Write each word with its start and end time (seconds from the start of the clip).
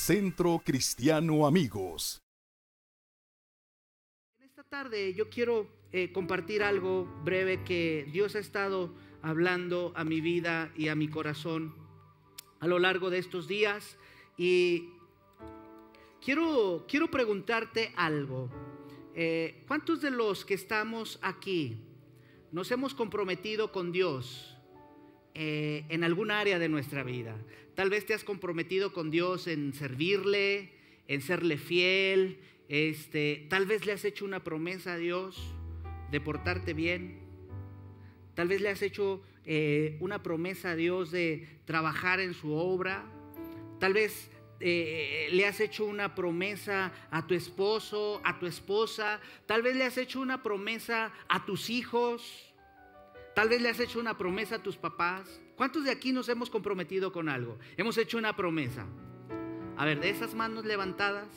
Centro 0.00 0.62
Cristiano 0.64 1.46
Amigos. 1.46 2.22
En 4.38 4.46
esta 4.46 4.64
tarde 4.64 5.12
yo 5.12 5.28
quiero 5.28 5.68
eh, 5.92 6.10
compartir 6.10 6.62
algo 6.62 7.04
breve 7.22 7.62
que 7.64 8.08
Dios 8.10 8.34
ha 8.34 8.38
estado 8.38 8.94
hablando 9.20 9.92
a 9.94 10.04
mi 10.04 10.22
vida 10.22 10.72
y 10.74 10.88
a 10.88 10.94
mi 10.94 11.08
corazón 11.08 11.74
a 12.60 12.66
lo 12.66 12.78
largo 12.78 13.10
de 13.10 13.18
estos 13.18 13.46
días 13.46 13.98
y 14.38 14.88
quiero, 16.24 16.86
quiero 16.88 17.10
preguntarte 17.10 17.92
algo. 17.94 18.50
Eh, 19.14 19.64
¿Cuántos 19.68 20.00
de 20.00 20.10
los 20.10 20.46
que 20.46 20.54
estamos 20.54 21.18
aquí 21.20 21.76
nos 22.52 22.70
hemos 22.70 22.94
comprometido 22.94 23.70
con 23.70 23.92
Dios 23.92 24.56
eh, 25.34 25.84
en 25.90 26.04
algún 26.04 26.30
área 26.30 26.58
de 26.58 26.70
nuestra 26.70 27.04
vida? 27.04 27.36
Tal 27.80 27.88
vez 27.88 28.04
te 28.04 28.12
has 28.12 28.24
comprometido 28.24 28.92
con 28.92 29.10
Dios 29.10 29.46
en 29.46 29.72
servirle, 29.72 30.70
en 31.08 31.22
serle 31.22 31.56
fiel, 31.56 32.38
este, 32.68 33.46
tal 33.48 33.64
vez 33.64 33.86
le 33.86 33.92
has 33.92 34.04
hecho 34.04 34.26
una 34.26 34.44
promesa 34.44 34.92
a 34.92 34.96
Dios 34.98 35.42
de 36.10 36.20
portarte 36.20 36.74
bien. 36.74 37.20
Tal 38.34 38.48
vez 38.48 38.60
le 38.60 38.68
has 38.68 38.82
hecho 38.82 39.22
eh, 39.46 39.96
una 40.00 40.22
promesa 40.22 40.72
a 40.72 40.76
Dios 40.76 41.10
de 41.10 41.48
trabajar 41.64 42.20
en 42.20 42.34
su 42.34 42.52
obra. 42.52 43.02
Tal 43.78 43.94
vez 43.94 44.30
eh, 44.60 45.30
le 45.32 45.46
has 45.46 45.58
hecho 45.58 45.86
una 45.86 46.14
promesa 46.14 46.92
a 47.10 47.26
tu 47.26 47.32
esposo, 47.32 48.20
a 48.24 48.38
tu 48.38 48.44
esposa. 48.44 49.22
Tal 49.46 49.62
vez 49.62 49.74
le 49.74 49.84
has 49.84 49.96
hecho 49.96 50.20
una 50.20 50.42
promesa 50.42 51.14
a 51.30 51.46
tus 51.46 51.70
hijos. 51.70 52.52
Tal 53.34 53.48
vez 53.48 53.62
le 53.62 53.70
has 53.70 53.80
hecho 53.80 54.00
una 54.00 54.18
promesa 54.18 54.56
a 54.56 54.62
tus 54.62 54.76
papás. 54.76 55.40
¿Cuántos 55.60 55.84
de 55.84 55.90
aquí 55.90 56.10
nos 56.10 56.26
hemos 56.30 56.48
comprometido 56.48 57.12
con 57.12 57.28
algo? 57.28 57.58
Hemos 57.76 57.98
hecho 57.98 58.16
una 58.16 58.34
promesa. 58.34 58.86
A 59.76 59.84
ver, 59.84 60.00
de 60.00 60.08
esas 60.08 60.34
manos 60.34 60.64
levantadas, 60.64 61.28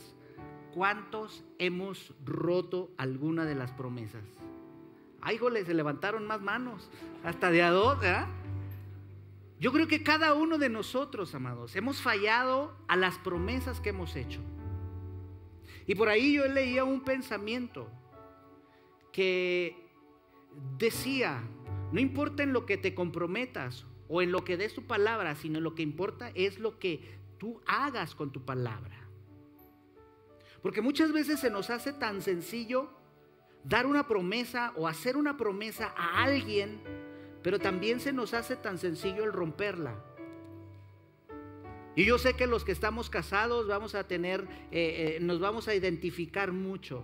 ¿cuántos 0.74 1.44
hemos 1.58 2.14
roto 2.24 2.90
alguna 2.96 3.44
de 3.44 3.56
las 3.56 3.74
promesas? 3.74 4.24
Ay, 5.20 5.38
jole, 5.38 5.66
se 5.66 5.74
levantaron 5.74 6.26
más 6.26 6.42
manos, 6.42 6.90
hasta 7.26 7.52
de 7.52 7.64
a 7.64 7.72
dos, 7.72 8.00
¿verdad? 8.00 8.30
Yo 9.60 9.74
creo 9.74 9.90
que 9.90 10.04
cada 10.04 10.34
uno 10.36 10.58
de 10.58 10.70
nosotros, 10.70 11.36
amados, 11.36 11.76
hemos 11.76 12.02
fallado 12.02 12.78
a 12.88 12.96
las 12.96 13.18
promesas 13.18 13.82
que 13.82 13.90
hemos 13.90 14.16
hecho. 14.16 14.40
Y 15.86 15.96
por 15.96 16.08
ahí 16.08 16.36
yo 16.36 16.48
leía 16.48 16.86
un 16.86 17.02
pensamiento 17.02 17.90
que 19.12 19.86
decía, 20.78 21.44
no 21.92 22.00
importa 22.00 22.42
en 22.42 22.54
lo 22.54 22.66
que 22.66 22.78
te 22.78 22.96
comprometas 22.96 23.86
o 24.14 24.22
en 24.22 24.32
lo 24.32 24.46
que 24.46 24.58
des 24.58 24.76
tu 24.76 24.84
palabra, 24.84 25.34
sino 25.34 25.60
lo 25.60 25.74
que 25.74 25.82
importa 25.82 26.30
es 26.36 26.60
lo 26.60 26.78
que 26.78 27.18
tú 27.40 27.60
hagas 27.66 28.14
con 28.14 28.32
tu 28.32 28.46
palabra. 28.46 28.96
Porque 30.62 30.84
muchas 30.84 31.12
veces 31.12 31.40
se 31.40 31.50
nos 31.50 31.72
hace 31.72 31.94
tan 31.94 32.22
sencillo 32.22 32.92
dar 33.64 33.88
una 33.88 34.08
promesa 34.08 34.72
o 34.76 34.88
hacer 34.88 35.18
una 35.18 35.36
promesa 35.36 35.96
a 35.98 36.24
alguien, 36.26 36.80
pero 37.42 37.58
también 37.58 38.00
se 38.00 38.14
nos 38.14 38.36
hace 38.36 38.56
tan 38.56 38.78
sencillo 38.78 39.24
el 39.24 39.34
romperla. 39.34 39.96
Y 41.96 42.06
yo 42.06 42.20
sé 42.20 42.36
que 42.36 42.46
los 42.46 42.64
que 42.64 42.72
estamos 42.72 43.10
casados 43.10 43.68
vamos 43.68 43.96
a 43.96 44.04
tener, 44.04 44.42
eh, 44.70 45.16
eh, 45.16 45.20
nos 45.22 45.40
vamos 45.40 45.68
a 45.68 45.74
identificar 45.74 46.52
mucho. 46.52 47.04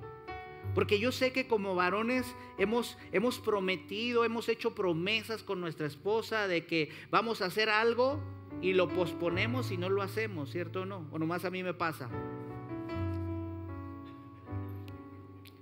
Porque 0.75 0.99
yo 0.99 1.11
sé 1.11 1.31
que 1.31 1.47
como 1.47 1.75
varones 1.75 2.35
hemos, 2.57 2.97
hemos 3.11 3.39
prometido, 3.39 4.23
hemos 4.23 4.49
hecho 4.49 4.75
promesas 4.75 5.43
con 5.43 5.59
nuestra 5.61 5.87
esposa 5.87 6.47
de 6.47 6.65
que 6.65 6.89
vamos 7.09 7.41
a 7.41 7.45
hacer 7.45 7.69
algo 7.69 8.21
y 8.61 8.73
lo 8.73 8.87
posponemos 8.87 9.71
y 9.71 9.77
no 9.77 9.89
lo 9.89 10.01
hacemos, 10.01 10.51
¿cierto 10.51 10.81
o 10.81 10.85
no? 10.85 11.07
O 11.11 11.19
nomás 11.19 11.45
a 11.45 11.49
mí 11.49 11.63
me 11.63 11.73
pasa. 11.73 12.09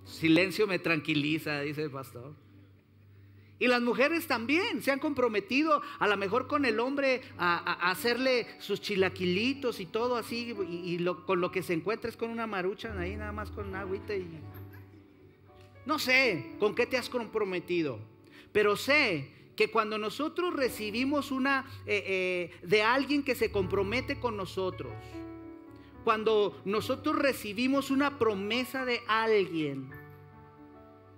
Silencio 0.05 0.67
me 0.67 0.79
tranquiliza, 0.79 1.61
dice 1.61 1.83
el 1.83 1.91
pastor. 1.91 2.33
Y 3.59 3.67
las 3.67 3.81
mujeres 3.81 4.27
también 4.27 4.83
se 4.83 4.91
han 4.91 4.99
comprometido 4.99 5.81
a 5.99 6.07
lo 6.07 6.15
mejor 6.15 6.47
con 6.47 6.65
el 6.65 6.79
hombre 6.79 7.21
a, 7.37 7.89
hacerle 7.89 8.45
sus 8.59 8.81
chilaquilitos 8.81 9.79
y 9.79 9.87
todo 9.87 10.15
así. 10.15 10.55
Y, 10.69 11.03
con 11.25 11.41
lo 11.41 11.51
que 11.51 11.63
se 11.63 11.73
encuentra 11.73 12.09
es 12.09 12.17
con 12.17 12.29
una 12.29 12.45
marucha 12.45 12.97
ahí, 12.99 13.15
nada 13.15 13.31
más 13.31 13.49
con 13.49 13.73
agüita. 13.75 14.15
Y... 14.15 14.27
No 15.87 15.99
sé 15.99 16.57
con 16.59 16.75
qué 16.75 16.85
te 16.85 16.97
has 16.97 17.07
comprometido, 17.07 17.97
pero 18.51 18.75
sé 18.75 19.31
que 19.55 19.71
cuando 19.71 19.97
nosotros 19.97 20.53
recibimos 20.53 21.31
una 21.31 21.65
eh, 21.85 22.51
eh, 22.61 22.67
de 22.67 22.83
alguien 22.83 23.23
que 23.23 23.35
se 23.35 23.53
compromete 23.53 24.19
con 24.19 24.35
nosotros, 24.35 24.91
cuando 26.03 26.61
nosotros 26.65 27.15
recibimos 27.15 27.89
una 27.89 28.19
promesa 28.19 28.83
de 28.83 28.99
alguien, 29.07 29.89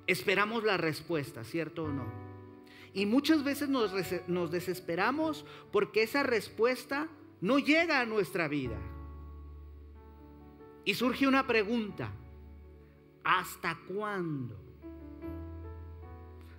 esperamos 0.06 0.64
la 0.64 0.78
respuesta, 0.78 1.44
¿cierto 1.44 1.86
o 1.86 1.90
no? 1.90 2.06
Y 2.94 3.08
muchas 3.08 3.44
veces 3.44 3.70
nos, 3.70 3.92
nos, 4.28 4.52
desesperamos 4.52 5.46
porque 5.72 6.04
esa 6.04 6.22
respuesta 6.22 7.08
no 7.42 7.58
llega 7.58 8.02
a 8.02 8.06
nuestra 8.06 8.48
vida. 8.48 8.78
Y 10.86 10.94
surge 10.94 11.28
una 11.28 11.48
pregunta, 11.48 12.12
¿hasta 13.30 13.78
cuándo? 13.88 14.56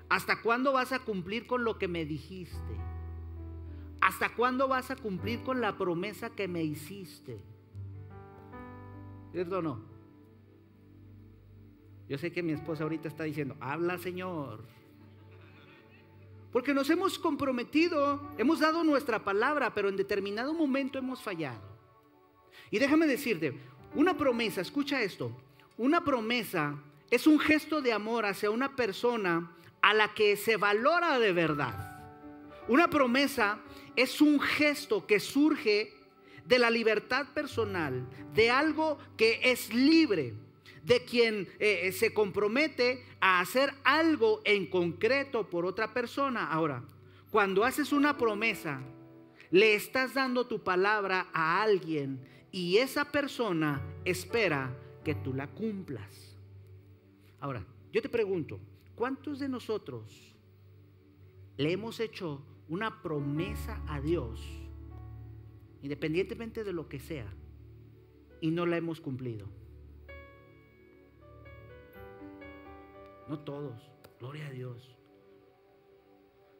¿Hasta 0.09 0.41
cuándo 0.41 0.73
vas 0.73 0.93
a 0.93 1.01
cumplir 1.01 1.49
con 1.49 1.65
lo 1.65 1.79
que 1.79 1.89
me 1.89 2.05
dijiste? 2.05 2.77
¿Hasta 4.01 4.37
cuándo 4.37 4.69
vas 4.69 4.89
a 4.93 4.97
cumplir 4.97 5.43
con 5.43 5.61
la 5.61 5.77
promesa 5.77 6.31
que 6.31 6.47
me 6.47 6.63
hiciste? 6.63 7.41
¿Cierto 9.33 9.59
o 9.59 9.63
no? 9.63 9.81
Yo 12.09 12.17
sé 12.19 12.31
que 12.31 12.43
mi 12.43 12.53
esposa 12.53 12.85
ahorita 12.85 13.09
está 13.09 13.25
diciendo, 13.25 13.57
habla 13.59 13.99
Señor. 13.99 14.65
Porque 16.53 16.73
nos 16.73 16.89
hemos 16.89 17.19
comprometido, 17.19 18.31
hemos 18.39 18.61
dado 18.61 18.85
nuestra 18.85 19.25
palabra, 19.25 19.75
pero 19.75 19.89
en 19.89 19.97
determinado 19.97 20.55
momento 20.55 20.99
hemos 20.99 21.21
fallado. 21.21 21.69
Y 22.71 22.79
déjame 22.79 23.09
decirte, 23.09 23.59
una 23.97 24.17
promesa, 24.17 24.61
escucha 24.61 25.03
esto, 25.03 25.37
una 25.81 26.05
promesa 26.05 26.79
es 27.11 27.27
un 27.27 27.41
gesto 27.41 27.81
de 27.81 27.91
amor 27.91 28.27
hacia 28.27 28.51
una 28.51 28.77
persona 28.77 29.51
a 29.81 29.95
la 29.95 30.13
que 30.13 30.37
se 30.37 30.59
valora 30.59 31.19
de 31.19 31.33
verdad. 31.33 32.03
Una 32.69 32.91
promesa 32.91 33.59
es 33.97 34.21
un 34.21 34.41
gesto 34.41 35.07
que 35.07 35.19
surge 35.19 35.95
de 36.45 36.59
la 36.59 36.69
libertad 36.69 37.29
personal, 37.33 38.07
de 38.35 38.51
algo 38.51 38.99
que 39.17 39.41
es 39.43 39.73
libre, 39.73 40.35
de 40.83 41.03
quien 41.07 41.49
eh, 41.59 41.81
eh, 41.85 41.93
se 41.93 42.13
compromete 42.13 43.03
a 43.19 43.41
hacer 43.41 43.73
algo 43.83 44.43
en 44.45 44.67
concreto 44.67 45.49
por 45.49 45.65
otra 45.65 45.95
persona. 45.95 46.47
Ahora, 46.53 46.85
cuando 47.31 47.65
haces 47.65 47.91
una 47.91 48.19
promesa, 48.19 48.83
le 49.51 49.75
estás 49.75 50.13
dando 50.13 50.47
tu 50.47 50.63
palabra 50.63 51.29
a 51.33 51.63
alguien 51.63 52.21
y 52.53 52.77
esa 52.77 53.07
persona 53.07 53.81
espera 54.05 54.77
que 55.05 55.15
tú 55.15 55.33
la 55.33 55.49
cumplas. 55.49 56.37
Ahora, 57.41 57.65
yo 57.93 58.03
te 58.03 58.09
pregunto, 58.09 58.61
¿cuántos 58.95 59.39
de 59.39 59.49
nosotros 59.49 60.35
le 61.57 61.73
hemos 61.73 62.01
hecho 62.01 62.43
una 62.69 63.03
promesa 63.03 63.83
a 63.89 64.01
Dios, 64.01 64.41
independientemente 65.83 66.65
de 66.65 66.73
lo 66.73 66.89
que 66.89 67.01
sea, 67.01 67.33
y 68.41 68.51
no 68.51 68.67
la 68.67 68.77
hemos 68.77 69.01
cumplido? 69.01 69.49
No 73.29 73.39
todos, 73.41 73.91
gloria 74.19 74.47
a 74.47 74.51
Dios. 74.51 74.97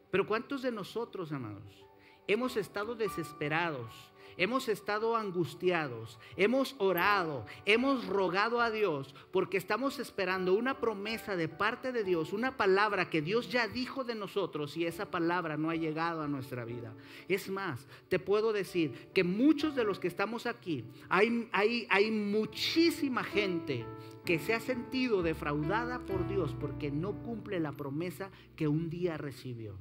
Pero 0.09 0.27
¿cuántos 0.27 0.61
de 0.61 0.71
nosotros, 0.71 1.31
amados, 1.31 1.85
hemos 2.27 2.57
estado 2.57 2.95
desesperados? 2.95 4.10
Hemos 4.41 4.69
estado 4.69 5.15
angustiados, 5.15 6.17
hemos 6.35 6.73
orado, 6.79 7.45
hemos 7.63 8.07
rogado 8.07 8.59
a 8.59 8.71
Dios 8.71 9.13
porque 9.29 9.57
estamos 9.57 9.99
esperando 9.99 10.55
una 10.55 10.79
promesa 10.79 11.35
de 11.35 11.47
parte 11.47 11.91
de 11.91 12.03
Dios, 12.03 12.33
una 12.33 12.57
palabra 12.57 13.07
que 13.07 13.21
Dios 13.21 13.51
ya 13.51 13.67
dijo 13.67 14.03
de 14.03 14.15
nosotros 14.15 14.75
y 14.77 14.87
esa 14.87 15.11
palabra 15.11 15.57
no 15.57 15.69
ha 15.69 15.75
llegado 15.75 16.23
a 16.23 16.27
nuestra 16.27 16.65
vida. 16.65 16.91
Es 17.27 17.51
más, 17.51 17.85
te 18.09 18.17
puedo 18.17 18.51
decir 18.51 19.11
que 19.13 19.23
muchos 19.23 19.75
de 19.75 19.83
los 19.83 19.99
que 19.99 20.07
estamos 20.07 20.47
aquí, 20.47 20.85
hay, 21.07 21.47
hay, 21.51 21.85
hay 21.91 22.09
muchísima 22.09 23.23
gente 23.23 23.85
que 24.25 24.39
se 24.39 24.55
ha 24.55 24.59
sentido 24.59 25.21
defraudada 25.21 25.99
por 25.99 26.27
Dios 26.27 26.55
porque 26.59 26.89
no 26.89 27.13
cumple 27.21 27.59
la 27.59 27.73
promesa 27.73 28.31
que 28.55 28.67
un 28.67 28.89
día 28.89 29.17
recibió. 29.17 29.77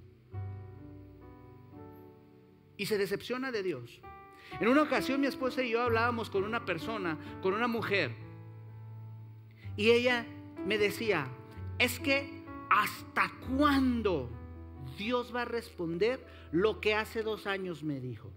Y 2.76 2.84
se 2.84 2.98
decepciona 2.98 3.50
de 3.52 3.62
Dios. 3.62 4.02
En 4.58 4.68
una 4.68 4.82
ocasión 4.82 5.20
mi 5.20 5.26
esposa 5.26 5.62
y 5.62 5.70
yo 5.70 5.82
hablábamos 5.82 6.30
con 6.30 6.44
una 6.44 6.64
persona, 6.64 7.18
con 7.42 7.54
una 7.54 7.68
mujer, 7.68 8.14
y 9.76 9.90
ella 9.90 10.26
me 10.66 10.76
decía, 10.76 11.28
es 11.78 12.00
que 12.00 12.42
hasta 12.68 13.32
cuándo 13.56 14.28
Dios 14.98 15.34
va 15.34 15.42
a 15.42 15.46
responder 15.46 16.24
lo 16.52 16.80
que 16.80 16.94
hace 16.94 17.22
dos 17.22 17.46
años 17.46 17.82
me 17.82 18.00
dijo. 18.00 18.30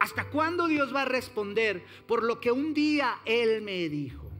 ¿Hasta 0.00 0.30
cuándo 0.30 0.66
Dios 0.66 0.94
va 0.94 1.02
a 1.02 1.04
responder 1.04 1.84
por 2.06 2.22
lo 2.22 2.40
que 2.40 2.50
un 2.50 2.72
día 2.72 3.20
Él 3.26 3.62
me 3.62 3.88
dijo? 3.88 4.30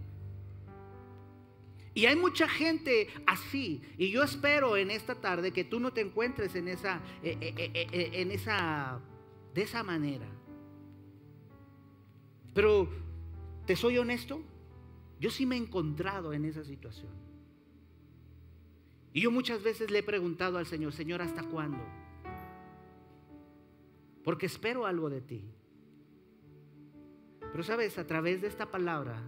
Y 1.92 2.06
hay 2.06 2.16
mucha 2.16 2.48
gente 2.48 3.08
así. 3.26 3.82
Y 3.98 4.10
yo 4.10 4.22
espero 4.22 4.76
en 4.76 4.90
esta 4.90 5.16
tarde 5.16 5.52
que 5.52 5.64
tú 5.64 5.78
no 5.78 5.92
te 5.92 6.00
encuentres 6.00 6.54
en 6.54 6.68
esa, 6.68 7.00
eh, 7.22 7.36
eh, 7.40 7.70
eh, 7.74 8.10
en 8.14 8.30
esa, 8.30 9.00
de 9.54 9.62
esa 9.62 9.82
manera. 9.82 10.26
Pero, 12.54 12.88
¿te 13.66 13.76
soy 13.76 13.98
honesto? 13.98 14.42
Yo 15.20 15.30
sí 15.30 15.46
me 15.46 15.56
he 15.56 15.58
encontrado 15.58 16.32
en 16.32 16.44
esa 16.44 16.64
situación. 16.64 17.12
Y 19.12 19.22
yo 19.22 19.30
muchas 19.30 19.62
veces 19.62 19.90
le 19.90 19.98
he 19.98 20.02
preguntado 20.02 20.58
al 20.58 20.66
Señor, 20.66 20.92
Señor, 20.92 21.20
¿hasta 21.20 21.42
cuándo? 21.42 21.84
Porque 24.22 24.46
espero 24.46 24.86
algo 24.86 25.10
de 25.10 25.20
ti. 25.20 25.44
Pero 27.40 27.64
sabes, 27.64 27.98
a 27.98 28.06
través 28.06 28.40
de 28.40 28.48
esta 28.48 28.70
palabra, 28.70 29.20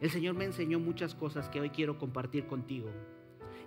el 0.00 0.10
Señor 0.10 0.34
me 0.34 0.44
enseñó 0.44 0.80
muchas 0.80 1.14
cosas 1.14 1.48
que 1.48 1.60
hoy 1.60 1.70
quiero 1.70 1.98
compartir 1.98 2.46
contigo. 2.46 2.90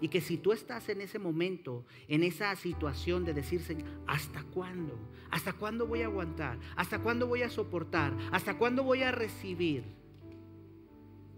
Y 0.02 0.10
que 0.10 0.22
si 0.22 0.38
tú 0.38 0.52
estás 0.52 0.90
en 0.90 1.02
ese 1.02 1.20
momento, 1.20 1.86
en 2.08 2.24
esa 2.24 2.56
situación 2.56 3.26
de 3.26 3.34
decir, 3.34 3.62
Señor, 3.62 3.88
¿hasta 4.08 4.44
cuándo? 4.44 4.98
¿Hasta 5.32 5.54
cuándo 5.54 5.88
voy 5.88 6.02
a 6.02 6.06
aguantar? 6.06 6.60
¿Hasta 6.76 7.00
cuándo 7.00 7.28
voy 7.28 7.44
a 7.44 7.50
soportar? 7.50 8.14
¿Hasta 8.32 8.58
cuándo 8.58 8.84
voy 8.84 9.04
a 9.04 9.12
recibir? 9.12 9.84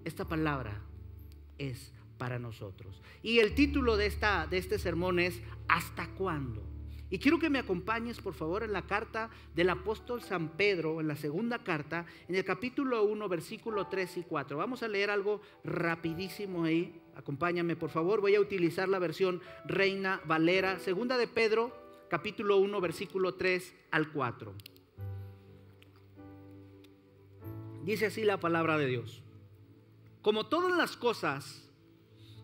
Esta 0.04 0.26
palabra 0.26 0.82
es 1.58 1.94
para 2.18 2.40
nosotros. 2.40 3.02
Y 3.22 3.40
el 3.40 3.54
título 3.54 3.98
de, 3.98 4.08
esta, 4.08 4.48
de 4.48 4.58
este 4.58 4.80
sermón 4.80 5.20
es 5.20 5.42
¿Hasta 5.68 6.08
cuándo? 6.16 6.77
Y 7.10 7.20
quiero 7.20 7.40
que 7.40 7.50
me 7.50 7.60
acompañes, 7.60 8.20
por 8.20 8.34
favor, 8.34 8.64
en 8.64 8.74
la 8.74 8.82
carta 8.82 9.30
del 9.56 9.70
apóstol 9.70 10.22
San 10.22 10.50
Pedro, 10.50 11.00
en 11.00 11.08
la 11.08 11.16
segunda 11.16 11.64
carta, 11.64 12.06
en 12.28 12.36
el 12.36 12.44
capítulo 12.44 13.04
1, 13.04 13.30
versículo 13.30 13.88
3 13.88 14.18
y 14.18 14.24
4. 14.24 14.58
Vamos 14.58 14.84
a 14.84 14.90
leer 14.90 15.10
algo 15.10 15.42
rapidísimo 15.64 16.66
ahí. 16.66 17.02
Acompáñame, 17.16 17.78
por 17.78 17.90
favor. 17.90 18.20
Voy 18.20 18.36
a 18.36 18.42
utilizar 18.42 18.90
la 18.90 19.00
versión 19.00 19.42
Reina 19.66 20.22
Valera, 20.26 20.80
segunda 20.80 21.18
de 21.18 21.28
Pedro, 21.28 21.74
capítulo 22.10 22.58
1, 22.58 22.82
versículo 22.82 23.36
3 23.36 23.74
al 23.92 24.12
4. 24.12 24.54
Dice 27.84 28.08
así 28.08 28.26
la 28.26 28.38
palabra 28.38 28.78
de 28.78 28.88
Dios. 28.88 29.24
Como 30.22 30.48
todas 30.48 30.76
las 30.76 30.98
cosas 30.98 31.72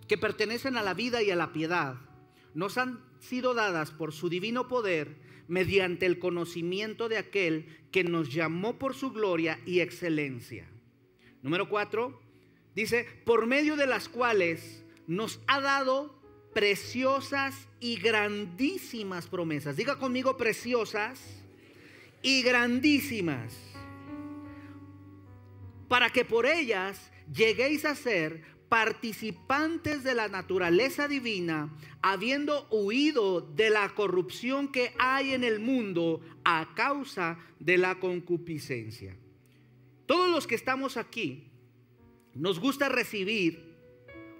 que 0.07 0.17
pertenecen 0.17 0.77
a 0.77 0.83
la 0.83 0.93
vida 0.93 1.21
y 1.21 1.31
a 1.31 1.35
la 1.35 1.51
piedad, 1.51 1.95
nos 2.53 2.77
han 2.77 3.12
sido 3.23 3.53
dadas 3.53 3.91
por 3.91 4.13
su 4.13 4.29
divino 4.29 4.67
poder 4.67 5.15
mediante 5.47 6.05
el 6.05 6.19
conocimiento 6.19 7.09
de 7.09 7.17
aquel 7.17 7.65
que 7.91 8.03
nos 8.03 8.33
llamó 8.33 8.77
por 8.77 8.95
su 8.95 9.11
gloria 9.11 9.59
y 9.65 9.79
excelencia. 9.79 10.69
Número 11.41 11.67
cuatro, 11.69 12.21
dice, 12.75 13.05
por 13.25 13.45
medio 13.45 13.75
de 13.75 13.87
las 13.87 14.09
cuales 14.09 14.85
nos 15.07 15.39
ha 15.47 15.59
dado 15.59 16.21
preciosas 16.53 17.67
y 17.79 17.97
grandísimas 17.97 19.27
promesas. 19.27 19.75
Diga 19.75 19.97
conmigo 19.97 20.37
preciosas 20.37 21.19
y 22.21 22.41
grandísimas. 22.41 23.53
Para 25.87 26.09
que 26.09 26.23
por 26.23 26.45
ellas 26.45 27.11
lleguéis 27.31 27.85
a 27.85 27.95
ser 27.95 28.52
participantes 28.73 30.03
de 30.03 30.15
la 30.15 30.29
naturaleza 30.29 31.07
divina, 31.07 31.71
habiendo 32.01 32.67
huido 32.71 33.39
de 33.39 33.69
la 33.69 33.87
corrupción 33.89 34.71
que 34.71 34.95
hay 34.97 35.35
en 35.35 35.43
el 35.43 35.59
mundo 35.59 36.21
a 36.43 36.73
causa 36.73 37.37
de 37.59 37.77
la 37.77 37.99
concupiscencia. 37.99 39.15
Todos 40.07 40.31
los 40.31 40.47
que 40.47 40.55
estamos 40.55 40.97
aquí, 40.97 41.51
nos 42.33 42.59
gusta 42.59 42.89
recibir 42.89 43.77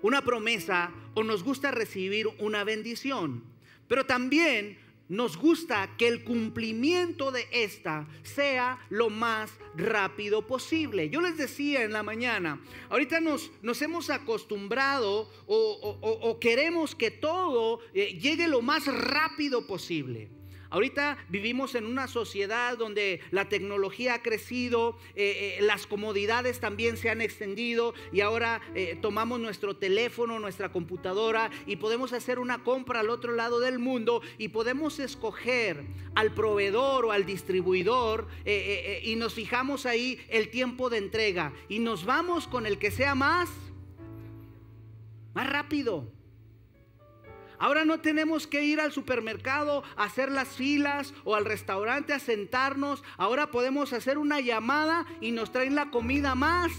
una 0.01 0.23
promesa 0.23 0.91
o 1.13 1.23
nos 1.23 1.43
gusta 1.43 1.69
recibir 1.69 2.27
una 2.39 2.63
bendición, 2.63 3.43
pero 3.87 4.07
también 4.07 4.79
nos 5.09 5.37
gusta 5.37 5.95
que 5.97 6.07
el 6.07 6.23
cumplimiento 6.23 7.31
de 7.31 7.47
esta 7.51 8.07
sea 8.23 8.79
lo 8.89 9.09
más 9.09 9.51
rápido 9.75 10.47
posible. 10.47 11.09
Yo 11.09 11.21
les 11.21 11.37
decía 11.37 11.83
en 11.83 11.93
la 11.93 12.03
mañana, 12.03 12.61
ahorita 12.89 13.19
nos, 13.19 13.51
nos 13.61 13.81
hemos 13.81 14.09
acostumbrado 14.09 15.29
o, 15.47 16.37
queremos 16.39 16.95
que 16.95 17.11
todo 17.11 17.79
eh, 17.93 18.17
llegue 18.19 18.47
lo 18.47 18.61
más 18.61 18.85
rápido 18.87 19.67
posible. 19.67 20.29
Ahorita 20.73 21.19
vivimos 21.29 21.75
en 21.75 21.85
una 21.85 22.07
sociedad 22.07 22.79
donde 22.79 23.21
la 23.29 23.47
tecnología 23.47 24.15
ha 24.15 24.23
crecido, 24.23 24.97
eh, 25.13 25.59
eh, 25.59 25.61
las 25.61 25.85
comodidades 25.85 26.59
también 26.59 26.97
se 26.97 27.11
han 27.11 27.21
extendido 27.21 27.93
y 28.11 28.21
ahora 28.21 28.59
eh, 28.73 28.97
tomamos 28.99 29.39
nuestro 29.39 29.75
teléfono, 29.75 30.39
nuestra 30.39 30.71
computadora 30.71 31.51
y 31.67 31.75
podemos 31.75 32.11
hacer 32.11 32.39
una 32.39 32.63
compra 32.63 33.01
al 33.01 33.11
otro 33.11 33.35
lado 33.35 33.59
del 33.59 33.77
mundo 33.77 34.23
y 34.39 34.47
podemos 34.47 34.97
escoger 34.97 35.85
al 36.15 36.33
proveedor 36.33 37.05
o 37.05 37.11
al 37.11 37.27
distribuidor 37.27 38.27
y 38.43 39.15
nos 39.15 39.35
fijamos 39.35 39.85
ahí 39.85 40.19
el 40.27 40.49
tiempo 40.49 40.89
de 40.89 40.97
entrega 40.97 41.53
y 41.69 41.77
nos 41.77 42.03
vamos 42.03 42.47
con 42.47 42.65
el 42.65 42.79
que 42.79 42.89
sea 42.89 43.13
más, 43.13 43.47
más 45.35 45.47
rápido. 45.47 46.11
Ahora 47.63 47.85
no 47.85 48.01
tenemos 48.01 48.45
que 48.45 48.65
ir 48.65 48.81
al 48.81 48.91
supermercado 48.91 49.85
a 49.95 50.03
hacer 50.03 50.29
las 50.29 50.49
filas 50.49 51.13
o 51.23 51.33
al 51.33 51.45
restaurante 51.45 52.11
a 52.11 52.19
sentarnos. 52.19 53.05
Ahora 53.15 53.51
podemos 53.51 53.93
hacer 53.93 54.17
una 54.17 54.41
llamada 54.41 55.05
y 55.21 55.31
nos 55.31 55.53
traen 55.53 55.73
la 55.73 55.89
comida 55.89 56.35
más 56.35 56.73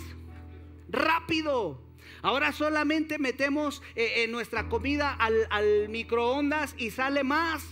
rápido. 0.90 1.81
Ahora 2.20 2.52
solamente 2.52 3.19
metemos 3.19 3.81
eh, 3.94 4.26
nuestra 4.28 4.69
comida 4.69 5.14
al 5.14 5.88
microondas 5.88 6.75
y 6.76 6.90
sale 6.90 7.25
más. 7.25 7.64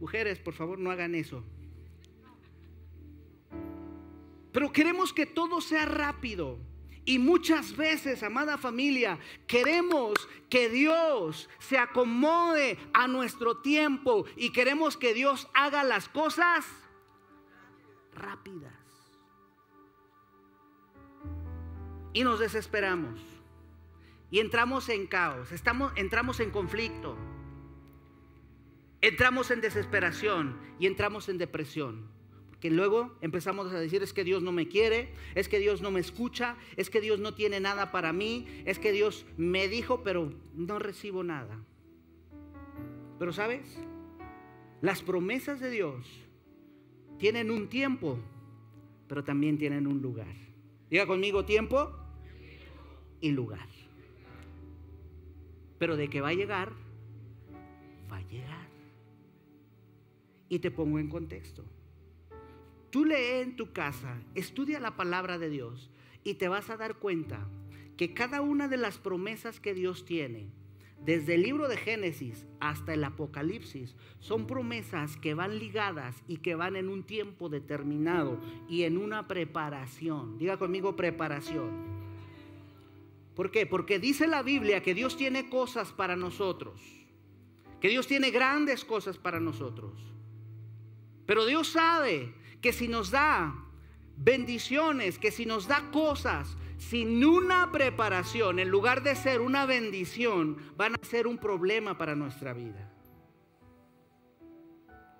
Mujeres, 0.00 0.38
por 0.38 0.54
favor, 0.54 0.78
no 0.78 0.90
hagan 0.90 1.14
eso. 1.14 1.44
Pero 4.50 4.72
queremos 4.72 5.12
que 5.12 5.26
todo 5.26 5.60
sea 5.60 5.84
rápido. 5.84 6.58
Y 7.08 7.18
muchas 7.18 7.74
veces, 7.74 8.22
amada 8.22 8.58
familia, 8.58 9.18
queremos 9.46 10.28
que 10.50 10.68
Dios 10.68 11.48
se 11.58 11.78
acomode 11.78 12.76
a 12.92 13.08
nuestro 13.08 13.56
tiempo 13.56 14.26
y 14.36 14.52
queremos 14.52 14.98
que 14.98 15.14
Dios 15.14 15.48
haga 15.54 15.84
las 15.84 16.06
cosas 16.10 16.66
rápidas. 18.14 18.74
Y 22.12 22.24
nos 22.24 22.40
desesperamos. 22.40 23.18
Y 24.30 24.40
entramos 24.40 24.90
en 24.90 25.06
caos, 25.06 25.50
estamos, 25.50 25.94
entramos 25.96 26.40
en 26.40 26.50
conflicto. 26.50 27.16
Entramos 29.00 29.50
en 29.50 29.62
desesperación 29.62 30.60
y 30.78 30.86
entramos 30.86 31.30
en 31.30 31.38
depresión 31.38 32.17
que 32.60 32.70
luego 32.70 33.16
empezamos 33.20 33.72
a 33.72 33.78
decir 33.78 34.02
es 34.02 34.12
que 34.12 34.24
Dios 34.24 34.42
no 34.42 34.52
me 34.52 34.68
quiere, 34.68 35.10
es 35.34 35.48
que 35.48 35.58
Dios 35.58 35.80
no 35.80 35.90
me 35.90 36.00
escucha, 36.00 36.56
es 36.76 36.90
que 36.90 37.00
Dios 37.00 37.20
no 37.20 37.34
tiene 37.34 37.60
nada 37.60 37.92
para 37.92 38.12
mí, 38.12 38.46
es 38.64 38.78
que 38.78 38.92
Dios 38.92 39.26
me 39.36 39.68
dijo 39.68 40.02
pero 40.02 40.32
no 40.54 40.78
recibo 40.78 41.22
nada. 41.22 41.58
Pero 43.18 43.32
sabes, 43.32 43.78
las 44.80 45.02
promesas 45.02 45.60
de 45.60 45.70
Dios 45.70 46.06
tienen 47.18 47.50
un 47.50 47.68
tiempo, 47.68 48.18
pero 49.08 49.24
también 49.24 49.58
tienen 49.58 49.86
un 49.86 50.00
lugar. 50.00 50.34
Diga 50.90 51.06
conmigo 51.06 51.44
tiempo 51.44 51.92
y 53.20 53.30
lugar. 53.30 53.68
Pero 55.78 55.96
de 55.96 56.08
que 56.08 56.20
va 56.20 56.28
a 56.28 56.34
llegar, 56.34 56.72
va 58.10 58.16
a 58.16 58.22
llegar. 58.22 58.68
Y 60.48 60.58
te 60.58 60.70
pongo 60.70 60.98
en 60.98 61.08
contexto. 61.08 61.64
Tú 62.90 63.04
lee 63.04 63.42
en 63.42 63.56
tu 63.56 63.72
casa, 63.72 64.22
estudia 64.34 64.80
la 64.80 64.96
palabra 64.96 65.38
de 65.38 65.50
Dios 65.50 65.90
y 66.24 66.34
te 66.34 66.48
vas 66.48 66.70
a 66.70 66.76
dar 66.76 66.96
cuenta 66.96 67.46
que 67.96 68.14
cada 68.14 68.40
una 68.40 68.68
de 68.68 68.78
las 68.78 68.96
promesas 68.96 69.60
que 69.60 69.74
Dios 69.74 70.04
tiene, 70.04 70.46
desde 71.04 71.34
el 71.34 71.42
libro 71.42 71.68
de 71.68 71.76
Génesis 71.76 72.46
hasta 72.60 72.94
el 72.94 73.04
Apocalipsis, 73.04 73.94
son 74.20 74.46
promesas 74.46 75.16
que 75.16 75.34
van 75.34 75.58
ligadas 75.58 76.22
y 76.26 76.38
que 76.38 76.54
van 76.54 76.76
en 76.76 76.88
un 76.88 77.04
tiempo 77.04 77.48
determinado 77.48 78.40
y 78.68 78.84
en 78.84 78.96
una 78.96 79.28
preparación. 79.28 80.38
Diga 80.38 80.56
conmigo 80.56 80.96
preparación. 80.96 81.98
¿Por 83.34 83.50
qué? 83.50 83.66
Porque 83.66 83.98
dice 83.98 84.26
la 84.26 84.42
Biblia 84.42 84.82
que 84.82 84.94
Dios 84.94 85.16
tiene 85.16 85.48
cosas 85.48 85.92
para 85.92 86.16
nosotros, 86.16 86.80
que 87.80 87.88
Dios 87.88 88.06
tiene 88.06 88.30
grandes 88.30 88.84
cosas 88.84 89.18
para 89.18 89.38
nosotros. 89.38 89.92
Pero 91.26 91.46
Dios 91.46 91.68
sabe 91.68 92.34
que 92.60 92.72
si 92.72 92.88
nos 92.88 93.10
da 93.10 93.54
bendiciones, 94.16 95.18
que 95.18 95.30
si 95.30 95.46
nos 95.46 95.68
da 95.68 95.90
cosas 95.90 96.56
sin 96.76 97.24
una 97.24 97.72
preparación, 97.72 98.58
en 98.58 98.68
lugar 98.68 99.02
de 99.02 99.16
ser 99.16 99.40
una 99.40 99.66
bendición, 99.66 100.56
van 100.76 100.94
a 100.94 101.04
ser 101.04 101.26
un 101.26 101.38
problema 101.38 101.98
para 101.98 102.14
nuestra 102.14 102.52
vida. 102.52 102.92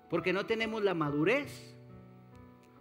Porque 0.09 0.33
no 0.33 0.45
tenemos 0.45 0.83
la 0.83 0.93
madurez 0.93 1.75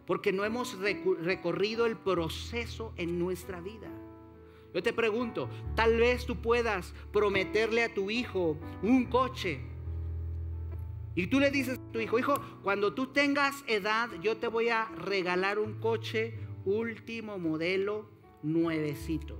porque 0.08 0.32
no 0.32 0.46
hemos 0.46 0.78
recorrido 1.20 1.84
el 1.84 1.98
proceso 1.98 2.94
en 2.96 3.18
nuestra 3.18 3.60
vida. 3.60 3.90
Yo 4.72 4.82
te 4.82 4.94
pregunto, 4.94 5.50
tal 5.76 5.98
vez 5.98 6.24
tú 6.24 6.40
puedas 6.40 6.94
prometerle 7.12 7.84
a 7.84 7.92
tu 7.92 8.10
hijo 8.10 8.56
un 8.82 9.04
coche. 9.04 9.60
Y 11.18 11.26
tú 11.26 11.40
le 11.40 11.50
dices 11.50 11.80
a 11.80 11.92
tu 11.92 11.98
hijo, 11.98 12.16
hijo, 12.20 12.40
cuando 12.62 12.94
tú 12.94 13.08
tengas 13.08 13.64
edad, 13.66 14.08
yo 14.22 14.36
te 14.36 14.46
voy 14.46 14.68
a 14.68 14.84
regalar 14.84 15.58
un 15.58 15.80
coche 15.80 16.38
último 16.64 17.40
modelo, 17.40 18.08
nuevecito. 18.44 19.36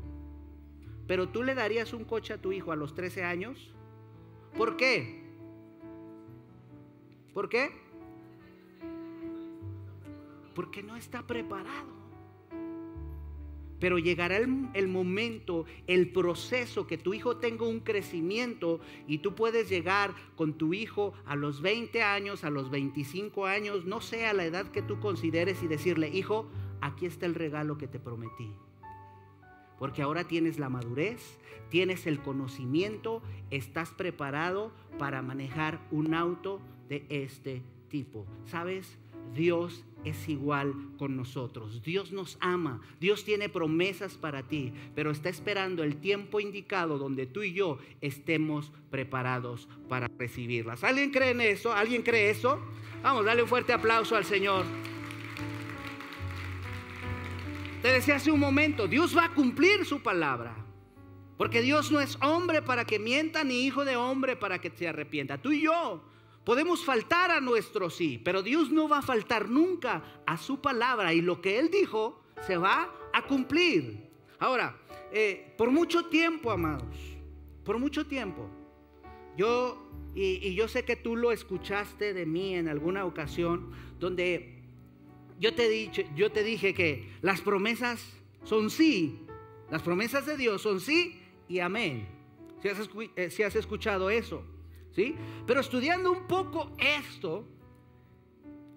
Pero 1.06 1.28
tú 1.28 1.44
le 1.44 1.54
darías 1.54 1.92
un 1.92 2.04
coche 2.04 2.35
a 2.35 2.42
tu 2.42 2.50
hijo 2.50 2.73
a 2.73 2.76
los 2.76 2.97
13 2.97 3.23
años. 3.23 3.73
¿Por 4.56 4.76
qué? 4.76 5.23
¿Por 7.32 7.49
qué? 7.49 7.70
Porque 10.56 10.82
no 10.82 10.97
está 10.97 11.28
preparado. 11.28 11.97
Pero 13.80 13.99
llegará 13.99 14.38
el, 14.38 14.88
momento, 14.88 15.64
el 15.87 16.11
proceso 16.11 16.87
que 16.87 16.99
tu 16.99 17.14
hijo 17.14 17.37
tenga 17.37 17.66
un 17.66 17.80
crecimiento 17.80 18.80
y 19.06 19.18
tú 19.18 19.35
puedes 19.35 19.68
llegar 19.68 20.14
con 20.37 20.54
tu 20.54 20.75
hijo 20.75 21.12
a 21.26 21.37
los 21.37 21.62
20 21.62 22.02
años, 22.02 22.44
a 22.44 22.50
los 22.50 22.70
25 22.70 23.47
años, 23.47 23.85
no 23.85 24.00
sé 24.00 24.26
a 24.26 24.32
la 24.32 24.44
edad 24.44 24.68
que 24.68 24.82
tú 24.82 24.99
consideres 24.99 25.62
y 25.62 25.68
decirle, 25.68 26.08
hijo, 26.08 26.49
aquí 26.80 27.06
está 27.06 27.26
el 27.26 27.35
regalo 27.35 27.78
que 27.78 27.87
te 27.87 28.00
prometí. 28.00 28.50
Porque 29.78 30.02
ahora 30.02 30.25
tienes 30.25 30.58
la 30.58 30.68
madurez, 30.68 31.38
tienes 31.70 32.06
el 32.06 32.20
conocimiento, 32.20 33.23
estás 33.50 33.90
preparado 33.92 34.73
para 34.99 35.23
manejar 35.23 35.80
un 35.92 36.14
auto 36.14 36.61
de 36.88 37.06
este 37.11 37.62
tipo. 37.88 38.26
¿Sabes? 38.47 38.99
Dios 39.35 39.85
es 40.04 40.28
igual 40.28 40.74
con 40.98 41.16
nosotros. 41.16 41.82
Dios 41.82 42.12
nos 42.12 42.38
ama. 42.40 42.80
Dios 43.00 43.24
tiene 43.24 43.48
promesas 43.48 44.16
para 44.16 44.42
ti, 44.42 44.72
pero 44.94 45.10
está 45.10 45.28
esperando 45.28 45.82
el 45.82 45.96
tiempo 45.96 46.40
indicado 46.40 46.98
donde 46.98 47.26
tú 47.26 47.42
y 47.42 47.52
yo 47.52 47.78
estemos 48.00 48.72
preparados 48.90 49.68
para 49.88 50.08
recibirlas. 50.18 50.84
¿Alguien 50.84 51.10
cree 51.10 51.30
en 51.30 51.40
eso? 51.40 51.72
¿Alguien 51.72 52.02
cree 52.02 52.30
eso? 52.30 52.60
Vamos, 53.02 53.24
dale 53.24 53.42
un 53.42 53.48
fuerte 53.48 53.72
aplauso 53.72 54.16
al 54.16 54.24
Señor. 54.24 54.64
Te 57.82 57.92
decía 57.92 58.16
hace 58.16 58.32
un 58.32 58.40
momento, 58.40 58.88
Dios 58.88 59.16
va 59.16 59.26
a 59.26 59.34
cumplir 59.34 59.84
su 59.84 60.00
palabra. 60.02 60.54
Porque 61.36 61.62
Dios 61.62 61.92
no 61.92 62.00
es 62.00 62.18
hombre 62.20 62.62
para 62.62 62.84
que 62.84 62.98
mienta, 62.98 63.44
ni 63.44 63.64
hijo 63.64 63.84
de 63.84 63.94
hombre 63.94 64.34
para 64.34 64.60
que 64.60 64.70
se 64.70 64.88
arrepienta. 64.88 65.38
Tú 65.38 65.52
y 65.52 65.62
yo 65.62 66.02
Podemos 66.48 66.82
faltar 66.82 67.30
a 67.30 67.42
nuestro 67.42 67.90
sí, 67.90 68.18
pero 68.24 68.42
Dios 68.42 68.70
no 68.70 68.88
va 68.88 69.00
a 69.00 69.02
faltar 69.02 69.50
nunca 69.50 70.22
a 70.24 70.38
su 70.38 70.62
palabra 70.62 71.12
y 71.12 71.20
lo 71.20 71.42
que 71.42 71.58
Él 71.58 71.70
dijo 71.70 72.22
se 72.46 72.56
va 72.56 72.90
a 73.12 73.26
cumplir. 73.26 74.08
Ahora, 74.38 74.74
eh, 75.12 75.52
por 75.58 75.70
mucho 75.70 76.06
tiempo, 76.06 76.50
amados, 76.50 76.96
por 77.64 77.78
mucho 77.78 78.06
tiempo, 78.06 78.48
yo, 79.36 79.90
y, 80.14 80.54
yo 80.54 80.68
sé 80.68 80.86
que 80.86 80.96
tú 80.96 81.16
lo 81.16 81.32
escuchaste 81.32 82.14
de 82.14 82.24
mí 82.24 82.54
en 82.54 82.68
alguna 82.68 83.04
ocasión, 83.04 83.70
donde 84.00 84.62
yo 85.38 85.54
te, 85.54 85.68
dije, 85.68 86.08
yo 86.16 86.32
te 86.32 86.42
dije 86.44 86.72
que 86.72 87.10
las 87.20 87.42
promesas 87.42 88.02
son 88.44 88.70
sí, 88.70 89.20
las 89.70 89.82
promesas 89.82 90.24
de 90.24 90.38
Dios 90.38 90.62
son 90.62 90.80
sí 90.80 91.20
y 91.46 91.58
amén. 91.58 92.08
Si 92.62 92.68
has, 92.70 92.88
eh, 93.16 93.28
si 93.28 93.42
has 93.42 93.54
escuchado 93.54 94.08
eso. 94.08 94.42
Pero 95.46 95.60
estudiando 95.60 96.10
un 96.10 96.26
poco 96.26 96.72
esto, 96.78 97.46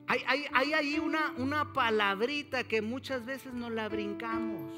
hay, 0.07 0.45
ahí 0.53 0.99
una, 0.99 1.33
una 1.37 1.73
palabrita 1.73 2.63
que 2.63 2.81
muchas 2.81 3.25
veces 3.25 3.53
nos 3.53 3.71
la 3.71 3.87
brincamos. 3.89 4.71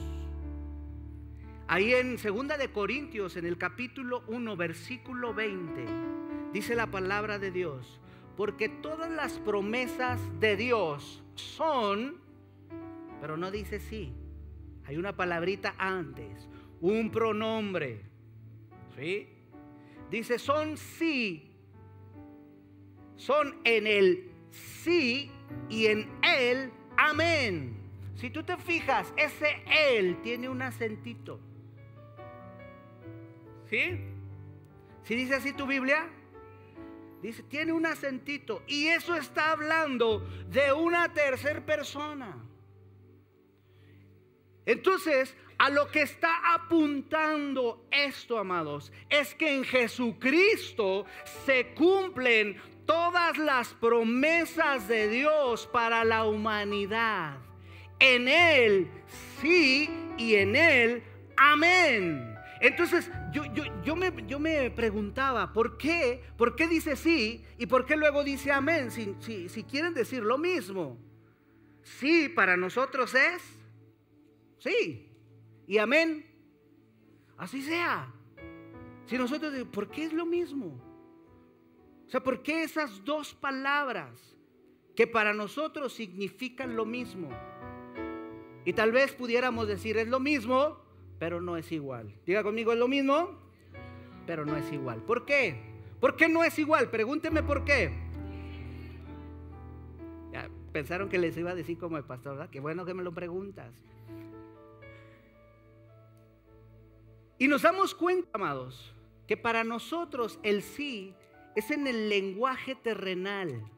Ahí 1.67 1.93
en 1.93 2.17
Segunda 2.17 2.57
de 2.57 2.71
Corintios, 2.71 3.35
en 3.35 3.45
el 3.45 3.57
capítulo 3.57 4.23
1, 4.27 4.55
versículo 4.55 5.33
20, 5.33 5.85
dice 6.51 6.75
la 6.75 6.87
palabra 6.87 7.39
de 7.39 7.51
Dios, 7.51 7.99
porque 8.37 8.69
todas 8.69 9.09
las 9.09 9.39
promesas 9.39 10.19
de 10.39 10.55
Dios 10.55 11.23
son, 11.35 12.17
pero 13.19 13.37
no 13.37 13.49
dice 13.49 13.79
sí. 13.79 14.13
Hay 14.85 14.97
una 14.97 15.15
palabrita 15.15 15.73
antes, 15.77 16.47
un 16.81 17.09
pronombre. 17.09 18.01
¿Sí? 18.95 19.29
Dice, 20.13 20.37
son 20.37 20.77
sí. 20.77 21.49
Son 23.15 23.59
en 23.63 23.87
el 23.87 24.29
sí 24.51 25.31
y 25.69 25.87
en 25.87 26.07
él 26.21 26.71
amén. 26.95 27.75
Si 28.13 28.29
tú 28.29 28.43
te 28.43 28.55
fijas, 28.57 29.11
ese 29.17 29.63
él 29.65 30.21
tiene 30.21 30.49
un 30.49 30.61
acentito. 30.61 31.39
¿Sí? 33.71 34.01
Si 35.01 35.15
dice 35.15 35.33
así 35.33 35.51
tu 35.51 35.65
Biblia, 35.65 36.07
dice, 37.23 37.41
tiene 37.41 37.73
un 37.73 37.87
acentito. 37.87 38.61
Y 38.67 38.89
eso 38.89 39.15
está 39.15 39.49
hablando 39.49 40.19
de 40.47 40.73
una 40.73 41.11
tercera 41.11 41.65
persona. 41.65 42.37
Entonces, 44.67 45.35
a 45.63 45.69
lo 45.69 45.89
que 45.89 46.01
está 46.01 46.53
apuntando 46.53 47.87
esto, 47.89 48.37
amados, 48.37 48.91
es 49.09 49.33
que 49.33 49.55
en 49.55 49.63
Jesucristo 49.63 51.05
se 51.45 51.67
cumplen 51.73 52.57
todas 52.85 53.37
las 53.37 53.69
promesas 53.69 54.89
de 54.89 55.07
Dios 55.07 55.65
para 55.67 56.03
la 56.03 56.25
humanidad. 56.25 57.37
En 57.97 58.27
Él 58.27 58.91
sí 59.39 59.89
y 60.17 60.35
en 60.35 60.57
Él 60.57 61.03
amén. 61.37 62.35
Entonces 62.59 63.09
yo, 63.31 63.43
yo, 63.85 63.95
me, 63.95 64.11
yo 64.27 64.39
me, 64.39 64.69
preguntaba, 64.69 65.53
¿por 65.53 65.77
qué? 65.77 66.25
¿Por 66.37 66.57
qué 66.57 66.67
dice 66.67 66.97
sí 66.97 67.45
y 67.57 67.67
por 67.67 67.85
qué 67.85 67.95
luego 67.95 68.25
dice 68.25 68.51
amén? 68.51 68.91
Si, 68.91 69.47
si 69.47 69.63
quieren 69.63 69.93
decir 69.93 70.23
lo 70.23 70.37
mismo. 70.37 70.97
Sí 71.83 72.27
para 72.27 72.57
nosotros 72.57 73.15
es 73.15 73.41
sí 74.57 75.09
y 75.67 75.77
amén. 75.77 76.25
Así 77.37 77.61
sea. 77.61 78.11
Si 79.05 79.17
nosotros, 79.17 79.53
¿por 79.71 79.89
qué 79.89 80.05
es 80.05 80.13
lo 80.13 80.25
mismo? 80.25 80.79
O 82.07 82.09
sea, 82.09 82.23
¿por 82.23 82.41
qué 82.41 82.63
esas 82.63 83.03
dos 83.03 83.33
palabras 83.33 84.37
que 84.95 85.07
para 85.07 85.33
nosotros 85.33 85.93
significan 85.93 86.75
lo 86.75 86.85
mismo? 86.85 87.29
Y 88.65 88.73
tal 88.73 88.91
vez 88.91 89.13
pudiéramos 89.13 89.67
decir 89.67 89.97
es 89.97 90.07
lo 90.07 90.19
mismo, 90.19 90.77
pero 91.19 91.41
no 91.41 91.57
es 91.57 91.71
igual. 91.71 92.13
Diga 92.25 92.43
conmigo, 92.43 92.71
es 92.71 92.79
lo 92.79 92.87
mismo, 92.87 93.31
pero 94.25 94.45
no 94.45 94.55
es 94.55 94.71
igual. 94.71 95.01
¿Por 95.01 95.25
qué? 95.25 95.59
¿Por 95.99 96.15
qué 96.15 96.29
no 96.29 96.43
es 96.43 96.57
igual? 96.59 96.89
Pregúnteme 96.89 97.43
por 97.43 97.65
qué. 97.65 98.03
pensaron 100.71 101.07
que 101.07 101.19
les 101.19 101.37
iba 101.37 101.51
a 101.51 101.55
decir 101.55 101.77
como 101.77 101.97
el 101.97 102.03
pastor, 102.03 102.33
¿verdad? 102.33 102.49
Qué 102.49 102.59
bueno 102.59 102.83
que 102.83 102.95
me 102.95 103.03
lo 103.03 103.13
preguntas. 103.13 103.71
Y 107.43 107.49
nos 107.49 107.63
damos 107.63 107.93
cuenta, 107.93 108.29
amados, 108.31 108.93
que 109.27 109.35
para 109.35 109.65
nosotros 109.65 110.39
el 110.43 110.61
sí 110.61 111.13
es 111.57 111.71
en 111.71 111.87
el 111.87 112.07
lenguaje 112.07 112.73
terrenal. 112.73 113.69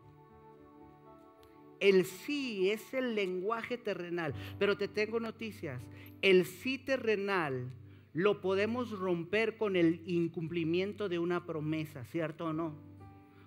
El 1.80 2.06
sí 2.06 2.70
es 2.70 2.94
el 2.94 3.16
lenguaje 3.16 3.80
terrenal. 3.80 4.36
Pero 4.60 4.78
te 4.78 4.88
tengo 4.88 5.20
noticias. 5.20 5.82
El 6.22 6.46
sí 6.46 6.78
terrenal 6.78 7.72
lo 8.14 8.40
podemos 8.40 8.92
romper 8.92 9.58
con 9.58 9.76
el 9.76 10.04
incumplimiento 10.06 11.10
de 11.10 11.18
una 11.18 11.48
promesa, 11.48 12.06
¿cierto 12.06 12.46
o 12.46 12.54
no? 12.54 12.76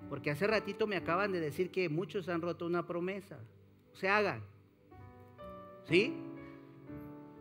Porque 0.08 0.32
hace 0.32 0.48
ratito 0.48 0.88
me 0.88 0.96
acaban 0.96 1.30
de 1.30 1.38
decir 1.38 1.70
que 1.70 1.88
muchos 1.88 2.28
han 2.28 2.42
roto 2.42 2.66
una 2.66 2.88
promesa. 2.88 3.38
Se 3.92 4.08
hagan. 4.08 4.42
¿Sí? 5.84 6.12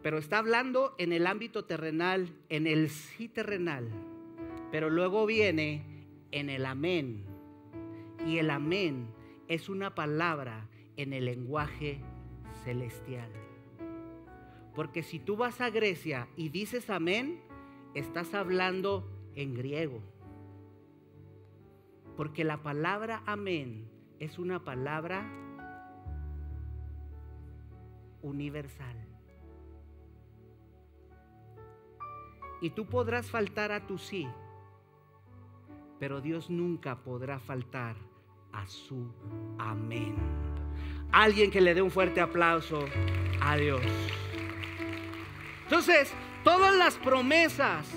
Pero 0.02 0.18
está 0.18 0.38
hablando 0.38 0.96
en 0.98 1.12
el 1.12 1.28
ámbito 1.28 1.66
terrenal, 1.66 2.34
en 2.50 2.68
el 2.68 2.90
sí 2.90 3.28
terrenal, 3.28 3.90
pero 4.72 4.90
luego 4.90 5.26
viene 5.26 5.84
en 6.32 6.50
el 6.50 6.66
amén. 6.66 7.26
Y 8.26 8.38
el 8.38 8.50
amén 8.50 9.08
es 9.48 9.70
una 9.70 9.96
palabra 9.96 10.68
en 10.98 11.14
el 11.14 11.26
lenguaje 11.26 12.02
celestial. 12.64 13.30
Porque 14.76 15.02
si 15.04 15.20
tú 15.20 15.38
vas 15.38 15.62
a 15.62 15.70
Grecia 15.70 16.28
y 16.36 16.50
dices 16.50 16.90
amén, 16.90 17.40
estás 17.94 18.34
hablando 18.34 19.10
en 19.36 19.56
griego. 19.56 20.02
Porque 22.16 22.44
la 22.44 22.62
palabra 22.62 23.24
amén 23.26 23.90
es 24.20 24.38
una 24.38 24.64
palabra 24.64 25.26
universal. 28.22 29.07
Y 32.62 32.72
tú 32.72 32.86
podrás 32.86 33.30
faltar 33.30 33.72
a 33.72 33.86
tu 33.86 33.98
sí, 33.98 34.28
pero 36.00 36.22
Dios 36.22 36.50
nunca 36.50 36.96
podrá 36.96 37.40
faltar 37.40 37.96
a 38.52 38.68
su 38.68 39.12
amén. 39.60 40.16
Alguien 41.12 41.52
que 41.52 41.62
le 41.62 41.74
dé 41.74 41.82
un 41.82 41.92
fuerte 41.92 42.20
aplauso 42.20 42.86
a 43.42 43.56
Dios. 43.58 43.82
Entonces, 45.64 46.14
todas 46.44 46.76
las 46.76 46.96
promesas 46.96 47.88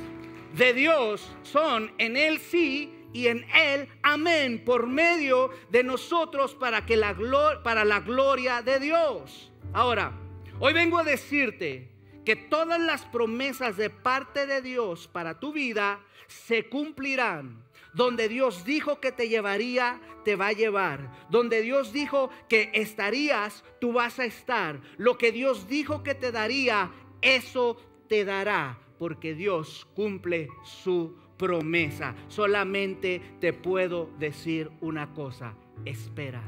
de 0.57 0.73
Dios 0.75 1.35
son 1.43 1.93
en 1.99 2.17
Él 2.17 2.39
sí 2.39 2.93
y 3.13 3.27
en 3.29 3.45
Él 3.55 3.89
amén, 4.03 4.63
por 4.65 4.87
medio 4.87 5.51
de 5.71 5.83
nosotros 5.83 6.55
para, 6.55 6.85
que 6.87 6.97
la, 6.97 7.17
para 7.63 7.85
la 7.85 8.01
gloria 8.01 8.63
de 8.63 8.81
Dios. 8.81 9.53
Ahora, 9.73 10.13
hoy 10.59 10.73
vengo 10.73 10.99
a 10.99 11.05
decirte 11.05 11.91
que 12.25 12.37
todas 12.37 12.81
las 12.81 13.05
promesas 13.07 13.77
de 13.77 13.91
parte 13.91 14.47
de 14.47 14.63
Dios 14.63 15.09
para 15.09 15.41
tu 15.41 15.53
vida 15.53 16.01
se 16.27 16.69
cumplirán. 16.69 17.65
Donde 17.93 18.29
Dios 18.29 18.65
dijo 18.65 19.01
que 19.01 19.11
te 19.11 19.29
llevaría, 19.29 20.01
te 20.25 20.37
va 20.37 20.49
a 20.49 20.53
llevar. 20.53 21.11
Donde 21.29 21.61
Dios 21.63 21.93
dijo 21.93 22.31
que 22.49 22.71
estarías, 22.73 23.65
tú 23.81 23.93
vas 23.93 24.21
a 24.21 24.25
estar. 24.25 24.81
Lo 24.97 25.19
que 25.19 25.33
Dios 25.33 25.67
dijo 25.67 26.03
que 26.03 26.15
te 26.15 26.31
daría, 26.31 26.93
eso 27.21 27.77
te 28.09 28.25
dará. 28.25 28.79
Porque 28.99 29.35
Dios 29.35 29.89
cumple 29.95 30.49
su 30.63 31.17
promesa. 31.37 32.15
Solamente 32.29 33.21
te 33.41 33.53
puedo 33.53 34.11
decir 34.19 34.71
una 34.81 35.13
cosa. 35.13 35.55
Espera. 35.85 36.43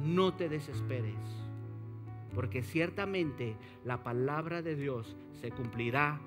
No 0.00 0.34
te 0.34 0.48
desesperes. 0.48 1.39
Porque 2.34 2.62
ciertamente 2.62 3.56
la 3.84 4.02
palabra 4.02 4.62
de 4.62 4.76
Dios 4.76 5.16
se 5.40 5.50
cumplirá 5.50 6.20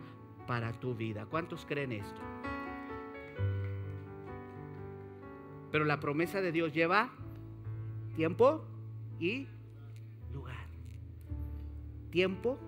para 0.48 0.74
tu 0.74 0.96
vida. 0.96 1.26
¿Cuántos 1.26 1.66
creen 1.66 1.94
esto? 1.94 2.22
Pero 5.72 5.86
la 5.86 6.00
promesa 6.00 6.42
de 6.42 6.52
Dios 6.52 6.74
lleva 6.74 7.10
tiempo 8.16 8.64
y 9.20 9.48
lugar. 10.34 10.68
Tiempo 12.12 12.60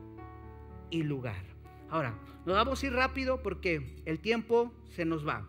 y 0.90 1.04
lugar. 1.04 1.44
Ahora, 1.90 2.16
nos 2.46 2.56
vamos 2.56 2.82
a 2.82 2.86
ir 2.88 2.94
rápido 2.94 3.42
porque 3.42 3.96
el 4.06 4.20
tiempo 4.20 4.74
se 4.90 5.06
nos 5.06 5.28
va. 5.28 5.48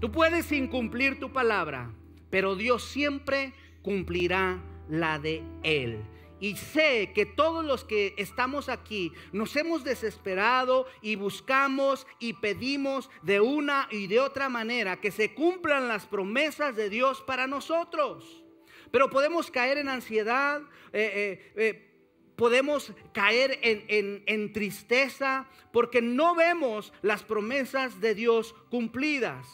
Tú 0.00 0.10
puedes 0.10 0.50
incumplir 0.52 1.18
tu 1.18 1.32
palabra, 1.32 1.90
pero 2.30 2.56
Dios 2.56 2.84
siempre 2.84 3.52
cumplirá 3.82 4.60
la 4.88 5.18
de 5.18 5.42
Él. 5.62 6.02
Y 6.42 6.56
sé 6.56 7.12
que 7.14 7.24
todos 7.24 7.64
los 7.64 7.84
que 7.84 8.16
estamos 8.18 8.68
aquí 8.68 9.12
nos 9.30 9.54
hemos 9.54 9.84
desesperado 9.84 10.88
y 11.00 11.14
buscamos 11.14 12.04
y 12.18 12.32
pedimos 12.32 13.08
de 13.22 13.38
una 13.38 13.86
y 13.92 14.08
de 14.08 14.18
otra 14.18 14.48
manera 14.48 15.00
que 15.00 15.12
se 15.12 15.34
cumplan 15.34 15.86
las 15.86 16.04
promesas 16.04 16.74
de 16.74 16.90
Dios 16.90 17.22
para 17.22 17.46
nosotros. 17.46 18.42
Pero 18.90 19.08
podemos 19.08 19.52
caer 19.52 19.78
en 19.78 19.88
ansiedad, 19.88 20.62
eh, 20.92 21.12
eh, 21.14 21.52
eh, 21.54 22.34
podemos 22.34 22.92
caer 23.12 23.60
en, 23.62 24.24
en 24.26 24.52
tristeza 24.52 25.48
porque 25.72 26.02
no 26.02 26.34
vemos 26.34 26.92
las 27.02 27.22
promesas 27.22 28.00
de 28.00 28.16
Dios 28.16 28.52
cumplidas. 28.68 29.46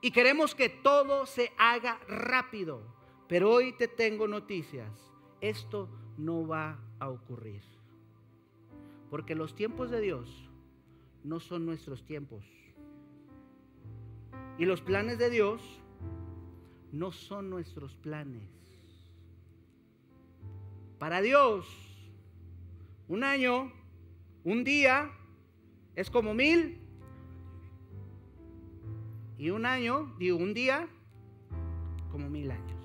Y 0.00 0.10
queremos 0.10 0.56
que 0.56 0.70
todo 0.70 1.24
se 1.24 1.52
haga 1.56 2.00
rápido. 2.08 2.82
Pero 3.28 3.52
hoy 3.52 3.70
te 3.74 3.86
tengo 3.86 4.26
noticias. 4.26 4.90
Esto 5.40 5.88
no 6.16 6.46
va 6.46 6.78
a 6.98 7.08
ocurrir. 7.08 7.62
Porque 9.10 9.34
los 9.34 9.54
tiempos 9.54 9.90
de 9.90 10.00
Dios 10.00 10.50
no 11.22 11.40
son 11.40 11.66
nuestros 11.66 12.04
tiempos. 12.04 12.44
Y 14.58 14.64
los 14.64 14.80
planes 14.80 15.18
de 15.18 15.30
Dios 15.30 15.62
no 16.92 17.12
son 17.12 17.50
nuestros 17.50 17.94
planes. 17.96 18.48
Para 20.98 21.20
Dios, 21.20 21.66
un 23.08 23.22
año, 23.22 23.70
un 24.44 24.64
día, 24.64 25.10
es 25.94 26.10
como 26.10 26.32
mil. 26.32 26.80
Y 29.38 29.50
un 29.50 29.66
año, 29.66 30.14
digo, 30.18 30.38
un 30.38 30.54
día, 30.54 30.88
como 32.10 32.30
mil 32.30 32.50
años. 32.50 32.75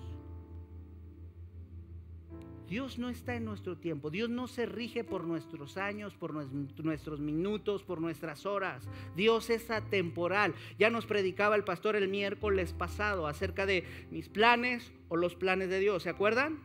Dios 2.71 2.97
no 2.97 3.10
está 3.10 3.36
en 3.36 3.43
nuestro 3.43 3.75
tiempo. 3.75 4.10
Dios 4.10 4.29
no 4.29 4.47
se 4.47 4.65
rige 4.65 5.03
por 5.03 5.25
nuestros 5.25 5.75
años, 5.75 6.15
por 6.15 6.34
nuestros 6.34 7.19
minutos, 7.19 7.84
por 7.84 7.99
nuestras 7.99 8.45
horas. 8.45 8.88
Dios 9.13 9.49
es 9.49 9.69
atemporal. 9.69 10.55
Ya 10.79 10.89
nos 10.89 11.05
predicaba 11.05 11.57
el 11.57 11.65
pastor 11.65 11.97
el 11.97 12.07
miércoles 12.07 12.71
pasado 12.71 13.27
acerca 13.27 13.65
de 13.65 13.84
mis 14.10 14.29
planes 14.29 14.93
o 15.10 15.17
los 15.17 15.36
planes 15.36 15.67
de 15.67 15.79
Dios. 15.79 16.03
¿Se 16.03 16.10
acuerdan? 16.10 16.60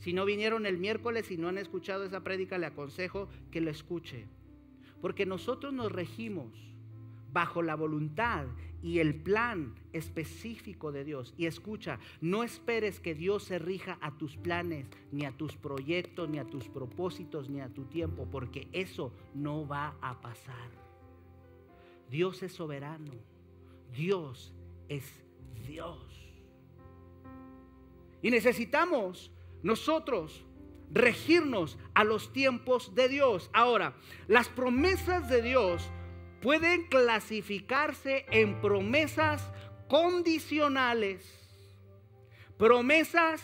Si 0.00 0.12
no 0.12 0.24
vinieron 0.24 0.66
el 0.66 0.78
miércoles 0.78 1.30
y 1.30 1.36
no 1.36 1.46
han 1.46 1.58
escuchado 1.58 2.02
esa 2.02 2.24
prédica, 2.24 2.58
le 2.58 2.66
aconsejo 2.66 3.28
que 3.52 3.60
lo 3.60 3.70
escuche. 3.70 4.26
Porque 5.00 5.26
nosotros 5.26 5.72
nos 5.72 5.92
regimos 5.92 6.50
bajo 7.32 7.62
la 7.62 7.76
voluntad 7.76 8.46
y 8.82 8.98
el 8.98 9.14
plan 9.14 9.74
específico 9.92 10.92
de 10.92 11.04
Dios. 11.04 11.34
Y 11.36 11.46
escucha, 11.46 11.98
no 12.20 12.42
esperes 12.42 13.00
que 13.00 13.14
Dios 13.14 13.44
se 13.44 13.58
rija 13.58 13.98
a 14.00 14.16
tus 14.16 14.36
planes, 14.36 14.86
ni 15.12 15.24
a 15.24 15.32
tus 15.32 15.56
proyectos, 15.56 16.28
ni 16.28 16.38
a 16.38 16.44
tus 16.44 16.68
propósitos, 16.68 17.48
ni 17.48 17.60
a 17.60 17.68
tu 17.68 17.84
tiempo, 17.84 18.26
porque 18.30 18.68
eso 18.72 19.12
no 19.34 19.66
va 19.66 19.96
a 20.00 20.20
pasar. 20.20 20.70
Dios 22.10 22.42
es 22.42 22.52
soberano. 22.52 23.12
Dios 23.92 24.52
es 24.88 25.04
Dios. 25.66 25.98
Y 28.22 28.30
necesitamos 28.30 29.30
nosotros 29.62 30.44
regirnos 30.92 31.78
a 31.94 32.04
los 32.04 32.32
tiempos 32.32 32.94
de 32.94 33.08
Dios. 33.08 33.50
Ahora, 33.52 33.94
las 34.28 34.48
promesas 34.48 35.28
de 35.28 35.42
Dios 35.42 35.88
pueden 36.40 36.84
clasificarse 36.86 38.26
en 38.30 38.60
promesas 38.60 39.50
condicionales, 39.88 41.24
promesas 42.56 43.42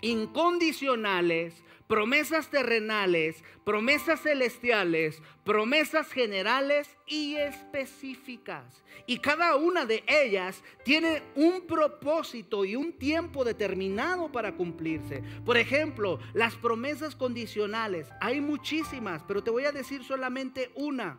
incondicionales, 0.00 1.54
promesas 1.86 2.50
terrenales, 2.50 3.42
promesas 3.64 4.20
celestiales, 4.22 5.22
promesas 5.44 6.10
generales 6.10 6.88
y 7.06 7.36
específicas. 7.36 8.82
Y 9.06 9.18
cada 9.18 9.56
una 9.56 9.84
de 9.84 10.02
ellas 10.06 10.62
tiene 10.84 11.22
un 11.34 11.66
propósito 11.66 12.64
y 12.64 12.76
un 12.76 12.92
tiempo 12.92 13.44
determinado 13.44 14.32
para 14.32 14.54
cumplirse. 14.54 15.22
Por 15.44 15.56
ejemplo, 15.56 16.18
las 16.32 16.54
promesas 16.56 17.14
condicionales, 17.14 18.08
hay 18.20 18.40
muchísimas, 18.40 19.22
pero 19.28 19.42
te 19.44 19.50
voy 19.50 19.64
a 19.64 19.72
decir 19.72 20.04
solamente 20.04 20.70
una. 20.74 21.18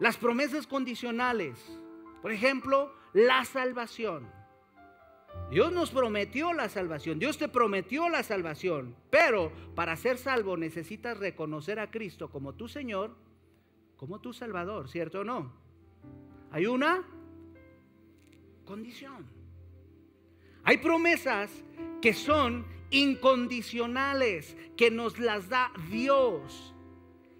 Las 0.00 0.16
promesas 0.16 0.66
condicionales. 0.66 1.58
Por 2.22 2.32
ejemplo, 2.32 2.92
la 3.12 3.44
salvación. 3.44 4.26
Dios 5.50 5.72
nos 5.72 5.90
prometió 5.90 6.52
la 6.52 6.68
salvación, 6.68 7.18
Dios 7.18 7.38
te 7.38 7.48
prometió 7.48 8.08
la 8.08 8.22
salvación, 8.22 8.96
pero 9.10 9.52
para 9.74 9.96
ser 9.96 10.18
salvo 10.18 10.56
necesitas 10.56 11.18
reconocer 11.18 11.78
a 11.78 11.90
Cristo 11.90 12.30
como 12.30 12.54
tu 12.54 12.68
Señor, 12.68 13.16
como 13.96 14.20
tu 14.20 14.32
Salvador, 14.32 14.88
¿cierto 14.88 15.20
o 15.20 15.24
no? 15.24 15.52
Hay 16.50 16.66
una 16.66 17.04
condición. 18.64 19.26
Hay 20.64 20.78
promesas 20.78 21.50
que 22.00 22.12
son 22.12 22.64
incondicionales, 22.90 24.56
que 24.76 24.90
nos 24.90 25.18
las 25.18 25.48
da 25.48 25.72
Dios 25.90 26.74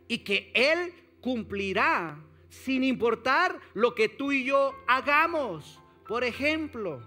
y 0.08 0.18
que 0.18 0.52
Él 0.54 0.92
cumplirá 1.20 2.18
sin 2.50 2.84
importar 2.84 3.58
lo 3.72 3.94
que 3.94 4.10
tú 4.10 4.32
y 4.32 4.44
yo 4.44 4.74
hagamos. 4.86 5.80
Por 6.06 6.24
ejemplo, 6.24 7.00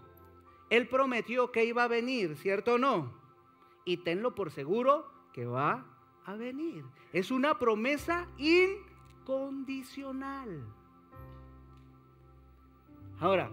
Él 0.72 0.88
prometió 0.88 1.52
que 1.52 1.66
iba 1.66 1.84
a 1.84 1.88
venir, 1.88 2.36
¿cierto 2.38 2.74
o 2.76 2.78
no? 2.80 3.14
Y 3.86 3.98
tenlo 3.98 4.34
por 4.34 4.50
seguro 4.50 5.06
que 5.34 5.46
va 5.46 5.86
a 6.26 6.36
venir. 6.36 6.86
Es 7.12 7.30
una 7.30 7.60
promesa 7.60 8.28
incondicional. 8.38 10.66
Ahora, 13.20 13.52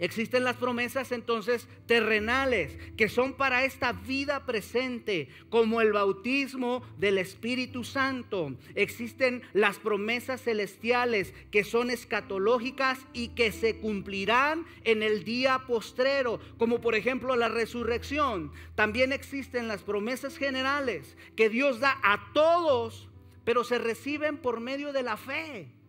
Existen 0.00 0.44
las 0.44 0.56
promesas 0.56 1.12
entonces 1.12 1.68
terrenales 1.86 2.78
que 2.96 3.10
son 3.10 3.34
para 3.34 3.64
esta 3.64 3.92
vida 3.92 4.46
presente, 4.46 5.28
como 5.50 5.82
el 5.82 5.92
bautismo 5.92 6.82
del 6.96 7.18
Espíritu 7.18 7.84
Santo. 7.84 8.54
Existen 8.74 9.42
las 9.52 9.78
promesas 9.78 10.40
celestiales 10.42 11.34
que 11.50 11.64
son 11.64 11.90
escatológicas 11.90 12.98
y 13.12 13.28
que 13.28 13.52
se 13.52 13.76
cumplirán 13.76 14.64
en 14.84 15.02
el 15.02 15.22
día 15.22 15.64
postrero, 15.66 16.40
como 16.56 16.80
por 16.80 16.94
ejemplo 16.94 17.36
la 17.36 17.48
resurrección. 17.48 18.52
También 18.74 19.12
existen 19.12 19.68
las 19.68 19.82
promesas 19.82 20.38
generales 20.38 21.14
que 21.36 21.50
Dios 21.50 21.78
da 21.78 21.98
a 22.02 22.32
todos, 22.32 23.10
pero 23.44 23.64
se 23.64 23.78
reciben 23.78 24.38
por 24.38 24.60
medio 24.60 24.94
de 24.94 25.02
la 25.02 25.18
fe. 25.18 25.79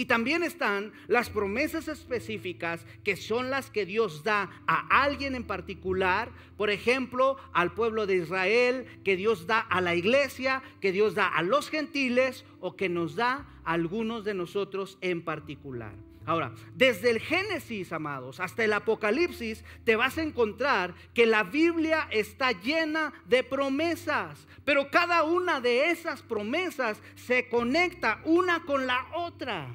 Y 0.00 0.06
también 0.06 0.42
están 0.42 0.94
las 1.08 1.28
promesas 1.28 1.86
específicas 1.86 2.86
que 3.04 3.16
son 3.16 3.50
las 3.50 3.68
que 3.68 3.84
Dios 3.84 4.24
da 4.24 4.48
a 4.66 5.02
alguien 5.02 5.34
en 5.34 5.44
particular, 5.44 6.32
por 6.56 6.70
ejemplo, 6.70 7.36
al 7.52 7.74
pueblo 7.74 8.06
de 8.06 8.16
Israel, 8.16 8.86
que 9.04 9.16
Dios 9.16 9.46
da 9.46 9.58
a 9.58 9.82
la 9.82 9.94
iglesia, 9.94 10.62
que 10.80 10.90
Dios 10.90 11.14
da 11.14 11.28
a 11.28 11.42
los 11.42 11.68
gentiles 11.68 12.46
o 12.60 12.76
que 12.76 12.88
nos 12.88 13.14
da 13.14 13.46
a 13.62 13.74
algunos 13.74 14.24
de 14.24 14.32
nosotros 14.32 14.96
en 15.02 15.22
particular. 15.22 15.92
Ahora, 16.24 16.54
desde 16.74 17.10
el 17.10 17.20
Génesis, 17.20 17.92
amados, 17.92 18.40
hasta 18.40 18.64
el 18.64 18.72
Apocalipsis, 18.72 19.62
te 19.84 19.96
vas 19.96 20.16
a 20.16 20.22
encontrar 20.22 20.94
que 21.12 21.26
la 21.26 21.42
Biblia 21.42 22.08
está 22.10 22.52
llena 22.52 23.12
de 23.26 23.44
promesas, 23.44 24.48
pero 24.64 24.90
cada 24.90 25.24
una 25.24 25.60
de 25.60 25.90
esas 25.90 26.22
promesas 26.22 27.02
se 27.16 27.50
conecta 27.50 28.22
una 28.24 28.64
con 28.64 28.86
la 28.86 29.06
otra. 29.14 29.68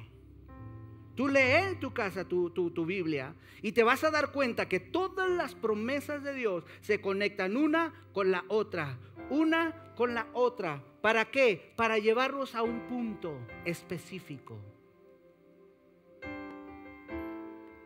Tú 1.15 1.27
lees 1.27 1.67
en 1.67 1.79
tu 1.79 1.93
casa 1.93 2.25
tu, 2.25 2.49
tu, 2.49 2.85
Biblia 2.85 3.33
y 3.61 3.71
te 3.71 3.83
vas 3.83 4.03
a 4.03 4.11
dar 4.11 4.31
cuenta 4.31 4.67
que 4.67 4.79
todas 4.79 5.29
las 5.29 5.55
promesas 5.55 6.23
de 6.23 6.33
Dios 6.33 6.63
se 6.81 6.99
conectan 6.99 7.55
una 7.55 7.93
con 8.13 8.31
la 8.31 8.43
otra, 8.49 8.97
una 9.29 9.93
con 9.95 10.13
la 10.13 10.27
otra. 10.33 10.83
¿Para 11.01 11.25
qué? 11.25 11.73
Para 11.75 11.97
llevarlos 11.99 12.53
a 12.53 12.63
un 12.63 12.81
punto 12.81 13.37
específico. 13.63 14.59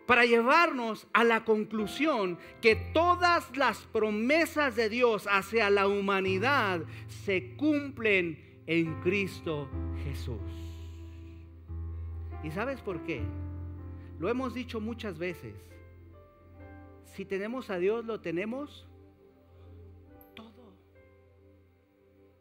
para 0.09 0.25
llevarnos 0.25 1.05
a 1.13 1.23
la 1.23 1.45
conclusión 1.45 2.39
que 2.61 2.75
todas 2.75 3.55
las 3.55 3.77
promesas 3.85 4.75
de 4.75 4.89
Dios 4.89 5.27
hacia 5.29 5.69
la 5.69 5.87
humanidad 5.87 6.81
se 7.25 7.55
cumplen 7.55 8.63
en 8.65 8.99
Cristo 9.01 9.69
Jesús. 10.03 10.68
¿Y 12.43 12.51
sabes 12.51 12.81
por 12.81 13.03
qué? 13.03 13.21
Lo 14.19 14.29
hemos 14.29 14.53
dicho 14.53 14.79
muchas 14.79 15.17
veces. 15.17 15.55
Si 17.05 17.25
tenemos 17.25 17.69
a 17.69 17.77
Dios, 17.77 18.05
lo 18.05 18.21
tenemos 18.21 18.87
todo. 20.35 20.73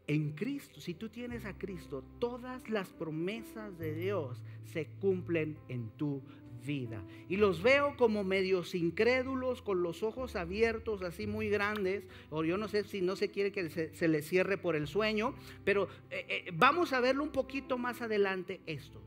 En 0.07 0.33
Cristo, 0.33 0.81
si 0.81 0.95
tú 0.95 1.09
tienes 1.09 1.45
a 1.45 1.59
Cristo, 1.59 2.05
todas 2.19 2.69
las 2.69 2.89
promesas 2.91 3.79
de 3.79 3.95
Dios 3.95 4.43
se 4.65 4.87
cumplen 5.01 5.59
en 5.69 5.91
tu 5.91 6.23
vida. 6.65 7.03
Y 7.29 7.37
los 7.37 7.63
veo 7.63 7.97
como 7.97 8.25
medios 8.25 8.75
incrédulos, 8.75 9.63
con 9.63 9.83
los 9.83 10.03
ojos 10.03 10.37
abiertos, 10.37 11.03
así 11.03 11.27
muy 11.27 11.49
grandes. 11.49 12.07
O 12.31 12.45
yo 12.45 12.57
no 12.57 12.69
sé 12.69 12.85
si 12.85 13.01
no 13.01 13.17
se 13.17 13.31
quiere 13.31 13.53
que 13.53 13.69
se, 13.71 14.09
les 14.09 14.29
cierre 14.29 14.59
por 14.59 14.77
el 14.77 14.87
sueño, 14.87 15.35
pero 15.65 15.89
eh, 16.11 16.27
eh, 16.29 16.51
vamos 16.55 16.93
a 16.93 17.01
verlo 17.01 17.25
un 17.25 17.33
poquito 17.33 17.79
más 17.79 18.01
adelante 18.01 18.61
esto. 18.67 19.03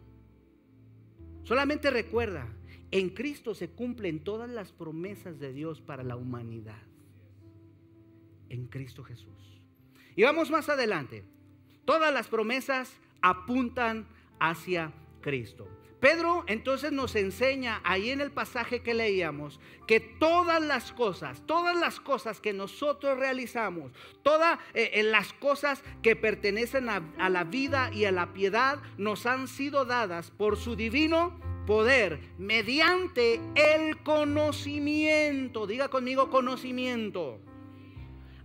Solamente 1.52 1.92
recuerda, 1.92 2.48
en 2.92 3.10
Cristo 3.10 3.54
se 3.54 3.72
cumplen 3.72 4.24
todas 4.24 4.50
las 4.50 4.72
promesas 4.72 5.38
de 5.38 5.52
Dios 5.52 5.82
para 5.82 6.02
la 6.02 6.16
humanidad. 6.16 6.82
En 8.48 8.68
Cristo 8.68 9.04
Jesús. 9.04 9.62
Y 10.16 10.24
vamos 10.24 10.50
más 10.50 10.70
adelante. 10.70 11.26
Todas 11.84 12.14
las 12.14 12.30
promesas 12.30 12.94
apuntan 13.22 14.08
hacia 14.40 14.94
Cristo. 15.20 15.68
Pedro 16.02 16.44
entonces 16.48 16.92
nos 16.92 17.16
enseña 17.16 17.80
ahí 17.84 18.10
en 18.10 18.22
el 18.22 18.32
pasaje 18.32 18.82
que 18.82 18.96
leíamos 18.96 19.60
que 19.88 20.00
todas 20.00 20.62
las 20.62 20.92
cosas, 20.92 21.44
todas 21.46 21.78
las 21.78 22.00
cosas 22.00 22.42
que 22.42 22.54
nosotros 22.54 23.20
realizamos, 23.20 23.92
todas 24.24 24.60
eh, 24.74 25.04
las 25.04 25.32
cosas 25.34 25.84
que 26.02 26.16
pertenecen 26.16 26.90
a 26.90 27.30
la 27.30 27.44
vida 27.44 27.92
y 27.94 28.06
a 28.06 28.12
la 28.12 28.34
piedad 28.34 28.80
nos 28.98 29.28
han 29.28 29.48
sido 29.48 29.86
dadas 29.86 30.32
por 30.32 30.58
su 30.58 30.76
divino 30.76 31.40
poder 31.68 32.20
mediante 32.40 33.40
el 33.56 34.02
conocimiento. 34.02 35.68
Diga 35.68 35.90
conmigo 35.90 36.32
conocimiento. 36.32 37.40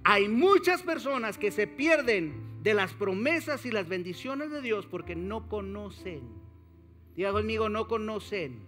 Hay 0.04 0.28
muchas 0.28 0.82
personas 0.82 1.38
que 1.38 1.50
se 1.50 1.66
pierden 1.66 2.62
de 2.62 2.74
las 2.74 2.92
promesas 2.92 3.64
y 3.64 3.70
las 3.70 3.88
bendiciones 3.88 4.50
de 4.50 4.60
Dios 4.60 4.86
porque 4.86 5.16
no 5.16 5.48
conocen. 5.48 6.45
Diga 7.16 7.32
conmigo, 7.32 7.68
no 7.68 7.88
conocen. 7.88 8.60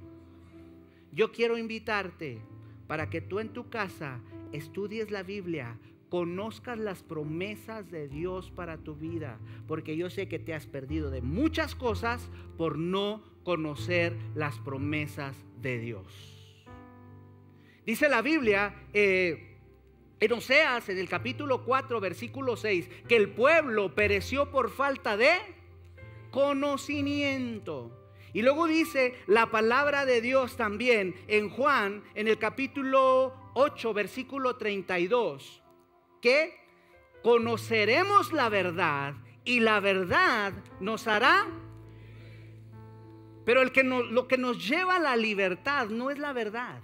Yo 1.12 1.32
quiero 1.32 1.58
invitarte 1.58 2.40
para 2.86 3.10
que 3.10 3.20
tú 3.20 3.40
en 3.40 3.50
tu 3.50 3.68
casa 3.68 4.20
estudies 4.52 5.10
la 5.10 5.22
Biblia, 5.22 5.78
conozcas 6.08 6.78
las 6.78 7.02
promesas 7.02 7.90
de 7.90 8.08
Dios 8.08 8.50
para 8.50 8.78
tu 8.78 8.94
vida, 8.94 9.38
porque 9.66 9.96
yo 9.96 10.08
sé 10.08 10.28
que 10.28 10.38
te 10.38 10.54
has 10.54 10.66
perdido 10.66 11.10
de 11.10 11.20
muchas 11.20 11.74
cosas 11.74 12.30
por 12.56 12.78
no 12.78 13.22
conocer 13.44 14.16
las 14.34 14.58
promesas 14.58 15.36
de 15.60 15.78
Dios. 15.78 16.66
Dice 17.84 18.08
la 18.08 18.22
Biblia 18.22 18.74
eh, 18.92 19.56
en 20.20 20.32
Oseas, 20.32 20.88
en 20.88 20.98
el 20.98 21.08
capítulo 21.08 21.64
4, 21.64 22.00
versículo 22.00 22.56
6, 22.56 22.88
que 23.08 23.16
el 23.16 23.30
pueblo 23.30 23.94
pereció 23.94 24.50
por 24.50 24.70
falta 24.70 25.16
de 25.16 25.32
conocimiento. 26.30 27.97
Y 28.32 28.42
luego 28.42 28.66
dice 28.66 29.14
la 29.26 29.50
palabra 29.50 30.04
de 30.04 30.20
Dios 30.20 30.56
también 30.56 31.14
en 31.28 31.48
Juan, 31.48 32.04
en 32.14 32.28
el 32.28 32.38
capítulo 32.38 33.34
8, 33.54 33.94
versículo 33.94 34.56
32, 34.56 35.62
que 36.20 36.54
conoceremos 37.22 38.32
la 38.32 38.48
verdad 38.48 39.14
y 39.44 39.60
la 39.60 39.80
verdad 39.80 40.52
nos 40.80 41.06
hará. 41.08 41.46
Pero 43.44 43.62
el 43.62 43.72
que 43.72 43.82
lo 43.82 44.28
que 44.28 44.36
nos 44.36 44.68
lleva 44.68 44.96
a 44.96 45.00
la 45.00 45.16
libertad 45.16 45.88
no 45.88 46.10
es 46.10 46.18
la 46.18 46.34
verdad, 46.34 46.82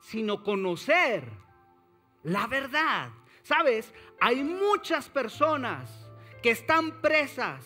sino 0.00 0.44
conocer 0.44 1.24
la 2.22 2.46
verdad. 2.46 3.10
Sabes, 3.42 3.92
hay 4.20 4.44
muchas 4.44 5.08
personas 5.08 6.08
que 6.40 6.50
están 6.50 7.00
presas, 7.00 7.64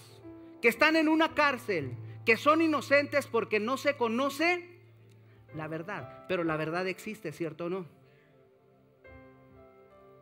que 0.63 0.69
están 0.69 0.97
en 0.97 1.09
una 1.09 1.35
cárcel, 1.35 1.97
que 2.29 2.37
son 2.37 2.61
inocentes 2.61 3.27
porque 3.27 3.59
no 3.59 3.79
se 3.79 3.97
conoce 3.97 4.63
la 5.55 5.67
verdad. 5.67 6.27
Pero 6.29 6.45
la 6.45 6.59
verdad 6.59 6.87
existe, 6.87 7.33
¿cierto 7.33 7.65
o 7.65 7.69
no? 7.71 7.87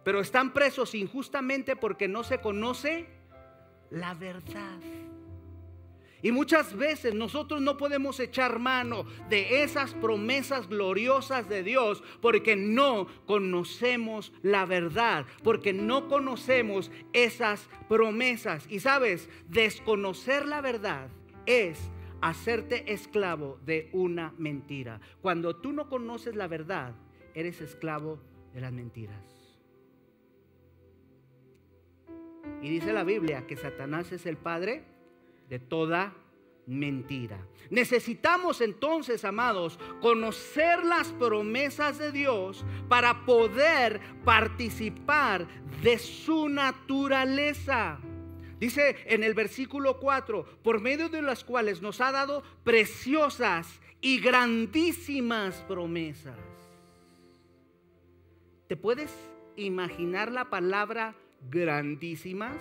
Pero 0.05 0.21
están 0.21 0.53
presos 0.53 0.95
injustamente 0.95 1.75
porque 1.75 2.07
no 2.07 2.23
se 2.23 2.39
conoce 2.39 3.09
la 3.91 4.15
verdad. 4.15 4.79
Y 6.23 6.31
muchas 6.31 6.77
veces 6.77 7.13
nosotros 7.13 7.61
no 7.61 7.77
podemos 7.77 8.21
echar 8.21 8.61
mano 8.61 9.05
de 9.29 9.65
esas 9.65 9.93
promesas 9.95 10.69
gloriosas 10.69 11.49
de 11.49 11.65
Dios 11.65 12.05
porque 12.21 12.55
no 12.55 13.09
conocemos 13.27 14.33
la 14.43 14.65
verdad, 14.65 15.27
porque 15.43 15.73
no 15.73 16.07
conocemos 16.07 16.93
esas 17.13 17.69
promesas. 17.89 18.65
Y 18.71 18.79
sabes, 18.79 19.29
desconocer 19.49 20.47
la 20.47 20.61
verdad 20.61 21.09
es 21.47 21.91
hacerte 22.21 22.93
esclavo 22.93 23.59
de 23.65 23.91
una 23.93 24.35
mentira. 24.39 25.01
Cuando 25.23 25.57
tú 25.57 25.73
no 25.73 25.89
conoces 25.89 26.35
la 26.37 26.47
verdad, 26.47 26.95
eres 27.35 27.61
esclavo 27.61 28.19
de 28.55 28.61
las 28.61 28.73
mentiras. 28.73 29.37
Y 32.63 32.71
dice 32.71 32.93
la 32.93 33.05
Biblia 33.05 33.47
que 33.47 33.57
Satanás 33.57 34.13
es 34.13 34.27
el 34.27 34.37
padre 34.37 34.85
de 35.49 35.59
toda 35.59 36.15
mentira. 36.67 37.39
Necesitamos 37.71 38.61
entonces, 38.61 39.25
amados, 39.25 39.79
conocer 40.01 40.85
las 40.85 41.09
promesas 41.13 41.99
de 41.99 42.13
Dios 42.13 42.65
para 42.89 43.25
poder 43.25 44.01
participar 44.25 45.47
de 45.83 45.99
su 45.99 46.49
naturaleza. 46.49 47.99
Dice 48.59 48.97
en 49.07 49.23
el 49.23 49.35
versículo 49.35 50.01
4, 50.01 50.45
por 50.63 50.81
medio 50.81 51.09
de 51.09 51.21
las 51.21 51.45
cuales 51.45 51.83
nos 51.83 52.01
ha 52.01 52.11
dado 52.11 52.43
preciosas 52.65 53.81
y 54.01 54.21
grandísimas 54.21 55.57
promesas. 55.69 56.39
¿Te 58.67 58.77
puedes 58.77 59.15
imaginar 59.57 60.33
la 60.33 60.49
palabra 60.49 61.15
grandísimas? 61.51 62.57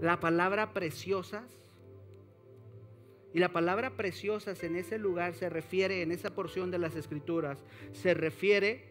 La 0.00 0.18
palabra 0.20 0.72
preciosas. 0.72 1.44
Y 3.34 3.40
la 3.40 3.52
palabra 3.52 3.90
preciosas 3.90 4.64
en 4.64 4.74
ese 4.74 4.98
lugar 4.98 5.34
se 5.34 5.48
refiere, 5.48 6.02
en 6.02 6.12
esa 6.12 6.34
porción 6.34 6.70
de 6.70 6.78
las 6.78 6.96
escrituras, 6.96 7.62
se 7.92 8.14
refiere 8.14 8.90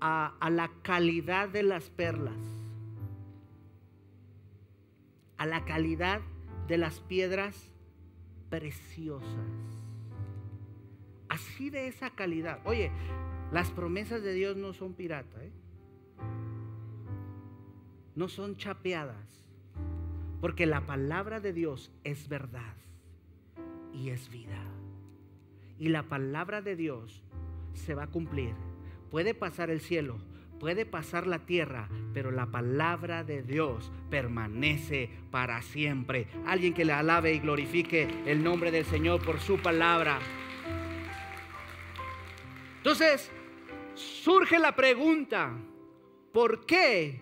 a, 0.00 0.50
la 0.50 0.70
calidad 0.82 1.48
de 1.48 1.62
las 1.62 1.90
perlas, 1.90 2.36
a 5.38 5.46
la 5.46 5.64
calidad 5.64 6.20
de 6.68 6.78
las 6.78 7.00
piedras 7.00 7.70
preciosas. 8.50 9.28
Así 11.28 11.70
de 11.70 11.88
esa 11.88 12.10
calidad. 12.10 12.60
Oye, 12.64 12.90
las 13.52 13.70
promesas 13.70 14.22
de 14.22 14.32
Dios 14.32 14.56
no 14.56 14.72
son 14.72 14.94
piratas, 14.94 15.42
¿eh? 15.42 15.52
no 18.14 18.28
son 18.28 18.56
chapeadas. 18.56 19.44
Porque 20.40 20.66
la 20.66 20.86
palabra 20.86 21.40
de 21.40 21.52
Dios 21.52 21.92
es 22.04 22.28
verdad 22.28 22.74
y 23.92 24.10
es 24.10 24.28
vida. 24.28 24.62
Y 25.78 25.88
la 25.88 26.04
palabra 26.04 26.62
de 26.62 26.76
Dios 26.76 27.22
se 27.74 27.94
va 27.94 28.04
a 28.04 28.06
cumplir. 28.08 28.54
Puede 29.10 29.34
pasar 29.34 29.70
el 29.70 29.80
cielo, 29.80 30.18
puede 30.58 30.86
pasar 30.86 31.26
la 31.26 31.40
tierra, 31.40 31.88
pero 32.12 32.30
la 32.30 32.46
palabra 32.46 33.24
de 33.24 33.42
Dios 33.42 33.92
permanece 34.10 35.10
para 35.30 35.62
siempre. 35.62 36.26
Alguien 36.46 36.74
que 36.74 36.84
le 36.84 36.92
alabe 36.92 37.32
y 37.34 37.40
glorifique 37.40 38.08
el 38.26 38.42
nombre 38.42 38.70
del 38.70 38.84
Señor 38.84 39.24
por 39.24 39.40
su 39.40 39.58
palabra. 39.58 40.18
Entonces, 42.78 43.30
surge 43.94 44.58
la 44.58 44.76
pregunta, 44.76 45.52
¿por 46.32 46.66
qué 46.66 47.20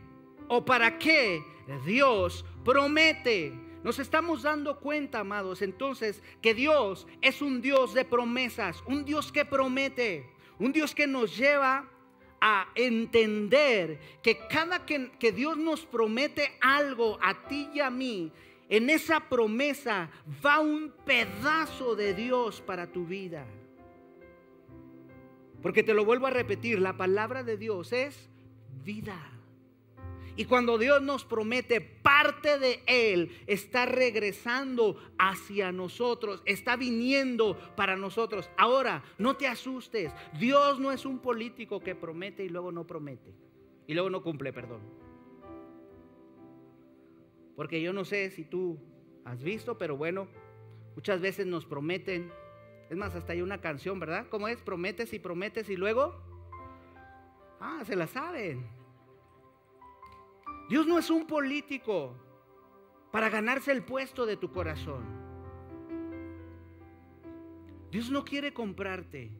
o 0.48 0.64
para 0.64 0.98
qué 0.98 1.42
Dios 1.86 2.44
promete? 2.64 3.52
Nos 3.82 3.98
estamos 3.98 4.42
dando 4.42 4.80
cuenta, 4.80 5.20
amados, 5.20 5.60
entonces 5.60 6.22
que 6.40 6.54
Dios 6.54 7.06
es 7.20 7.42
un 7.42 7.60
Dios 7.60 7.92
de 7.92 8.04
promesas, 8.04 8.82
un 8.86 9.04
Dios 9.04 9.30
que 9.30 9.44
promete, 9.44 10.33
un 10.58 10.72
Dios 10.72 10.94
que 10.94 11.06
nos 11.06 11.36
lleva 11.36 11.88
a 12.40 12.68
entender 12.74 13.98
que 14.22 14.38
cada 14.48 14.84
que, 14.84 15.12
que, 15.18 15.32
Dios 15.32 15.56
nos 15.56 15.86
promete 15.86 16.52
algo 16.60 17.18
a 17.22 17.46
ti 17.48 17.70
y 17.72 17.80
a 17.80 17.90
mí, 17.90 18.30
en 18.68 18.90
esa 18.90 19.20
promesa 19.28 20.10
va 20.44 20.60
un 20.60 20.92
pedazo 21.04 21.96
de 21.96 22.14
Dios 22.14 22.60
para 22.60 22.90
tu 22.90 23.06
vida. 23.06 23.46
Porque 25.62 25.82
te 25.82 25.94
lo 25.94 26.04
vuelvo 26.04 26.26
a 26.26 26.30
repetir, 26.30 26.78
la 26.78 26.96
palabra 26.96 27.42
de 27.42 27.56
Dios 27.56 27.92
es 27.92 28.28
vida. 28.84 29.33
Y 30.36 30.46
cuando 30.46 30.78
Dios 30.78 31.00
nos 31.00 31.24
promete 31.24 31.80
parte 31.80 32.58
de 32.58 32.82
Él, 32.86 33.30
está 33.46 33.86
regresando 33.86 34.96
hacia 35.16 35.70
nosotros, 35.70 36.42
está 36.44 36.76
viniendo 36.76 37.56
para 37.76 37.96
nosotros. 37.96 38.50
Ahora, 38.56 39.04
no 39.18 39.36
te 39.36 39.46
asustes. 39.46 40.12
Dios 40.38 40.80
no 40.80 40.90
es 40.90 41.06
un 41.06 41.20
político 41.20 41.80
que 41.80 41.94
promete 41.94 42.44
y 42.44 42.48
luego 42.48 42.72
no 42.72 42.84
promete. 42.84 43.32
Y 43.86 43.94
luego 43.94 44.10
no 44.10 44.22
cumple, 44.22 44.52
perdón. 44.52 44.80
Porque 47.54 47.80
yo 47.80 47.92
no 47.92 48.04
sé 48.04 48.30
si 48.30 48.44
tú 48.44 48.78
has 49.24 49.40
visto, 49.42 49.78
pero 49.78 49.96
bueno, 49.96 50.26
muchas 50.96 51.20
veces 51.20 51.46
nos 51.46 51.64
prometen. 51.64 52.32
Es 52.90 52.96
más, 52.96 53.14
hasta 53.14 53.34
hay 53.34 53.42
una 53.42 53.60
canción, 53.60 54.00
¿verdad? 54.00 54.26
¿Cómo 54.30 54.48
es? 54.48 54.60
Prometes 54.60 55.12
y 55.12 55.20
prometes 55.20 55.70
y 55.70 55.76
luego... 55.76 56.20
Ah, 57.60 57.82
se 57.86 57.94
la 57.94 58.08
saben. 58.08 58.83
Dios 60.68 60.86
no 60.86 60.98
es 60.98 61.10
un 61.10 61.26
político 61.26 62.14
para 63.10 63.28
ganarse 63.28 63.70
el 63.70 63.84
puesto 63.84 64.26
de 64.26 64.36
tu 64.36 64.50
corazón. 64.50 65.04
Dios 67.90 68.10
no 68.10 68.24
quiere 68.24 68.52
comprarte. 68.52 69.30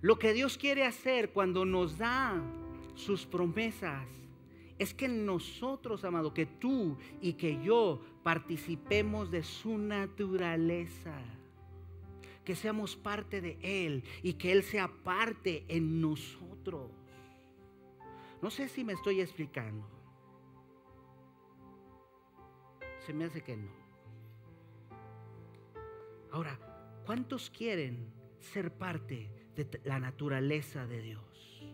Lo 0.00 0.18
que 0.18 0.32
Dios 0.32 0.58
quiere 0.58 0.84
hacer 0.84 1.30
cuando 1.30 1.64
nos 1.64 1.96
da 1.96 2.42
sus 2.94 3.24
promesas 3.24 4.04
es 4.78 4.92
que 4.92 5.06
nosotros, 5.06 6.04
amado, 6.04 6.34
que 6.34 6.44
tú 6.46 6.96
y 7.20 7.34
que 7.34 7.62
yo 7.62 8.02
participemos 8.24 9.30
de 9.30 9.44
su 9.44 9.78
naturaleza. 9.78 11.16
Que 12.44 12.56
seamos 12.56 12.96
parte 12.96 13.40
de 13.40 13.58
Él 13.62 14.02
y 14.24 14.32
que 14.32 14.50
Él 14.50 14.64
sea 14.64 14.88
parte 14.88 15.64
en 15.68 16.00
nosotros. 16.00 16.90
No 18.42 18.50
sé 18.50 18.68
si 18.68 18.82
me 18.82 18.92
estoy 18.92 19.20
explicando. 19.20 19.88
Se 23.06 23.12
me 23.12 23.24
hace 23.24 23.40
que 23.40 23.56
no. 23.56 23.70
Ahora, 26.32 26.58
¿cuántos 27.06 27.50
quieren 27.50 28.12
ser 28.40 28.76
parte 28.76 29.30
de 29.54 29.80
la 29.84 30.00
naturaleza 30.00 30.86
de 30.86 31.02
Dios? 31.02 31.64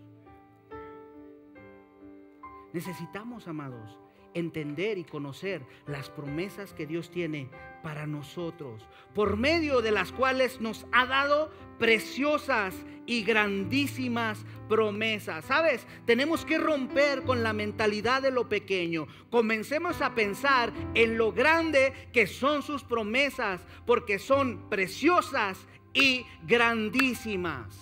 Necesitamos, 2.74 3.48
amados, 3.48 3.98
entender 4.34 4.98
y 4.98 5.04
conocer 5.04 5.62
las 5.86 6.10
promesas 6.10 6.72
que 6.72 6.86
Dios 6.86 7.10
tiene 7.10 7.48
para 7.82 8.06
nosotros, 8.06 8.86
por 9.14 9.36
medio 9.36 9.80
de 9.82 9.90
las 9.90 10.12
cuales 10.12 10.60
nos 10.60 10.86
ha 10.92 11.06
dado 11.06 11.50
preciosas 11.78 12.74
y 13.06 13.22
grandísimas 13.22 14.44
promesas. 14.68 15.44
¿Sabes? 15.46 15.86
Tenemos 16.04 16.44
que 16.44 16.58
romper 16.58 17.22
con 17.22 17.42
la 17.42 17.52
mentalidad 17.52 18.20
de 18.20 18.30
lo 18.30 18.48
pequeño. 18.48 19.06
Comencemos 19.30 20.02
a 20.02 20.14
pensar 20.14 20.72
en 20.94 21.16
lo 21.16 21.32
grande 21.32 21.92
que 22.12 22.26
son 22.26 22.62
sus 22.62 22.84
promesas, 22.84 23.66
porque 23.86 24.18
son 24.18 24.68
preciosas 24.68 25.66
y 25.94 26.26
grandísimas. 26.46 27.78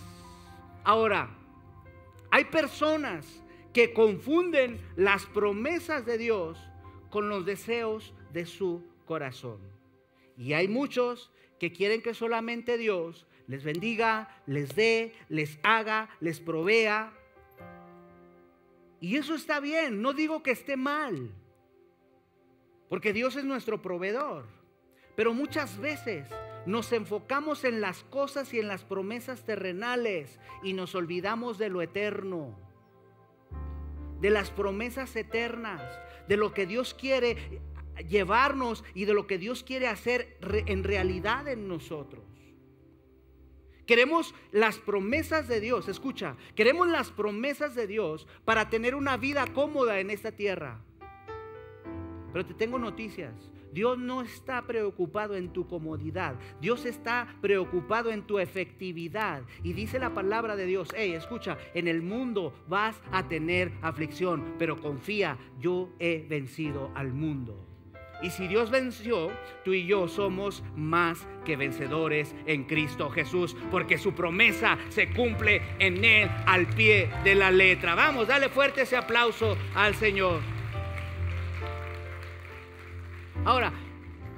Ahora, 0.85 1.29
hay 2.31 2.45
personas 2.45 3.43
que 3.77 3.93
confunden 3.93 4.81
las 4.97 5.27
promesas 5.27 6.07
de 6.07 6.17
Dios 6.17 6.59
con 7.11 7.29
los 7.29 7.45
deseos 7.45 8.15
de 8.33 8.47
su 8.47 8.83
corazón. 9.05 9.59
Y 10.39 10.55
hay 10.55 10.67
muchos 10.67 11.31
que 11.61 11.75
quieren 11.75 12.01
que 12.01 12.15
solamente 12.15 12.79
Dios 12.79 13.27
les 13.47 13.65
bendiga, 13.65 14.35
les 14.47 14.75
dé, 14.75 15.13
les 15.29 15.59
haga, 15.63 16.09
les 16.21 16.41
provea. 16.41 17.13
Y 18.99 19.17
eso 19.17 19.35
está 19.35 19.61
bien, 19.61 20.01
no 20.01 20.15
digo 20.15 20.43
que 20.43 20.53
esté 20.53 20.79
mal, 20.79 21.31
porque 22.89 23.13
Dios 23.13 23.37
es 23.37 23.45
nuestro 23.45 23.83
proveedor. 23.83 24.47
Pero 25.17 25.35
muchas 25.35 25.79
veces 25.79 26.27
nos 26.65 26.93
enfocamos 26.93 27.63
en 27.65 27.83
las 27.83 28.05
cosas 28.05 28.55
y 28.55 28.59
en 28.59 28.69
las 28.69 28.85
promesas 28.85 29.45
terrenales 29.45 30.41
y 30.63 30.73
nos 30.73 30.95
olvidamos 30.95 31.59
de 31.59 31.69
lo 31.69 31.83
eterno 31.83 32.66
de 34.21 34.31
las 34.31 34.51
promesas 34.51 35.15
eternas, 35.17 35.83
de 36.29 36.37
lo 36.37 36.53
que 36.53 36.67
Dios 36.67 36.95
quiere 36.95 37.61
llevarnos 38.09 38.85
y 38.95 39.05
de 39.05 39.15
lo 39.15 39.27
que 39.27 39.39
Dios 39.39 39.63
quiere 39.63 39.87
hacer 39.87 40.39
en 40.43 40.85
realidad 40.85 41.49
en 41.49 41.69
nosotros. 41.69 42.25
Queremos 43.87 44.35
las 44.51 44.79
promesas 44.79 45.47
de 45.47 45.61
Dios, 45.61 45.89
escucha, 45.89 46.37
queremos 46.57 46.89
las 46.89 47.11
promesas 47.11 47.75
de 47.77 47.87
Dios 47.87 48.27
para 48.45 48.69
tener 48.69 48.97
una 48.97 49.17
vida 49.17 49.47
cómoda 49.53 50.01
en 50.01 50.11
esta 50.11 50.33
tierra. 50.33 50.83
Pero 52.33 52.45
te 52.45 52.55
tengo 52.55 52.79
noticias. 52.79 53.33
Dios 53.77 53.99
no 53.99 54.23
está 54.23 54.63
preocupado 54.63 55.37
en 55.37 55.53
tu 55.53 55.69
comodidad. 55.69 56.35
Dios 56.63 56.87
está 56.87 57.29
preocupado 57.43 58.11
en 58.11 58.23
tu 58.23 58.39
efectividad. 58.39 59.43
Y 59.63 59.75
dice 59.75 59.99
la 59.99 60.15
palabra 60.15 60.57
de 60.57 60.65
Dios, 60.65 60.95
hey, 60.97 61.13
escucha, 61.13 61.59
en 61.75 61.87
el 61.87 62.01
mundo 62.01 62.55
vas 62.69 62.99
a 63.13 63.29
tener 63.29 63.71
aflicción, 63.83 64.55
pero 64.59 64.81
confía, 64.81 65.37
yo 65.61 65.91
he 65.99 66.25
vencido 66.27 66.91
al 66.95 67.13
mundo. 67.13 67.67
Y 68.23 68.31
si 68.31 68.49
Dios 68.49 68.71
venció, 68.71 69.31
tú 69.63 69.75
y 69.75 69.87
yo 69.87 70.09
somos 70.09 70.65
más 70.75 71.29
que 71.45 71.57
vencedores 71.57 72.35
en 72.47 72.65
Cristo 72.65 73.11
Jesús, 73.11 73.55
porque 73.71 73.99
su 73.99 74.15
promesa 74.15 74.79
se 74.89 75.11
cumple 75.13 75.61
en 75.81 76.03
Él 76.03 76.31
al 76.47 76.67
pie 76.67 77.11
de 77.25 77.35
la 77.35 77.51
letra. 77.51 77.95
Vamos, 77.95 78.27
dale 78.27 78.49
fuerte 78.49 78.81
ese 78.81 78.97
aplauso 78.97 79.55
al 79.75 79.95
Señor. 79.97 80.56
Ahora, 83.47 83.73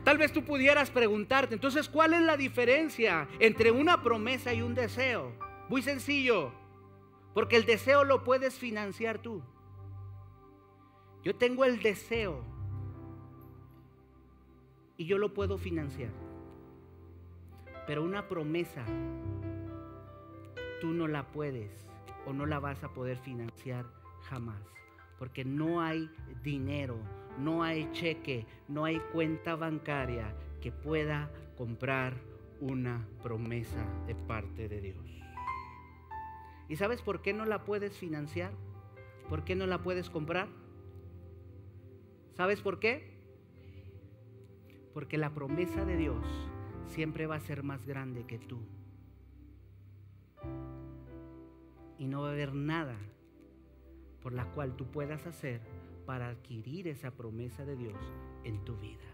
tal 0.05 0.19
vez 0.19 0.35
tú 0.35 0.45
pudieras 0.45 0.91
preguntarte, 0.91 1.55
entonces, 1.55 1.89
¿cuál 1.89 2.13
es 2.13 2.21
la 2.21 2.37
diferencia 2.37 3.27
entre 3.39 3.71
una 3.71 4.03
promesa 4.03 4.53
y 4.53 4.61
un 4.61 4.75
deseo? 4.75 5.33
Muy 5.71 5.81
sencillo, 5.81 6.53
porque 7.33 7.57
el 7.57 7.65
deseo 7.65 8.05
lo 8.05 8.23
puedes 8.23 8.59
financiar 8.59 9.19
tú. 9.19 9.43
Yo 11.25 11.35
tengo 11.35 11.65
el 11.65 11.81
deseo 11.81 12.45
y 14.99 15.07
yo 15.07 15.17
lo 15.17 15.33
puedo 15.33 15.57
financiar. 15.57 16.13
Pero 17.87 18.03
una 18.03 18.29
promesa, 18.29 18.85
tú 20.83 20.89
no 20.89 21.09
la 21.09 21.29
puedes 21.29 21.71
o 22.27 22.35
no 22.35 22.45
la 22.45 22.59
vas 22.59 22.85
a 22.85 22.93
poder 22.93 23.17
financiar 23.17 23.87
jamás. 24.25 24.61
Porque 25.19 25.47
no 25.47 25.81
hay 25.81 26.11
dinero, 26.43 26.99
no 27.39 27.63
hay 27.63 27.91
cheque, 27.93 28.47
no 28.69 28.85
hay 28.85 29.01
cuenta 29.13 29.57
bancaria 29.57 30.35
que 30.61 30.73
pueda 30.73 31.31
comprar 31.57 32.15
una 32.61 33.07
promesa 33.23 33.85
de 34.07 34.15
parte 34.15 34.69
de 34.69 34.81
Dios. 34.81 35.23
¿Y 36.69 36.77
sabes 36.77 37.01
por 37.01 37.23
qué 37.23 37.33
no 37.33 37.45
la 37.45 37.65
puedes 37.65 37.97
financiar? 37.97 38.53
¿Por 39.29 39.45
qué 39.45 39.55
no 39.55 39.67
la 39.67 39.83
puedes 39.83 40.11
comprar? 40.11 40.49
¿Sabes 42.35 42.61
por 42.61 42.79
qué? 42.79 43.17
Porque 44.93 45.19
la 45.19 45.31
promesa 45.31 45.85
de 45.85 45.97
Dios 45.97 46.27
siempre 46.87 47.27
va 47.27 47.37
a 47.37 47.41
ser 47.41 47.63
más 47.63 47.87
grande 47.87 48.27
que 48.27 48.39
tú. 48.39 48.61
Y 51.99 52.07
no 52.07 52.23
va 52.23 52.29
a 52.29 52.33
haber 52.33 52.55
nada 52.55 52.97
por 54.23 54.33
la 54.33 54.45
cual 54.53 54.77
tú 54.77 54.87
puedas 54.87 55.27
hacer 55.27 55.61
para 56.09 56.31
adquirir 56.31 56.89
esa 56.89 57.11
promesa 57.11 57.67
de 57.67 57.77
Dios 57.77 57.99
en 58.43 58.65
tu 58.65 58.79
vida. 58.79 59.05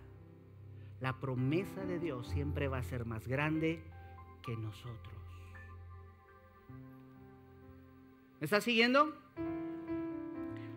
La 1.00 1.18
promesa 1.18 1.84
de 1.84 1.98
Dios 1.98 2.28
siempre 2.28 2.68
va 2.68 2.78
a 2.78 2.84
ser 2.84 3.04
más 3.04 3.26
grande 3.26 3.82
que 4.46 4.56
nosotros. 4.56 5.18
¿Me 8.38 8.44
estás 8.44 8.62
siguiendo? 8.62 9.12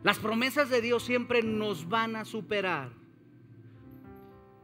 Las 0.01 0.17
promesas 0.17 0.71
de 0.71 0.81
Dios 0.81 1.03
siempre 1.03 1.43
nos 1.43 1.87
van 1.87 2.15
a 2.15 2.25
superar. 2.25 2.89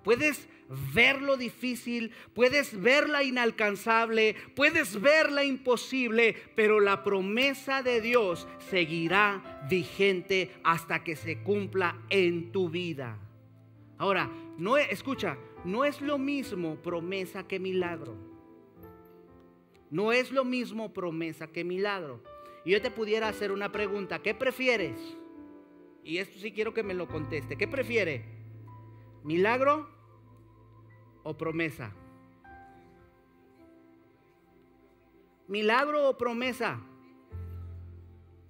Puedes 0.04 0.50
ver 0.94 1.22
lo 1.22 1.38
difícil, 1.38 2.12
puedes 2.34 2.80
ver 2.82 3.10
la 3.10 3.24
inalcanzable, 3.24 4.36
puedes 4.56 5.00
ver 5.02 5.32
la 5.32 5.44
imposible, 5.44 6.36
pero 6.56 6.80
la 6.80 7.04
promesa 7.04 7.84
de 7.84 8.02
Dios 8.02 8.48
seguirá 8.70 9.66
vigente 9.70 10.52
hasta 10.64 11.04
que 11.04 11.16
se 11.16 11.42
cumpla 11.44 11.98
en 12.10 12.52
tu 12.52 12.70
vida. 12.70 13.18
Ahora, 13.98 14.30
no 14.58 14.78
escucha, 14.78 15.38
no 15.64 15.86
es 15.86 16.02
lo 16.02 16.18
mismo 16.18 16.76
promesa 16.76 17.48
que 17.48 17.60
milagro. 17.60 18.16
No 19.90 20.12
es 20.12 20.32
lo 20.32 20.44
mismo 20.44 20.92
promesa 20.92 21.48
que 21.48 21.64
milagro. 21.64 22.24
Y 22.66 22.72
yo 22.72 22.82
te 22.82 22.92
pudiera 22.92 23.28
hacer 23.28 23.52
una 23.52 23.72
pregunta, 23.72 24.20
¿qué 24.20 24.34
prefieres? 24.34 24.98
Y 26.04 26.18
esto 26.18 26.40
sí 26.40 26.52
quiero 26.52 26.74
que 26.74 26.84
me 26.84 26.94
lo 26.94 27.08
conteste. 27.08 27.56
¿Qué 27.56 27.68
prefiere? 27.68 28.26
¿Milagro 29.24 29.88
o 31.24 31.38
promesa? 31.38 31.92
¿Milagro 35.48 36.10
o 36.10 36.18
promesa? 36.18 36.80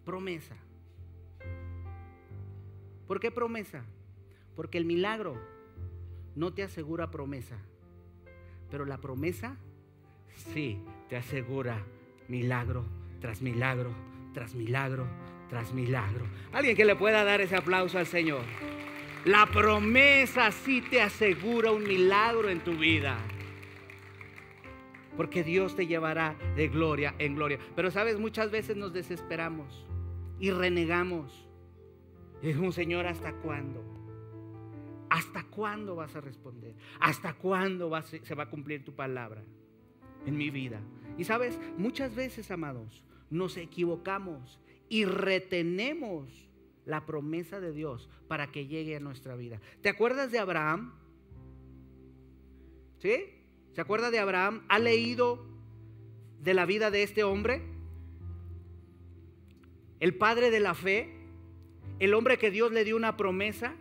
Promesa. 0.06 0.56
¿Por 3.08 3.20
qué 3.20 3.32
promesa? 3.32 3.84
Porque 4.56 4.78
el 4.78 4.86
milagro 4.86 5.36
no 6.36 6.54
te 6.54 6.64
asegura 6.64 7.12
promesa, 7.12 7.58
pero 8.70 8.86
la 8.86 8.98
promesa 9.00 9.58
sí 10.54 10.80
te 11.10 11.18
asegura 11.18 11.84
milagro 12.28 12.86
tras 13.20 13.42
milagro, 13.42 13.92
tras 14.34 14.56
milagro, 14.56 15.08
tras 15.50 15.74
milagro. 15.74 16.26
Alguien 16.52 16.76
que 16.76 16.86
le 16.86 16.96
pueda 16.96 17.24
dar 17.24 17.42
ese 17.42 17.56
aplauso 17.56 17.98
al 17.98 18.08
Señor. 18.08 18.44
La 19.26 19.46
promesa 19.46 20.52
sí 20.52 20.82
te 20.82 21.02
asegura 21.02 21.72
un 21.72 21.84
milagro 21.84 22.50
en 22.50 22.62
tu 22.62 22.74
vida. 22.74 23.18
Porque 25.16 25.44
Dios 25.44 25.78
te 25.78 25.88
llevará 25.88 26.36
de 26.58 26.68
gloria 26.68 27.16
en 27.20 27.36
gloria. 27.36 27.58
Pero 27.74 27.90
sabes, 27.90 28.20
muchas 28.20 28.52
veces 28.52 28.76
nos 28.76 28.92
desesperamos 28.92 29.86
y 30.40 30.52
renegamos. 30.52 31.48
Es 32.42 32.58
un 32.58 32.74
Señor, 32.74 33.06
¿hasta 33.06 33.32
cuándo? 33.34 33.82
¿Hasta 35.10 35.44
cuándo 35.44 35.96
vas 35.96 36.14
a 36.18 36.22
responder? 36.22 36.76
¿Hasta 37.00 37.34
cuándo 37.34 37.90
se 38.02 38.36
va 38.36 38.44
a 38.44 38.50
cumplir 38.50 38.84
tu 38.84 38.94
palabra 38.94 39.42
en 40.26 40.36
mi 40.36 40.50
vida? 40.50 40.82
Y 41.18 41.24
sabes, 41.24 41.58
muchas 41.78 42.14
veces, 42.14 42.52
amados, 42.52 43.04
nos 43.30 43.56
equivocamos 43.56 44.60
y 44.90 45.06
retenemos 45.06 46.28
la 46.86 47.06
promesa 47.06 47.60
de 47.60 47.72
Dios 47.72 48.10
para 48.28 48.52
que 48.52 48.68
llegue 48.68 48.96
a 48.96 49.00
nuestra 49.00 49.36
vida. 49.36 49.60
¿Te 49.82 49.90
acuerdas 49.90 50.32
de 50.32 50.40
Abraham? 50.40 50.94
¿Sí? 53.00 53.26
¿Se 53.74 53.82
acuerda 53.82 54.12
de 54.12 54.20
Abraham? 54.20 54.64
¿Ha 54.70 54.80
leído 54.80 55.46
de 56.42 56.54
la 56.54 56.66
vida 56.66 56.92
de 56.92 57.04
este 57.04 57.24
hombre? 57.24 57.62
El 60.00 60.16
padre 60.16 60.52
de 60.52 60.60
la 60.60 60.74
fe, 60.74 61.14
el 62.00 62.14
hombre 62.14 62.38
que 62.38 62.52
Dios 62.52 62.72
le 62.72 62.84
dio 62.84 62.96
una 62.96 63.16
promesa, 63.16 63.76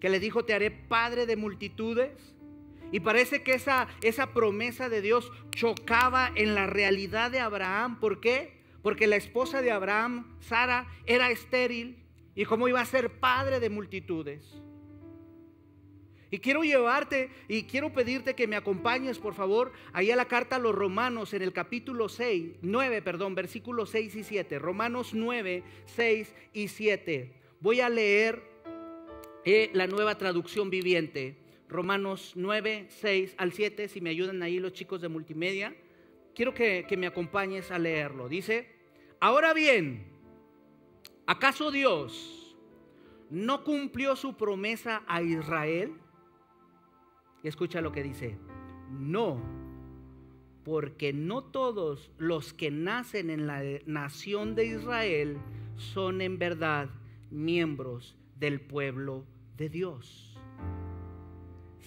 que 0.00 0.10
le 0.10 0.20
dijo, 0.20 0.44
te 0.44 0.54
haré 0.54 0.70
padre 0.70 1.26
de 1.26 1.36
multitudes. 1.36 2.34
Y 2.92 3.00
parece 3.00 3.42
que 3.42 3.54
esa, 3.54 3.88
esa 4.02 4.32
promesa 4.32 4.88
de 4.88 5.02
Dios 5.02 5.30
chocaba 5.50 6.30
en 6.34 6.54
la 6.54 6.66
realidad 6.66 7.30
de 7.30 7.40
Abraham. 7.40 7.98
¿Por 8.00 8.20
qué? 8.20 8.62
Porque 8.82 9.06
la 9.06 9.16
esposa 9.16 9.60
de 9.60 9.70
Abraham, 9.70 10.36
Sara, 10.40 10.86
era 11.04 11.30
estéril 11.30 12.07
y 12.38 12.44
cómo 12.44 12.68
iba 12.68 12.80
a 12.80 12.84
ser 12.86 13.18
padre 13.18 13.58
de 13.58 13.68
multitudes. 13.68 14.62
Y 16.30 16.38
quiero 16.38 16.62
llevarte 16.62 17.30
y 17.48 17.64
quiero 17.64 17.92
pedirte 17.92 18.34
que 18.34 18.46
me 18.46 18.54
acompañes, 18.54 19.18
por 19.18 19.34
favor, 19.34 19.72
ahí 19.92 20.10
a 20.10 20.16
la 20.16 20.26
carta 20.26 20.56
a 20.56 20.58
los 20.58 20.74
Romanos 20.74 21.34
en 21.34 21.42
el 21.42 21.52
capítulo 21.52 22.08
6, 22.08 22.58
9, 22.62 23.02
perdón, 23.02 23.34
versículos 23.34 23.90
6 23.90 24.14
y 24.14 24.22
7. 24.24 24.58
Romanos 24.60 25.14
9, 25.14 25.64
6 25.86 26.34
y 26.52 26.68
7. 26.68 27.34
Voy 27.60 27.80
a 27.80 27.88
leer 27.88 28.40
eh, 29.44 29.70
la 29.72 29.88
nueva 29.88 30.16
traducción 30.16 30.70
viviente. 30.70 31.36
Romanos 31.68 32.34
9, 32.36 32.86
6 32.88 33.34
al 33.36 33.52
7, 33.52 33.88
si 33.88 34.00
me 34.00 34.10
ayudan 34.10 34.42
ahí 34.42 34.60
los 34.60 34.72
chicos 34.72 35.00
de 35.00 35.08
multimedia 35.08 35.74
quiero 36.38 36.54
que, 36.54 36.86
me 36.96 37.08
acompañes 37.08 37.72
a 37.72 37.80
leerlo. 37.80 38.28
Dice, 38.28 38.68
ahora 39.18 39.52
bien, 39.54 40.04
¿acaso 41.28 41.70
Dios 41.70 42.56
no 43.30 43.62
cumplió 43.62 44.16
su 44.16 44.36
promesa 44.36 45.02
a 45.06 45.22
Israel? 45.22 45.92
Escucha 47.44 47.80
lo 47.80 47.92
que 47.92 48.02
dice, 48.02 48.38
no, 48.90 49.40
porque 50.64 51.12
no 51.12 51.44
todos 51.44 52.10
los 52.18 52.52
que 52.52 52.70
nacen 52.70 53.30
en 53.30 53.46
la 53.46 53.62
nación 53.86 54.54
de 54.54 54.66
Israel 54.66 55.38
son 55.76 56.20
en 56.20 56.38
verdad 56.38 56.88
miembros 57.30 58.16
del 58.36 58.60
pueblo 58.60 59.24
de 59.56 59.68
Dios. 59.68 60.40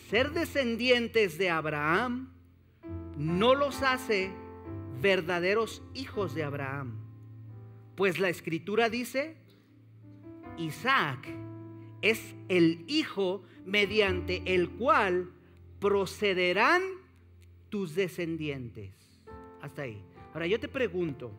Ser 0.09 0.31
descendientes 0.31 1.37
de 1.37 1.49
Abraham 1.49 2.31
no 3.17 3.55
los 3.55 3.81
hace 3.81 4.31
verdaderos 5.01 5.81
hijos 5.93 6.35
de 6.35 6.43
Abraham. 6.43 7.10
Pues 7.95 8.19
la 8.19 8.29
escritura 8.29 8.89
dice, 8.89 9.37
Isaac 10.57 11.27
es 12.01 12.35
el 12.49 12.83
hijo 12.87 13.43
mediante 13.65 14.41
el 14.45 14.69
cual 14.71 15.31
procederán 15.79 16.81
tus 17.69 17.95
descendientes. 17.95 18.93
Hasta 19.61 19.83
ahí. 19.83 20.03
Ahora 20.33 20.47
yo 20.47 20.59
te 20.59 20.67
pregunto, 20.67 21.31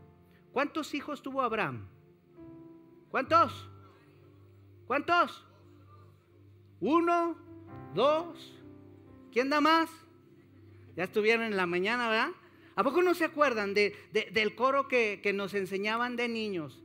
¿cuántos 0.53 0.95
hijos 0.95 1.23
tuvo 1.23 1.43
Abraham? 1.43 1.87
¿Cuántos? 3.11 3.69
¿Cuántos? 4.87 5.45
Uno, 6.81 7.37
dos. 7.95 8.61
¿Quién 9.31 9.49
da 9.51 9.61
más? 9.61 9.91
Ya 10.97 11.05
estuvieron 11.05 11.45
en 11.45 11.57
la 11.57 11.67
mañana, 11.67 12.09
¿verdad? 12.09 12.31
¿A 12.75 12.83
poco 12.83 13.03
no 13.03 13.15
se 13.15 13.25
acuerdan 13.25 13.75
de, 13.75 13.95
del 14.13 14.55
coro 14.55 14.89
que, 14.89 15.21
nos 15.35 15.55
enseñaban 15.55 16.17
de 16.17 16.29
niños? 16.29 16.83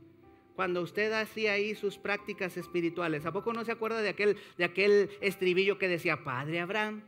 Cuando 0.54 0.82
usted 0.82 1.12
hacía 1.12 1.52
ahí 1.52 1.74
sus 1.74 1.98
prácticas 1.98 2.56
espirituales. 2.56 3.24
¿A 3.26 3.32
poco 3.32 3.52
no 3.52 3.64
se 3.64 3.72
acuerda 3.72 4.02
de 4.02 4.08
aquel, 4.08 4.36
de 4.56 4.64
aquel 4.64 5.10
estribillo 5.20 5.78
que 5.78 5.88
decía, 5.88 6.24
Padre 6.24 6.60
Abraham? 6.60 7.02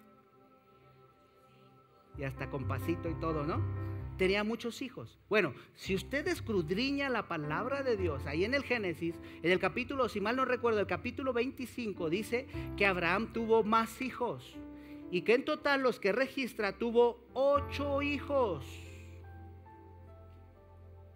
Y 2.16 2.22
hasta 2.22 2.48
con 2.48 2.68
pasito 2.68 3.08
y 3.10 3.14
todo, 3.14 3.44
¿no? 3.44 3.60
Tenía 4.16 4.44
muchos 4.44 4.82
hijos. 4.82 5.18
Bueno, 5.28 5.54
si 5.74 5.94
usted 5.94 6.28
escudriña 6.28 7.08
la 7.08 7.26
palabra 7.26 7.82
de 7.82 7.96
Dios, 7.96 8.26
ahí 8.26 8.44
en 8.44 8.54
el 8.54 8.62
Génesis, 8.62 9.18
en 9.42 9.50
el 9.50 9.58
capítulo, 9.58 10.08
si 10.08 10.20
mal 10.20 10.36
no 10.36 10.44
recuerdo, 10.44 10.78
el 10.78 10.86
capítulo 10.86 11.32
25, 11.32 12.10
dice 12.10 12.46
que 12.76 12.86
Abraham 12.86 13.32
tuvo 13.32 13.64
más 13.64 14.00
hijos 14.02 14.58
y 15.10 15.22
que 15.22 15.34
en 15.34 15.44
total 15.44 15.82
los 15.82 15.98
que 15.98 16.12
registra 16.12 16.78
tuvo 16.78 17.24
ocho 17.34 18.02
hijos. 18.02 18.64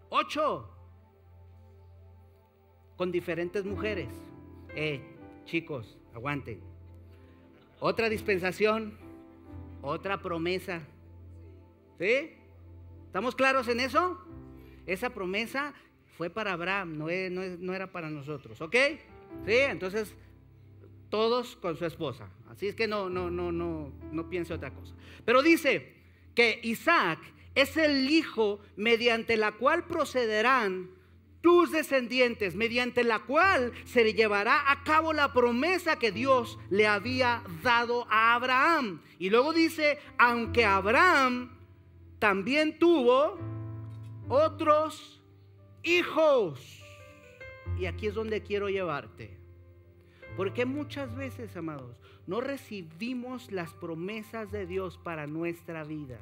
Ocho. 0.08 0.68
Con 2.96 3.12
diferentes 3.12 3.64
mujeres. 3.64 4.08
Eh, 4.74 5.00
chicos, 5.44 5.96
aguanten. 6.14 6.60
Otra 7.80 8.08
dispensación, 8.08 8.98
otra 9.82 10.20
promesa. 10.20 10.82
¿Sí? 11.98 12.36
¿Estamos 13.06 13.34
claros 13.36 13.68
en 13.68 13.80
eso? 13.80 14.18
Esa 14.86 15.10
promesa 15.10 15.74
fue 16.16 16.30
para 16.30 16.52
Abraham, 16.52 16.98
no, 16.98 17.06
no 17.06 17.74
era 17.74 17.90
para 17.90 18.10
nosotros, 18.10 18.60
¿ok? 18.60 18.76
Sí, 19.46 19.56
entonces 19.56 20.14
todos 21.14 21.54
con 21.54 21.76
su 21.76 21.84
esposa. 21.84 22.28
Así 22.50 22.66
es 22.66 22.74
que 22.74 22.88
no, 22.88 23.08
no, 23.08 23.30
no, 23.30 23.52
no, 23.52 23.92
no 24.10 24.28
piense 24.28 24.52
otra 24.52 24.74
cosa. 24.74 24.96
Pero 25.24 25.42
dice 25.42 25.94
que 26.34 26.58
Isaac 26.64 27.20
es 27.54 27.76
el 27.76 28.10
hijo 28.10 28.58
mediante 28.74 29.36
la 29.36 29.52
cual 29.52 29.86
procederán 29.86 30.90
tus 31.40 31.70
descendientes, 31.70 32.56
mediante 32.56 33.04
la 33.04 33.20
cual 33.20 33.72
se 33.84 34.12
llevará 34.12 34.68
a 34.72 34.82
cabo 34.82 35.12
la 35.12 35.32
promesa 35.32 36.00
que 36.00 36.10
Dios 36.10 36.58
le 36.68 36.88
había 36.88 37.44
dado 37.62 38.08
a 38.10 38.34
Abraham. 38.34 39.00
Y 39.20 39.30
luego 39.30 39.52
dice, 39.52 40.00
aunque 40.18 40.64
Abraham 40.64 41.56
también 42.18 42.76
tuvo 42.80 43.38
otros 44.28 45.22
hijos. 45.84 46.82
Y 47.78 47.86
aquí 47.86 48.08
es 48.08 48.14
donde 48.14 48.42
quiero 48.42 48.68
llevarte. 48.68 49.43
Porque 50.36 50.64
muchas 50.64 51.14
veces, 51.14 51.56
amados, 51.56 51.96
no 52.26 52.40
recibimos 52.40 53.52
las 53.52 53.72
promesas 53.74 54.50
de 54.50 54.66
Dios 54.66 54.98
para 54.98 55.26
nuestra 55.26 55.84
vida. 55.84 56.18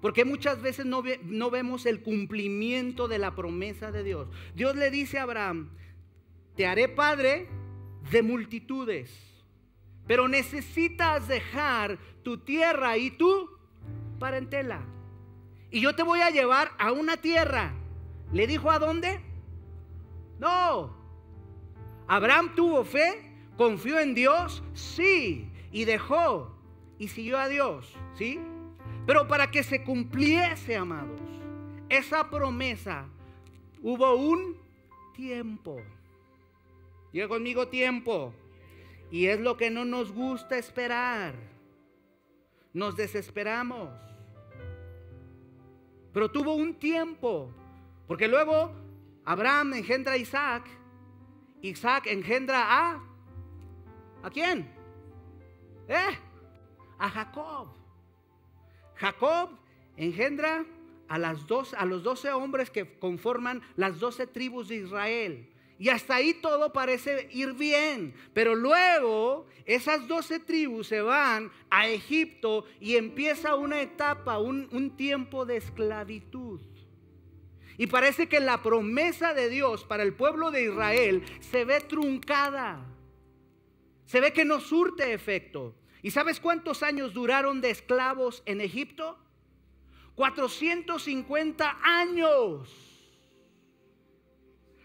Porque 0.00 0.24
muchas 0.24 0.60
veces 0.60 0.84
no, 0.84 1.02
no, 1.24 1.50
vemos 1.50 1.86
el 1.86 2.02
cumplimiento 2.02 3.08
de 3.08 3.18
la 3.18 3.34
promesa 3.34 3.92
de 3.92 4.02
Dios. 4.02 4.28
Dios 4.54 4.76
le 4.76 4.90
dice 4.90 5.18
a 5.18 5.22
Abraham, 5.22 5.70
te 6.54 6.66
haré 6.66 6.88
padre 6.88 7.48
de 8.10 8.22
multitudes, 8.22 9.12
pero 10.06 10.28
necesitas 10.28 11.28
dejar 11.28 11.98
tu 12.22 12.38
tierra 12.38 12.96
y 12.98 13.10
tu 13.10 13.48
parentela. 14.18 14.84
Y 15.70 15.80
yo 15.80 15.94
te 15.94 16.02
voy 16.02 16.20
a 16.20 16.30
llevar 16.30 16.72
a 16.78 16.92
una 16.92 17.16
tierra. 17.16 17.74
¿Le 18.32 18.46
dijo 18.46 18.70
a 18.70 18.78
dónde? 18.78 19.20
No, 20.38 21.05
Abraham 22.08 22.54
tuvo 22.54 22.84
fe, 22.84 23.32
confió 23.56 23.98
en 23.98 24.14
Dios, 24.14 24.62
sí, 24.74 25.50
y 25.72 25.84
dejó 25.84 26.56
y 26.98 27.08
siguió 27.08 27.38
a 27.38 27.48
Dios, 27.48 27.94
¿sí? 28.14 28.40
Pero 29.06 29.28
para 29.28 29.50
que 29.50 29.62
se 29.62 29.82
cumpliese, 29.84 30.76
amados, 30.76 31.20
esa 31.88 32.28
promesa, 32.30 33.06
hubo 33.82 34.14
un 34.16 34.56
tiempo. 35.14 35.80
Diga 37.12 37.28
conmigo 37.28 37.68
tiempo. 37.68 38.34
Y 39.10 39.26
es 39.26 39.40
lo 39.40 39.56
que 39.56 39.70
no 39.70 39.84
nos 39.84 40.12
gusta 40.12 40.58
esperar. 40.58 41.34
Nos 42.72 42.96
desesperamos. 42.96 43.88
Pero 46.12 46.30
tuvo 46.30 46.54
un 46.54 46.74
tiempo. 46.74 47.50
Porque 48.06 48.28
luego 48.28 48.72
Abraham 49.24 49.74
engendra 49.74 50.12
a 50.12 50.16
Isaac 50.18 50.64
Isaac 51.62 52.06
engendra 52.06 52.64
a 52.68 53.02
¿A 54.26 54.30
quién? 54.30 54.68
¿Eh? 55.88 56.18
A 56.98 57.08
Jacob. 57.08 57.68
Jacob 58.96 59.50
engendra 59.96 60.66
a, 61.06 61.16
las 61.16 61.46
dos, 61.46 61.74
a 61.74 61.84
los 61.84 62.02
doce 62.02 62.32
hombres 62.32 62.70
que 62.70 62.98
conforman 62.98 63.62
las 63.76 64.00
doce 64.00 64.26
tribus 64.26 64.66
de 64.66 64.76
Israel. 64.78 65.48
Y 65.78 65.90
hasta 65.90 66.16
ahí 66.16 66.34
todo 66.34 66.72
parece 66.72 67.28
ir 67.30 67.52
bien. 67.52 68.14
Pero 68.34 68.56
luego 68.56 69.46
esas 69.64 70.08
doce 70.08 70.40
tribus 70.40 70.88
se 70.88 71.02
van 71.02 71.52
a 71.70 71.86
Egipto 71.86 72.64
y 72.80 72.96
empieza 72.96 73.54
una 73.54 73.80
etapa, 73.80 74.38
un, 74.38 74.68
un 74.72 74.96
tiempo 74.96 75.46
de 75.46 75.58
esclavitud. 75.58 76.60
Y 77.78 77.88
parece 77.88 78.28
que 78.28 78.40
la 78.40 78.62
promesa 78.62 79.34
de 79.34 79.48
Dios 79.48 79.84
para 79.84 80.02
el 80.02 80.14
pueblo 80.14 80.50
de 80.50 80.64
Israel 80.64 81.22
se 81.40 81.64
ve 81.64 81.80
truncada. 81.80 82.84
Se 84.06 84.20
ve 84.20 84.32
que 84.32 84.44
no 84.44 84.60
surte 84.60 85.12
efecto. 85.12 85.74
¿Y 86.02 86.10
sabes 86.10 86.40
cuántos 86.40 86.82
años 86.82 87.12
duraron 87.12 87.60
de 87.60 87.70
esclavos 87.70 88.42
en 88.46 88.60
Egipto? 88.60 89.18
450 90.14 91.78
años. 91.82 92.96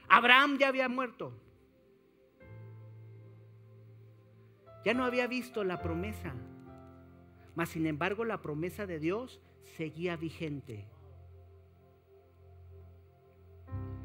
Abraham 0.09 0.57
ya 0.57 0.67
había 0.67 0.89
muerto. 0.89 1.33
Ya 4.83 4.93
no 4.93 5.05
había 5.05 5.27
visto 5.27 5.63
la 5.63 5.81
promesa. 5.81 6.33
Mas 7.55 7.69
sin 7.69 7.85
embargo 7.85 8.25
la 8.25 8.41
promesa 8.41 8.85
de 8.85 8.99
Dios 8.99 9.39
seguía 9.77 10.17
vigente. 10.17 10.87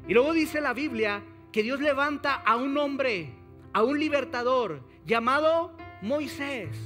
Y 0.07 0.13
luego 0.13 0.33
dice 0.33 0.61
la 0.61 0.73
Biblia 0.73 1.21
que 1.51 1.63
Dios 1.63 1.79
levanta 1.81 2.35
a 2.35 2.55
un 2.55 2.77
hombre, 2.77 3.33
a 3.73 3.83
un 3.83 3.99
libertador 3.99 4.81
llamado 5.05 5.75
Moisés. 6.01 6.77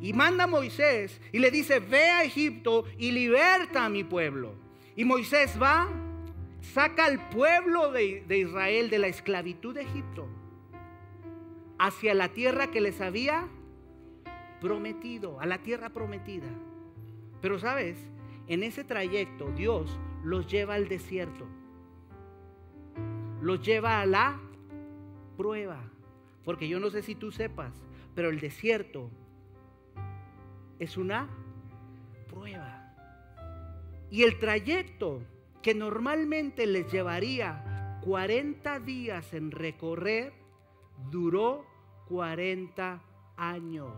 Y 0.00 0.12
manda 0.12 0.44
a 0.44 0.48
Moisés 0.48 1.20
y 1.32 1.38
le 1.38 1.50
dice, 1.50 1.80
ve 1.80 2.10
a 2.10 2.24
Egipto 2.24 2.84
y 2.98 3.10
liberta 3.10 3.86
a 3.86 3.88
mi 3.88 4.04
pueblo. 4.04 4.54
Y 4.96 5.04
Moisés 5.04 5.60
va, 5.60 5.88
saca 6.60 7.06
al 7.06 7.28
pueblo 7.30 7.90
de, 7.90 8.24
Israel 8.28 8.90
de 8.90 8.98
la 8.98 9.08
esclavitud 9.08 9.74
de 9.74 9.82
Egipto 9.82 10.28
hacia 11.78 12.12
la 12.12 12.28
tierra 12.28 12.70
que 12.70 12.80
les 12.80 13.00
había 13.00 13.48
prometido, 14.60 15.40
a 15.40 15.46
la 15.46 15.58
tierra 15.58 15.90
prometida. 15.90 16.48
Pero 17.40 17.58
sabes, 17.58 17.96
en 18.48 18.62
ese 18.62 18.84
trayecto 18.84 19.52
Dios 19.52 19.96
los 20.24 20.48
lleva 20.48 20.74
al 20.74 20.88
desierto 20.88 21.46
los 23.40 23.60
lleva 23.62 24.00
a 24.00 24.06
la 24.06 24.40
prueba. 25.36 25.82
Porque 26.44 26.68
yo 26.68 26.80
no 26.80 26.90
sé 26.90 27.02
si 27.02 27.14
tú 27.14 27.30
sepas, 27.30 27.72
pero 28.14 28.30
el 28.30 28.40
desierto 28.40 29.10
es 30.78 30.96
una 30.96 31.28
prueba. 32.28 32.94
Y 34.10 34.22
el 34.22 34.38
trayecto 34.38 35.22
que 35.62 35.74
normalmente 35.74 36.66
les 36.66 36.90
llevaría 36.90 38.00
40 38.04 38.80
días 38.80 39.34
en 39.34 39.50
recorrer, 39.50 40.32
duró 41.10 41.66
40 42.08 43.02
años. 43.36 43.92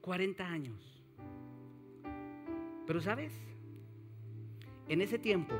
Cuarenta 0.00 0.48
años. 0.48 0.89
Pero 2.90 3.00
sabes, 3.00 3.32
en 4.88 5.00
ese 5.00 5.16
tiempo, 5.16 5.54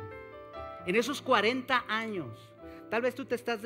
en 0.85 0.97
esos 0.97 1.23
40 1.23 1.85
años, 1.87 2.37
tal 2.91 3.03
vez 3.03 3.15
tú 3.15 3.25
te 3.25 3.37
estás 3.37 3.61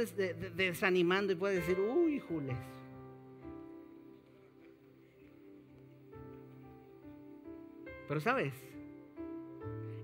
desanimando 0.55 1.33
y 1.33 1.37
puedes 1.37 1.61
decir, 1.67 1.81
uy, 1.81 2.21
Jules. 2.21 2.59
Pero 8.07 8.21
sabes, 8.21 8.53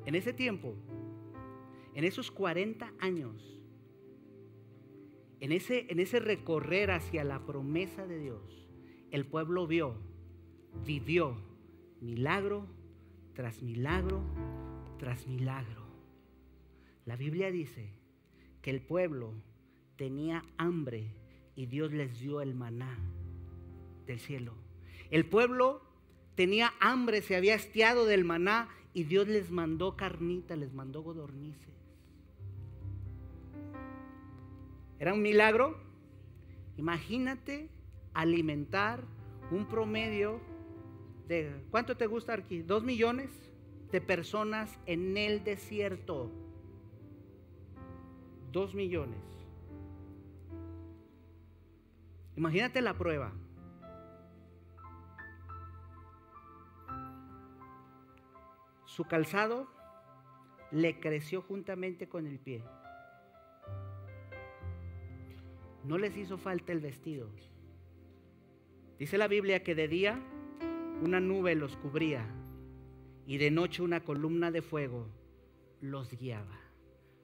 en 0.06 0.14
ese 0.14 0.32
tiempo, 0.32 0.74
en 1.94 2.04
esos 2.04 2.30
40 2.30 2.94
años, 2.98 3.60
en 5.40 5.52
ese, 5.52 5.84
en 5.90 6.00
ese 6.00 6.18
recorrer 6.18 6.92
hacia 6.92 7.24
la 7.24 7.44
promesa 7.44 8.06
de 8.06 8.20
Dios, 8.20 8.70
el 9.10 9.26
pueblo 9.26 9.66
vio, 9.66 9.96
vivió 10.82 11.36
milagro 12.00 12.79
tras 13.34 13.62
milagro 13.62 14.22
tras 15.00 15.26
milagro. 15.26 15.82
La 17.06 17.16
Biblia 17.16 17.50
dice 17.50 17.90
que 18.60 18.70
el 18.70 18.82
pueblo 18.82 19.32
tenía 19.96 20.44
hambre 20.58 21.14
y 21.56 21.64
Dios 21.66 21.90
les 21.90 22.20
dio 22.20 22.42
el 22.42 22.54
maná 22.54 22.98
del 24.06 24.20
cielo. 24.20 24.52
El 25.10 25.24
pueblo 25.24 25.82
tenía 26.34 26.74
hambre, 26.80 27.22
se 27.22 27.34
había 27.34 27.54
hastiado 27.54 28.04
del 28.04 28.24
maná 28.24 28.68
y 28.92 29.04
Dios 29.04 29.26
les 29.26 29.50
mandó 29.50 29.96
carnita, 29.96 30.54
les 30.54 30.74
mandó 30.74 31.02
godornices. 31.02 31.74
¿Era 34.98 35.14
un 35.14 35.22
milagro? 35.22 35.80
Imagínate 36.76 37.70
alimentar 38.12 39.02
un 39.50 39.66
promedio 39.66 40.42
¿cuánto 41.70 41.96
te 41.96 42.06
gusta 42.06 42.34
aquí? 42.34 42.62
Dos 42.62 42.82
millones 42.82 43.30
de 43.92 44.00
personas 44.00 44.78
en 44.86 45.16
el 45.16 45.44
desierto. 45.44 46.30
Dos 48.50 48.74
millones. 48.74 49.22
Imagínate 52.36 52.80
la 52.80 52.94
prueba. 52.94 53.32
Su 58.86 59.04
calzado 59.04 59.68
le 60.72 60.98
creció 60.98 61.42
juntamente 61.42 62.08
con 62.08 62.26
el 62.26 62.38
pie. 62.38 62.64
No 65.84 65.96
les 65.96 66.16
hizo 66.16 66.38
falta 66.38 66.72
el 66.72 66.80
vestido. 66.80 67.28
Dice 68.98 69.16
la 69.16 69.28
Biblia 69.28 69.62
que 69.62 69.74
de 69.74 69.88
día 69.88 70.20
una 71.02 71.20
nube 71.20 71.54
los 71.54 71.76
cubría 71.76 72.26
y 73.26 73.38
de 73.38 73.50
noche 73.50 73.82
una 73.82 74.00
columna 74.00 74.50
de 74.50 74.62
fuego 74.62 75.08
los 75.80 76.10
guiaba. 76.18 76.58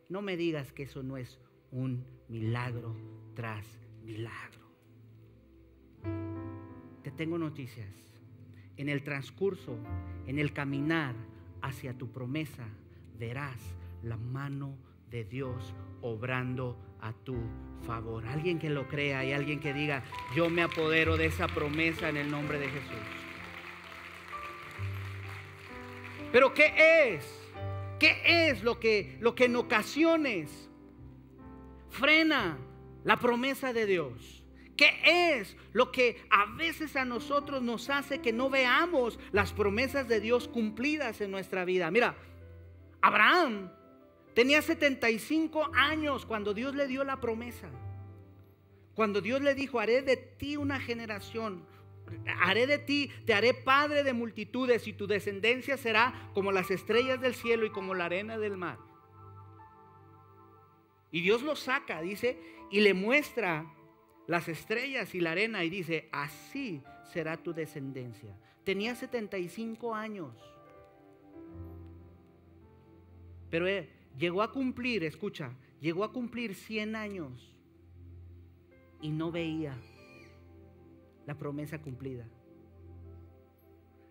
No 0.09 0.23
me 0.23 0.37
digas 0.37 0.73
que 0.73 0.85
eso 0.85 1.03
no 1.03 1.17
es 1.17 1.39
un 1.73 2.05
milagro 2.29 2.97
tras 3.35 3.67
milagro. 4.05 4.67
Te 7.03 7.11
tengo 7.11 7.39
noticias. 7.39 7.89
En 8.77 8.89
el 8.89 9.03
transcurso, 9.03 9.79
en 10.27 10.39
el 10.39 10.53
caminar 10.53 11.15
hacia 11.63 11.97
tu 11.97 12.13
promesa, 12.13 12.69
verás 13.19 13.59
la 14.03 14.17
mano 14.17 14.77
de 15.11 15.25
Dios 15.25 15.75
obrando 16.03 16.79
a 17.01 17.13
tu 17.13 17.37
favor. 17.87 18.27
Alguien 18.27 18.59
que 18.59 18.71
lo 18.71 18.87
crea 18.89 19.25
y 19.25 19.33
alguien 19.33 19.61
que 19.61 19.73
diga, 19.73 20.05
yo 20.35 20.51
me 20.51 20.63
apodero 20.63 21.17
de 21.17 21.27
esa 21.27 21.47
promesa 21.49 22.09
en 22.09 22.17
el 22.17 22.31
nombre 22.31 22.59
de 22.59 22.69
Jesús. 22.69 23.16
Pero 26.33 26.53
¿qué 26.55 27.15
es 27.15 27.47
¿Qué 27.99 28.51
es 28.51 28.63
lo 28.63 28.79
que, 28.79 29.17
lo 29.21 29.35
que 29.35 29.47
en 29.47 29.57
ocasiones 29.57 30.69
frena 31.89 32.59
la 33.05 33.19
promesa 33.19 33.73
de 33.73 33.87
Dios? 33.87 34.45
¿Qué 34.77 34.91
es 35.41 35.57
lo 35.73 35.91
que 35.91 36.23
a 36.29 36.45
veces 36.57 36.97
a 36.97 37.07
nosotros 37.07 37.63
nos 37.63 37.89
hace 37.89 38.21
que 38.21 38.35
no 38.35 38.51
veamos 38.51 39.19
las 39.33 39.55
promesas 39.55 40.07
de 40.07 40.21
Dios 40.21 40.49
cumplidas 40.49 41.23
en 41.23 41.31
nuestra 41.31 41.65
vida? 41.65 41.91
Mira, 41.91 42.15
Abraham 43.01 43.73
tenía 44.35 44.61
75 44.61 45.71
años 45.73 46.27
cuando 46.27 46.53
Dios 46.53 46.75
le 46.75 46.87
dio 46.87 47.03
la 47.05 47.19
promesa. 47.19 47.71
Cuando 48.95 49.23
Dios 49.23 49.41
le 49.41 49.55
dijo, 49.55 49.81
haré 49.81 50.03
de 50.03 50.17
ti 50.19 50.59
una 50.59 50.81
generación, 50.81 51.67
haré 52.41 52.67
de 52.67 52.79
ti, 52.79 53.11
te 53.25 53.35
haré 53.35 53.55
padre 53.55 54.03
de 54.03 54.13
multitudes 54.13 54.87
y 54.87 54.93
tu 54.93 55.07
descendencia 55.07 55.77
será 55.77 56.31
como 56.35 56.53
las 56.53 56.71
estrellas 56.71 57.21
del 57.21 57.35
cielo 57.35 57.67
y 57.67 57.71
como 57.71 57.95
la 57.95 58.07
arena 58.07 58.39
del 58.39 58.57
mar. 58.57 58.79
Y 61.11 61.23
Dios 61.23 61.43
lo 61.43 61.57
saca, 61.57 62.01
dice, 62.01 62.39
y 62.71 62.81
le 62.81 62.95
muestra 62.95 63.73
las 64.27 64.49
estrellas 64.49 65.15
y 65.15 65.21
la 65.21 65.33
arena 65.33 65.65
y 65.65 65.71
dice, 65.71 66.09
así 66.13 66.83
será 67.13 67.37
tu 67.37 67.55
descendencia. 67.55 68.37
Tenía 68.65 68.95
75 68.95 69.95
años. 69.95 70.35
Pero 73.51 73.69
eh, 73.69 73.89
llegó 74.19 74.43
a 74.43 74.51
cumplir, 74.51 75.05
escucha, 75.05 75.53
llegó 75.81 76.03
a 76.03 76.13
cumplir 76.13 76.55
100 76.55 76.97
años 76.97 77.55
y 79.01 79.11
no 79.11 79.31
veía 79.31 79.79
la 81.27 81.37
promesa 81.37 81.81
cumplida. 81.81 82.27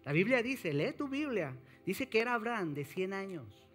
La 0.03 0.11
Biblia 0.11 0.43
dice, 0.43 0.73
lee 0.73 0.93
tu 0.93 1.07
Biblia, 1.07 1.57
dice 1.85 2.09
que 2.09 2.19
era 2.19 2.35
Abraham 2.35 2.73
de 2.73 2.85
100 2.85 3.13
años. 3.13 3.67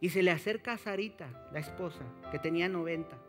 Y 0.00 0.10
se 0.10 0.22
le 0.22 0.30
acerca 0.30 0.72
a 0.72 0.78
Sarita, 0.78 1.48
la 1.52 1.60
esposa, 1.60 2.04
que 2.30 2.38
tenía 2.38 2.68
90 2.68 3.26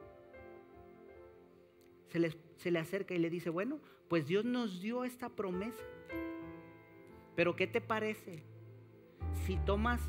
se 2.09 2.19
le, 2.19 2.37
se 2.57 2.71
le 2.71 2.79
acerca 2.79 3.13
y 3.13 3.19
le 3.19 3.29
dice, 3.29 3.49
bueno, 3.49 3.79
pues 4.07 4.27
Dios 4.27 4.45
nos 4.45 4.81
dio 4.81 5.03
esta 5.03 5.29
promesa. 5.29 5.83
Pero 7.35 7.55
¿qué 7.55 7.67
te 7.67 7.81
parece 7.81 8.43
si 9.45 9.57
tomas 9.57 10.01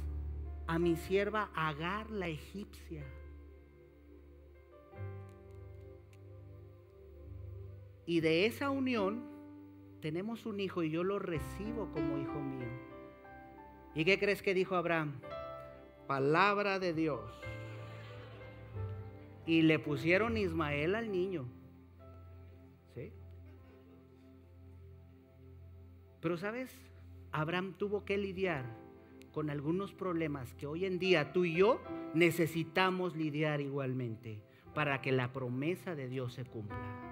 a 0.67 0.79
mi 0.79 0.97
sierva 0.97 1.51
Agar 1.55 2.11
la 2.11 2.29
egipcia? 2.29 3.05
Y 8.09 8.21
de 8.21 8.47
esa 8.47 8.71
unión 8.71 9.23
tenemos 10.01 10.47
un 10.47 10.61
hijo 10.61 10.83
y 10.83 10.91
yo 10.91 11.05
lo 11.05 11.19
recibo 11.19 11.91
como 11.93 12.17
hijo 12.17 12.41
mío. 12.41 12.67
¿Y 13.95 14.07
qué 14.07 14.19
crees 14.19 14.41
que 14.41 14.55
dijo 14.55 14.77
Abraham? 14.77 15.21
Palabra 16.07 16.79
de 16.79 16.95
Dios. 16.95 17.21
Y 19.45 19.61
le 19.61 19.79
pusieron 19.79 20.39
Ismael 20.39 20.95
al 20.95 21.13
niño. 21.13 21.45
Pero 26.23 26.39
sabes, 26.39 26.75
Abraham 27.31 27.75
tuvo 27.77 28.07
que 28.07 28.17
lidiar 28.17 28.65
con 29.33 29.51
algunos 29.51 29.93
problemas 29.93 30.55
que 30.55 30.67
hoy 30.67 30.87
en 30.87 30.99
día 30.99 31.35
tú 31.35 31.45
y 31.45 31.57
yo 31.57 31.83
necesitamos 32.15 33.15
lidiar 33.17 33.61
igualmente 33.61 34.43
para 34.75 35.03
que 35.03 35.13
la 35.13 35.31
promesa 35.31 35.95
de 35.95 36.09
Dios 36.09 36.33
se 36.33 36.47
cumpla. 36.47 37.08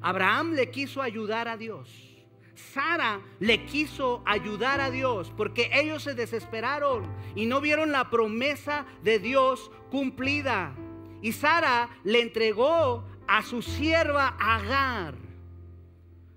Abraham 0.00 0.52
le 0.52 0.70
quiso 0.70 1.02
ayudar 1.02 1.48
a 1.48 1.56
Dios. 1.56 2.06
Sara 2.54 3.20
le 3.38 3.64
quiso 3.66 4.22
ayudar 4.24 4.80
a 4.80 4.90
Dios 4.90 5.32
porque 5.36 5.70
ellos 5.72 6.02
se 6.02 6.14
desesperaron 6.14 7.06
y 7.34 7.46
no 7.46 7.60
vieron 7.60 7.92
la 7.92 8.10
promesa 8.10 8.86
de 9.02 9.18
Dios 9.18 9.70
cumplida. 9.90 10.74
Y 11.22 11.32
Sara 11.32 11.90
le 12.04 12.22
entregó 12.22 13.04
a 13.26 13.42
su 13.42 13.62
sierva 13.62 14.36
Agar. 14.38 15.14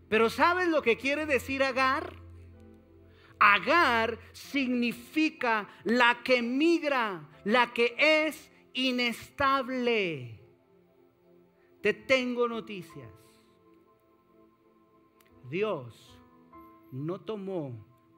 Pero 0.10 0.30
¿sabes 0.30 0.68
lo 0.68 0.82
que 0.82 0.98
quiere 0.98 1.26
decir 1.26 1.64
Agar? 1.64 2.14
Agar 3.40 4.20
significa 4.34 5.70
la 5.84 6.22
que 6.24 6.42
migra, 6.42 7.30
la 7.46 7.74
que 7.74 7.96
es 7.98 8.52
inestable. 8.74 10.40
Te 11.82 11.94
tengo 11.94 12.48
noticias. 12.48 13.10
Dios 15.50 16.18
no 16.92 17.20
tomó 17.20 17.74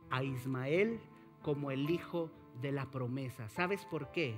a 0.10 0.24
Ismael 0.24 1.00
como 1.42 1.72
el 1.72 1.90
hijo 1.90 2.30
de 2.62 2.72
la 2.72 2.92
promesa. 2.92 3.50
¿Sabes 3.50 3.86
por 3.86 4.12
qué? 4.12 4.36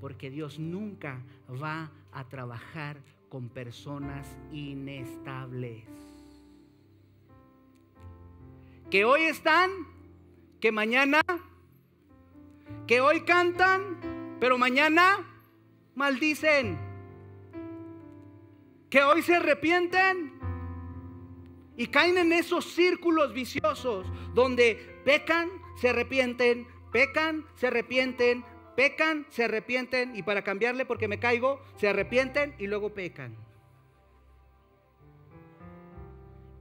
Porque 0.00 0.30
Dios 0.30 0.58
nunca 0.58 1.22
va 1.62 1.90
a 2.12 2.28
trabajar 2.28 3.00
con 3.28 3.48
personas 3.48 4.26
inestables 4.52 6.12
que 8.92 9.06
hoy 9.06 9.22
están, 9.22 9.70
que 10.60 10.70
mañana, 10.70 11.22
que 12.86 13.00
hoy 13.00 13.22
cantan, 13.22 14.36
pero 14.38 14.58
mañana 14.58 15.26
maldicen, 15.94 16.78
que 18.90 19.02
hoy 19.02 19.22
se 19.22 19.36
arrepienten 19.36 20.31
y 21.82 21.88
caen 21.88 22.16
en 22.16 22.32
esos 22.32 22.64
círculos 22.64 23.34
viciosos 23.34 24.06
donde 24.34 25.00
pecan, 25.04 25.50
se 25.74 25.88
arrepienten, 25.88 26.64
pecan, 26.92 27.44
se 27.56 27.66
arrepienten, 27.66 28.44
pecan, 28.76 29.26
se 29.30 29.42
arrepienten 29.42 30.14
y 30.14 30.22
para 30.22 30.44
cambiarle 30.44 30.86
porque 30.86 31.08
me 31.08 31.18
caigo, 31.18 31.60
se 31.74 31.88
arrepienten 31.88 32.54
y 32.60 32.68
luego 32.68 32.94
pecan. 32.94 33.36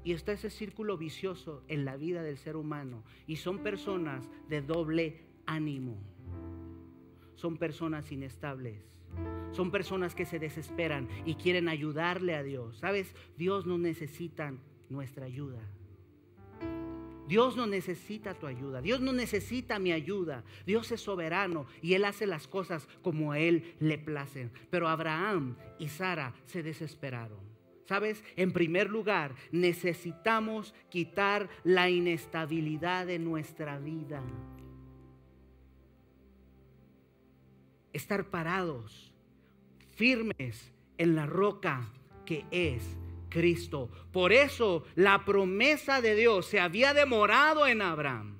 Y 0.03 0.13
está 0.13 0.31
ese 0.31 0.49
círculo 0.49 0.97
vicioso 0.97 1.61
en 1.67 1.85
la 1.85 1.97
vida 1.97 2.23
del 2.23 2.39
ser 2.39 2.55
humano. 2.55 3.03
Y 3.27 3.35
son 3.35 3.59
personas 3.59 4.27
de 4.49 4.63
doble 4.63 5.21
ánimo. 5.45 6.01
Son 7.35 7.57
personas 7.57 8.11
inestables. 8.11 8.81
Son 9.51 9.69
personas 9.69 10.15
que 10.15 10.25
se 10.25 10.39
desesperan 10.39 11.07
y 11.25 11.35
quieren 11.35 11.69
ayudarle 11.69 12.33
a 12.33 12.41
Dios. 12.41 12.79
¿Sabes? 12.79 13.15
Dios 13.37 13.67
no 13.67 13.77
necesita 13.77 14.55
nuestra 14.91 15.25
ayuda. 15.25 15.59
Dios 17.31 17.55
no 17.55 17.65
necesita 17.65 18.33
tu 18.33 18.45
ayuda. 18.45 18.81
Dios 18.81 18.99
no 18.99 19.13
necesita 19.13 19.79
mi 19.79 19.93
ayuda. 19.93 20.43
Dios 20.65 20.91
es 20.91 20.99
soberano 20.99 21.65
y 21.81 21.93
Él 21.93 22.03
hace 22.03 22.27
las 22.27 22.45
cosas 22.45 22.89
como 23.01 23.31
a 23.31 23.39
Él 23.39 23.75
le 23.79 23.97
placen. 23.97 24.51
Pero 24.69 24.89
Abraham 24.89 25.55
y 25.79 25.87
Sara 25.87 26.33
se 26.45 26.61
desesperaron. 26.61 27.39
¿Sabes? 27.85 28.21
En 28.35 28.51
primer 28.51 28.89
lugar, 28.89 29.33
necesitamos 29.51 30.73
quitar 30.89 31.49
la 31.63 31.89
inestabilidad 31.89 33.05
de 33.05 33.19
nuestra 33.19 33.79
vida. 33.79 34.21
Estar 37.93 38.29
parados, 38.29 39.13
firmes 39.95 40.73
en 40.97 41.15
la 41.15 41.25
roca 41.25 41.91
que 42.25 42.45
es 42.51 42.97
Cristo. 43.31 43.89
Por 44.11 44.31
eso 44.31 44.85
la 44.93 45.25
promesa 45.25 46.01
de 46.01 46.15
Dios 46.15 46.45
se 46.45 46.59
había 46.59 46.93
demorado 46.93 47.65
en 47.65 47.81
Abraham. 47.81 48.37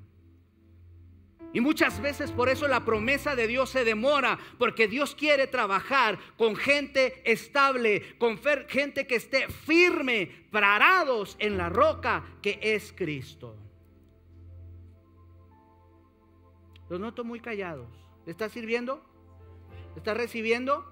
Y 1.54 1.60
muchas 1.60 2.00
veces 2.02 2.32
por 2.32 2.48
eso 2.48 2.68
la 2.68 2.86
promesa 2.86 3.36
de 3.36 3.48
Dios 3.48 3.70
se 3.72 3.84
demora, 3.84 4.39
porque 4.58 4.88
Dios 4.88 5.16
quiere 5.16 5.48
trabajar 5.48 6.18
con 6.38 6.56
gente 6.56 7.22
estable, 7.30 8.18
con 8.18 8.39
gente 8.68 9.06
que 9.06 9.16
esté 9.16 9.50
firme, 9.50 10.46
parados 10.52 11.36
en 11.39 11.58
la 11.58 11.68
roca 11.70 12.24
que 12.42 12.60
es 12.62 12.94
Cristo. 12.94 13.58
Los 16.89 17.00
noto 17.00 17.24
muy 17.24 17.39
callados. 17.39 17.88
¿Le 18.26 18.32
está 18.32 18.48
sirviendo? 18.48 19.04
¿Le 19.94 20.00
está 20.00 20.14
recibiendo? 20.14 20.91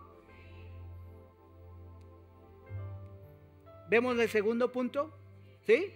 ¿Vemos 3.90 4.20
el 4.20 4.30
segundo 4.30 4.72
punto? 4.72 5.12
¿Sí? 5.66 5.92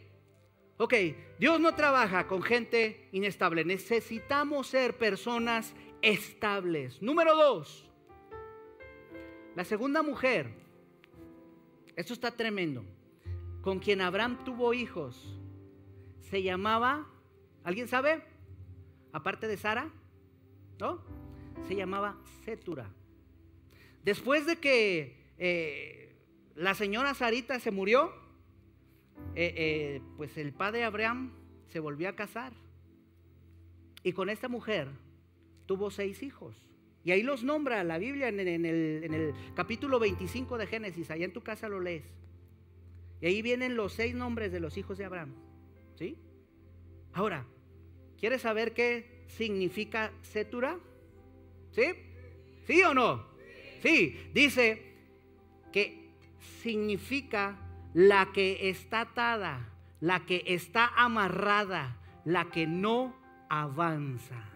Ok, 0.78 0.94
Dios 1.40 1.60
no 1.60 1.76
trabaja 1.76 2.28
con 2.28 2.42
gente 2.42 3.08
inestable. 3.12 3.64
Necesitamos 3.64 4.68
ser 4.68 4.98
personas 4.98 5.76
estables. 6.02 7.02
Número 7.02 7.36
dos, 7.36 7.90
la 9.56 9.64
segunda 9.64 10.02
mujer, 10.02 10.50
esto 11.96 12.14
está 12.14 12.32
tremendo, 12.32 12.84
con 13.62 13.78
quien 13.78 14.02
Abraham 14.02 14.44
tuvo 14.44 14.74
hijos, 14.74 15.40
se 16.20 16.42
llamaba, 16.42 17.08
¿alguien 17.64 17.88
sabe? 17.88 18.24
Aparte 19.12 19.48
de 19.48 19.58
Sara, 19.58 19.92
¿no? 20.80 21.04
Se 21.68 21.76
llamaba 21.76 22.18
Setura. 22.44 22.90
Después 24.04 24.48
de 24.48 24.58
que 24.58 25.32
eh, 25.38 26.03
la 26.56 26.76
señora 26.76 27.14
Sarita 27.14 27.60
se 27.60 27.72
murió, 27.72 28.12
eh, 29.36 29.54
eh, 29.58 30.02
pues 30.18 30.38
el 30.38 30.54
padre 30.54 30.84
Abraham 30.84 31.34
se 31.68 31.80
volvió 31.80 32.10
a 32.10 32.16
casar. 32.16 32.54
Y 34.04 34.14
con 34.14 34.30
esta 34.30 34.50
mujer 34.50 34.90
tuvo 35.66 35.90
seis 35.90 36.22
hijos. 36.22 36.56
Y 37.04 37.12
ahí 37.12 37.24
los 37.24 37.44
nombra 37.44 37.84
la 37.84 37.98
Biblia 37.98 38.30
en, 38.30 38.40
el, 38.40 39.34
capítulo 39.56 40.00
25 40.00 40.58
de 40.58 40.68
Génesis. 40.68 41.10
Allá 41.12 41.26
en 41.26 41.34
tu 41.34 41.42
casa 41.42 41.68
lo 41.68 41.80
lees. 41.80 42.06
Y 43.20 43.26
ahí 43.26 43.42
vienen 43.42 43.76
los 43.76 43.94
seis 43.94 44.14
nombres 44.14 44.52
de 44.52 44.60
los 44.60 44.78
hijos 44.78 44.98
de 44.98 45.06
Abraham. 45.06 45.34
¿Sí? 45.96 46.18
Ahora, 47.14 47.46
¿quieres 48.20 48.42
saber 48.42 48.74
qué 48.74 49.26
significa 49.28 50.12
Setura? 50.22 50.80
¿Sí? 51.72 51.84
¿Sí 52.66 52.82
o 52.84 52.94
no? 52.94 53.26
Sí, 53.82 54.30
dice 54.34 54.94
que 55.72 56.03
significa 56.62 57.58
la 57.94 58.32
que 58.32 58.70
está 58.70 59.02
atada, 59.02 59.70
la 60.00 60.26
que 60.26 60.44
está 60.48 60.92
amarrada, 60.96 61.98
la 62.26 62.46
que 62.46 62.68
no 62.68 63.16
avanza. 63.50 64.50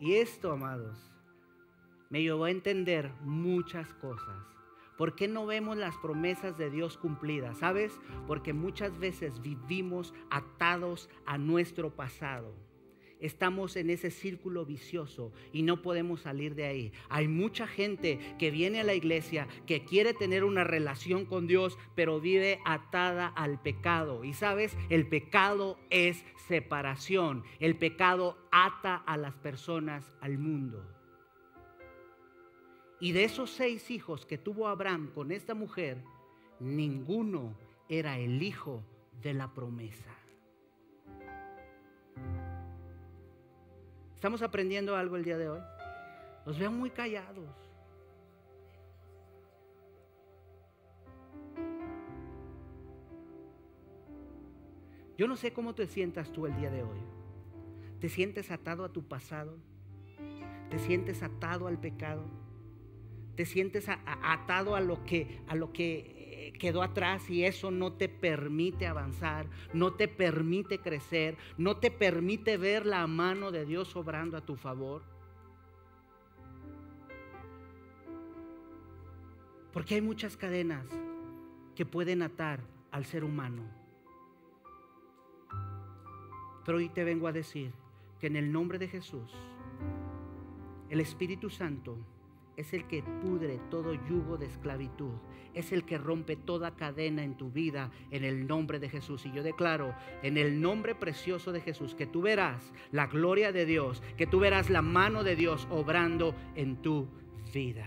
Y 0.00 0.14
esto, 0.14 0.52
amados, 0.52 1.10
me 2.10 2.22
llevó 2.22 2.44
a 2.44 2.50
entender 2.50 3.10
muchas 3.22 3.92
cosas. 3.94 4.36
¿Por 4.96 5.14
qué 5.14 5.28
no 5.28 5.46
vemos 5.46 5.76
las 5.76 5.96
promesas 5.98 6.56
de 6.58 6.70
Dios 6.70 6.96
cumplidas? 6.96 7.58
¿Sabes? 7.58 7.98
Porque 8.26 8.52
muchas 8.52 8.98
veces 8.98 9.40
vivimos 9.40 10.12
atados 10.30 11.08
a 11.24 11.38
nuestro 11.38 11.90
pasado 11.90 12.67
estamos 13.20 13.76
en 13.76 13.90
ese 13.90 14.10
círculo 14.10 14.64
vicioso 14.64 15.32
y 15.52 15.62
no 15.62 15.82
podemos 15.82 16.22
salir 16.22 16.54
de 16.54 16.64
ahí. 16.64 16.92
Hay 17.08 17.28
mucha 17.28 17.66
gente 17.66 18.18
que 18.38 18.50
viene 18.50 18.80
a 18.80 18.84
la 18.84 18.94
iglesia, 18.94 19.48
que 19.66 19.84
quiere 19.84 20.14
tener 20.14 20.44
una 20.44 20.64
relación 20.64 21.24
con 21.24 21.46
Dios, 21.46 21.78
pero 21.94 22.20
vive 22.20 22.60
atada 22.64 23.26
al 23.26 23.60
pecado. 23.60 24.24
Y 24.24 24.32
sabes, 24.32 24.76
el 24.90 25.06
pecado 25.06 25.78
es 25.90 26.24
separación. 26.46 27.44
El 27.60 27.76
pecado 27.76 28.38
ata 28.50 28.96
a 28.96 29.16
las 29.16 29.34
personas 29.34 30.04
al 30.20 30.38
mundo. 30.38 30.84
Y 33.00 33.12
de 33.12 33.24
esos 33.24 33.50
seis 33.50 33.90
hijos 33.90 34.26
que 34.26 34.38
tuvo 34.38 34.66
Abraham 34.66 35.12
con 35.14 35.30
esta 35.30 35.54
mujer, 35.54 36.02
ninguno 36.58 37.56
era 37.88 38.18
el 38.18 38.42
hijo 38.42 38.82
de 39.22 39.34
la 39.34 39.54
promesa. 39.54 40.18
¿Estamos 44.18 44.42
aprendiendo 44.42 44.96
algo 44.96 45.14
el 45.14 45.22
día 45.22 45.38
de 45.38 45.48
hoy? 45.48 45.60
Los 46.44 46.58
veo 46.58 46.72
muy 46.72 46.90
callados. 46.90 47.54
Yo 55.16 55.28
no 55.28 55.36
sé 55.36 55.52
cómo 55.52 55.76
te 55.76 55.86
sientas 55.86 56.32
tú 56.32 56.46
el 56.46 56.56
día 56.56 56.68
de 56.68 56.82
hoy. 56.82 56.98
¿Te 58.00 58.08
sientes 58.08 58.50
atado 58.50 58.84
a 58.84 58.92
tu 58.92 59.06
pasado? 59.06 59.56
¿Te 60.68 60.80
sientes 60.80 61.22
atado 61.22 61.68
al 61.68 61.78
pecado? 61.78 62.24
¿Te 63.36 63.46
sientes 63.46 63.86
atado 63.88 64.74
a 64.74 64.80
lo 64.80 65.04
que 65.04 65.42
a 65.46 65.54
lo 65.54 65.72
que 65.72 66.17
quedó 66.58 66.82
atrás 66.82 67.28
y 67.30 67.44
eso 67.44 67.70
no 67.70 67.92
te 67.92 68.08
permite 68.08 68.86
avanzar, 68.86 69.46
no 69.72 69.94
te 69.94 70.08
permite 70.08 70.78
crecer, 70.78 71.36
no 71.56 71.76
te 71.76 71.90
permite 71.90 72.56
ver 72.56 72.86
la 72.86 73.06
mano 73.06 73.50
de 73.50 73.64
Dios 73.64 73.94
obrando 73.96 74.36
a 74.36 74.44
tu 74.44 74.56
favor. 74.56 75.02
Porque 79.72 79.94
hay 79.94 80.00
muchas 80.00 80.36
cadenas 80.36 80.86
que 81.74 81.86
pueden 81.86 82.22
atar 82.22 82.60
al 82.90 83.04
ser 83.04 83.24
humano. 83.24 83.62
Pero 86.64 86.78
hoy 86.78 86.88
te 86.88 87.04
vengo 87.04 87.28
a 87.28 87.32
decir 87.32 87.72
que 88.18 88.26
en 88.26 88.36
el 88.36 88.50
nombre 88.50 88.78
de 88.78 88.88
Jesús, 88.88 89.32
el 90.90 91.00
Espíritu 91.00 91.50
Santo 91.50 91.96
es 92.58 92.74
el 92.74 92.88
que 92.88 93.04
pudre 93.22 93.60
todo 93.70 93.94
yugo 93.94 94.36
de 94.36 94.46
esclavitud, 94.46 95.14
es 95.54 95.70
el 95.70 95.84
que 95.84 95.96
rompe 95.96 96.34
toda 96.34 96.74
cadena 96.74 97.22
en 97.22 97.36
tu 97.36 97.52
vida 97.52 97.92
en 98.10 98.24
el 98.24 98.48
nombre 98.48 98.80
de 98.80 98.88
Jesús. 98.88 99.24
Y 99.26 99.32
yo 99.32 99.44
declaro 99.44 99.94
en 100.24 100.36
el 100.36 100.60
nombre 100.60 100.96
precioso 100.96 101.52
de 101.52 101.60
Jesús 101.60 101.94
que 101.94 102.06
tú 102.06 102.20
verás 102.20 102.72
la 102.90 103.06
gloria 103.06 103.52
de 103.52 103.64
Dios, 103.64 104.02
que 104.16 104.26
tú 104.26 104.40
verás 104.40 104.70
la 104.70 104.82
mano 104.82 105.22
de 105.22 105.36
Dios 105.36 105.68
obrando 105.70 106.34
en 106.56 106.82
tu 106.82 107.06
vida. 107.54 107.86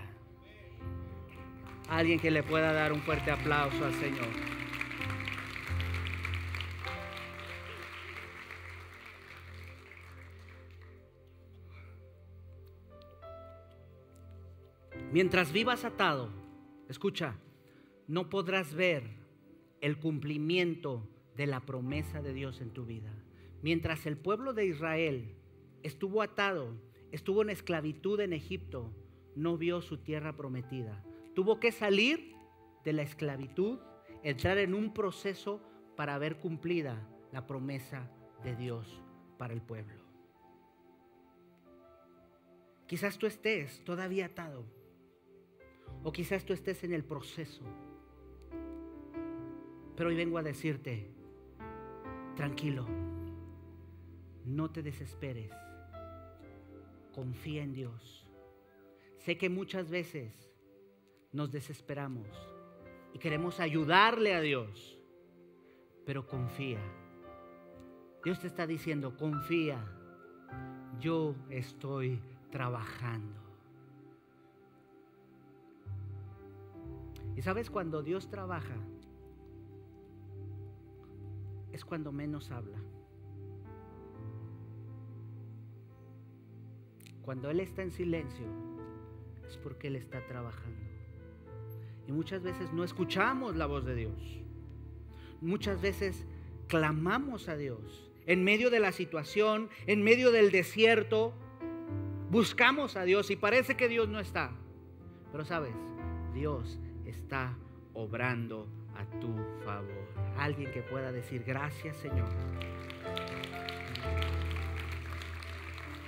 Alguien 1.90 2.22
que 2.22 2.32
le 2.32 2.42
pueda 2.42 2.72
dar 2.72 2.94
un 2.94 3.02
fuerte 3.02 3.30
aplauso 3.30 3.84
al 3.84 3.94
Señor. 3.96 4.61
Mientras 15.12 15.52
vivas 15.52 15.84
atado, 15.84 16.30
escucha, 16.88 17.36
no 18.08 18.30
podrás 18.30 18.74
ver 18.74 19.04
el 19.82 19.98
cumplimiento 19.98 21.06
de 21.36 21.48
la 21.48 21.60
promesa 21.60 22.22
de 22.22 22.34
Dios 22.34 22.62
en 22.62 22.72
tu 22.72 22.86
vida. 22.86 23.12
Mientras 23.62 24.06
el 24.06 24.16
pueblo 24.16 24.54
de 24.54 24.68
Israel 24.68 25.36
estuvo 25.84 26.22
atado, 26.22 26.78
estuvo 27.12 27.42
en 27.42 27.50
esclavitud 27.50 28.22
en 28.22 28.32
Egipto, 28.32 28.96
no 29.36 29.58
vio 29.58 29.82
su 29.82 29.98
tierra 29.98 30.38
prometida. 30.38 31.04
Tuvo 31.36 31.60
que 31.60 31.74
salir 31.74 32.34
de 32.86 32.94
la 32.94 33.02
esclavitud, 33.02 33.80
entrar 34.24 34.60
en 34.60 34.74
un 34.74 34.94
proceso 34.94 35.62
para 35.98 36.18
ver 36.20 36.40
cumplida 36.40 37.06
la 37.34 37.46
promesa 37.48 38.10
de 38.46 38.56
Dios 38.56 39.04
para 39.38 39.54
el 39.54 39.62
pueblo. 39.62 40.06
Quizás 42.88 43.18
tú 43.18 43.28
estés 43.28 43.84
todavía 43.84 44.28
atado 44.28 44.80
o 46.04 46.12
quizás 46.12 46.46
tú 46.46 46.54
estés 46.54 46.84
en 46.84 46.94
el 46.94 47.04
proceso. 47.04 47.64
Pero 49.96 50.10
hoy 50.10 50.16
vengo 50.16 50.38
a 50.38 50.44
decirte, 50.44 51.08
tranquilo, 52.36 52.88
no 54.46 54.72
te 54.72 54.82
desesperes, 54.82 55.52
confía 57.14 57.64
en 57.64 57.74
Dios. 57.74 58.28
Sé 59.18 59.38
que 59.38 59.50
muchas 59.50 59.90
veces 59.90 60.34
nos 61.32 61.52
desesperamos 61.52 62.28
y 63.14 63.20
queremos 63.20 63.60
ayudarle 63.60 64.34
a 64.34 64.42
Dios, 64.42 64.98
pero 66.06 66.26
confía. 66.26 66.82
Dios 68.24 68.40
te 68.40 68.48
está 68.48 68.66
diciendo, 68.66 69.16
confía, 69.18 69.84
yo 71.00 71.36
estoy 71.50 72.22
trabajando. 72.52 73.41
Sabes, 77.42 77.72
cuando 77.72 78.04
Dios 78.04 78.30
trabaja, 78.30 78.76
es 81.72 81.84
cuando 81.84 82.12
menos 82.12 82.52
habla. 82.52 82.78
Cuando 87.24 87.50
Él 87.50 87.60
está 87.60 87.82
en 87.82 87.92
silencio, 87.92 88.46
es 89.48 89.58
porque 89.58 89.88
Él 89.88 89.96
está 89.96 90.24
trabajando. 90.28 90.80
Y 92.08 92.12
muchas 92.12 92.44
veces 92.44 92.72
no 92.74 92.84
escuchamos 92.84 93.56
la 93.56 93.66
voz 93.66 93.86
de 93.86 93.96
Dios. 93.96 94.44
Muchas 95.42 95.82
veces 95.82 96.28
clamamos 96.68 97.50
a 97.50 97.58
Dios. 97.58 98.12
En 98.28 98.44
medio 98.44 98.70
de 98.70 98.80
la 98.80 98.92
situación, 98.92 99.70
en 99.88 100.04
medio 100.04 100.32
del 100.32 100.52
desierto, 100.52 101.34
buscamos 102.30 102.96
a 102.98 103.04
Dios 103.04 103.32
y 103.32 103.36
parece 103.36 103.76
que 103.76 103.88
Dios 103.88 104.08
no 104.08 104.20
está. 104.20 104.52
Pero 105.32 105.44
sabes, 105.44 105.76
Dios 106.36 106.80
está 107.12 107.56
obrando 107.94 108.68
a 108.96 109.06
tu 109.20 109.36
favor. 109.64 110.08
Alguien 110.38 110.72
que 110.72 110.82
pueda 110.82 111.12
decir 111.12 111.44
gracias 111.46 111.98
Señor. 111.98 112.30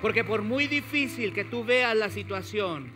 Porque 0.02 0.24
por 0.24 0.42
muy 0.42 0.68
difícil 0.68 1.34
que 1.34 1.46
tú 1.46 1.64
veas 1.64 1.96
la 1.96 2.10
situación, 2.10 2.92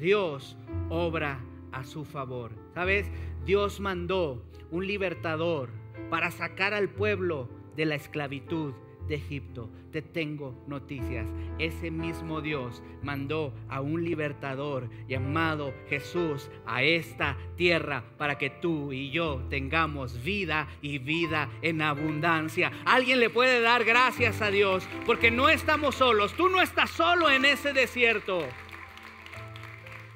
Dios 0.00 0.56
obra 0.88 1.40
a 1.72 1.84
su 1.84 2.04
favor. 2.04 2.52
¿Sabes? 2.74 3.10
Dios 3.44 3.80
mandó 3.80 4.44
un 4.70 4.86
libertador 4.86 5.70
para 6.10 6.30
sacar 6.30 6.74
al 6.74 6.88
pueblo 6.88 7.48
de 7.76 7.86
la 7.86 7.96
esclavitud 7.96 8.74
de 9.08 9.16
Egipto. 9.16 9.68
Te 9.92 10.02
tengo 10.02 10.64
noticias. 10.66 11.26
Ese 11.58 11.90
mismo 11.90 12.40
Dios 12.40 12.82
mandó 13.02 13.52
a 13.68 13.80
un 13.80 14.04
libertador 14.04 14.88
llamado 15.08 15.72
Jesús 15.88 16.50
a 16.66 16.82
esta 16.82 17.36
tierra 17.56 18.04
para 18.18 18.38
que 18.38 18.50
tú 18.50 18.92
y 18.92 19.10
yo 19.10 19.42
tengamos 19.50 20.22
vida 20.22 20.68
y 20.82 20.98
vida 20.98 21.48
en 21.62 21.82
abundancia. 21.82 22.72
Alguien 22.84 23.20
le 23.20 23.30
puede 23.30 23.60
dar 23.60 23.84
gracias 23.84 24.42
a 24.42 24.50
Dios 24.50 24.86
porque 25.06 25.30
no 25.30 25.48
estamos 25.48 25.96
solos. 25.96 26.34
Tú 26.34 26.48
no 26.48 26.60
estás 26.60 26.90
solo 26.90 27.30
en 27.30 27.44
ese 27.44 27.72
desierto. 27.72 28.44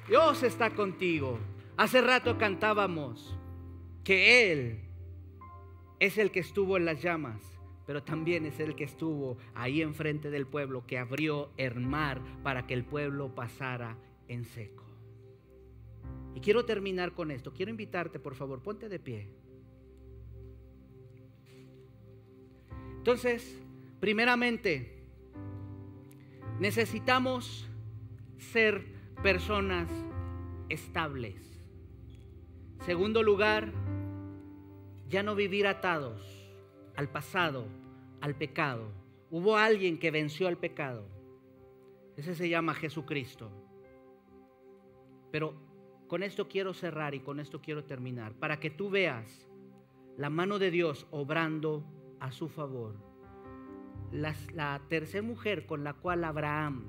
Dios 0.07 0.43
está 0.43 0.71
contigo. 0.71 1.39
Hace 1.77 2.01
rato 2.01 2.37
cantábamos 2.37 3.37
que 4.03 4.51
Él 4.51 4.81
es 5.99 6.17
el 6.17 6.31
que 6.31 6.39
estuvo 6.39 6.77
en 6.77 6.85
las 6.85 7.01
llamas 7.01 7.48
pero 7.89 8.03
también 8.03 8.45
es 8.45 8.59
el 8.59 8.75
que 8.75 8.83
estuvo 8.83 9.39
ahí 9.55 9.81
enfrente 9.81 10.29
del 10.29 10.45
pueblo, 10.45 10.85
que 10.85 10.99
abrió 10.99 11.49
el 11.57 11.79
mar 11.79 12.21
para 12.43 12.67
que 12.67 12.75
el 12.75 12.85
pueblo 12.85 13.33
pasara 13.33 13.97
en 14.27 14.45
seco. 14.45 14.83
Y 16.35 16.39
quiero 16.39 16.65
terminar 16.65 17.13
con 17.13 17.31
esto. 17.31 17.51
Quiero 17.51 17.71
invitarte, 17.71 18.19
por 18.19 18.35
favor, 18.35 18.61
ponte 18.61 18.89
de 18.89 18.99
pie. 18.99 19.27
Entonces, 22.97 23.59
primeramente, 23.99 25.01
necesitamos 26.59 27.67
ser 28.37 28.85
personas 29.23 29.89
estables. 30.69 31.41
Segundo 32.85 33.23
lugar, 33.23 33.73
ya 35.07 35.23
no 35.23 35.33
vivir 35.33 35.65
atados 35.65 36.21
al 36.95 37.09
pasado, 37.09 37.78
al 38.21 38.35
pecado. 38.35 38.91
Hubo 39.31 39.57
alguien 39.57 39.99
que 39.99 40.11
venció 40.11 40.47
al 40.47 40.57
pecado. 40.57 41.05
Ese 42.17 42.35
se 42.35 42.49
llama 42.49 42.73
Jesucristo. 42.73 43.51
Pero 45.31 45.53
con 46.07 46.23
esto 46.23 46.47
quiero 46.47 46.73
cerrar 46.73 47.13
y 47.13 47.19
con 47.19 47.39
esto 47.39 47.61
quiero 47.61 47.83
terminar, 47.83 48.33
para 48.33 48.59
que 48.59 48.69
tú 48.69 48.89
veas 48.89 49.47
la 50.17 50.29
mano 50.29 50.59
de 50.59 50.71
Dios 50.71 51.07
obrando 51.11 51.85
a 52.19 52.31
su 52.31 52.49
favor. 52.49 52.95
La, 54.11 54.35
la 54.53 54.81
tercera 54.89 55.21
mujer 55.21 55.65
con 55.67 55.83
la 55.83 55.93
cual 55.93 56.23
Abraham 56.23 56.85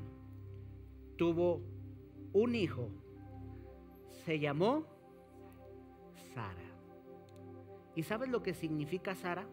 tuvo 1.16 1.62
un 2.32 2.54
hijo 2.54 2.90
se 4.24 4.38
llamó 4.38 4.86
Sara. 6.34 6.54
¿Y 7.94 8.02
sabes 8.02 8.28
lo 8.28 8.42
que 8.42 8.54
significa 8.54 9.14
Sara? 9.14 9.46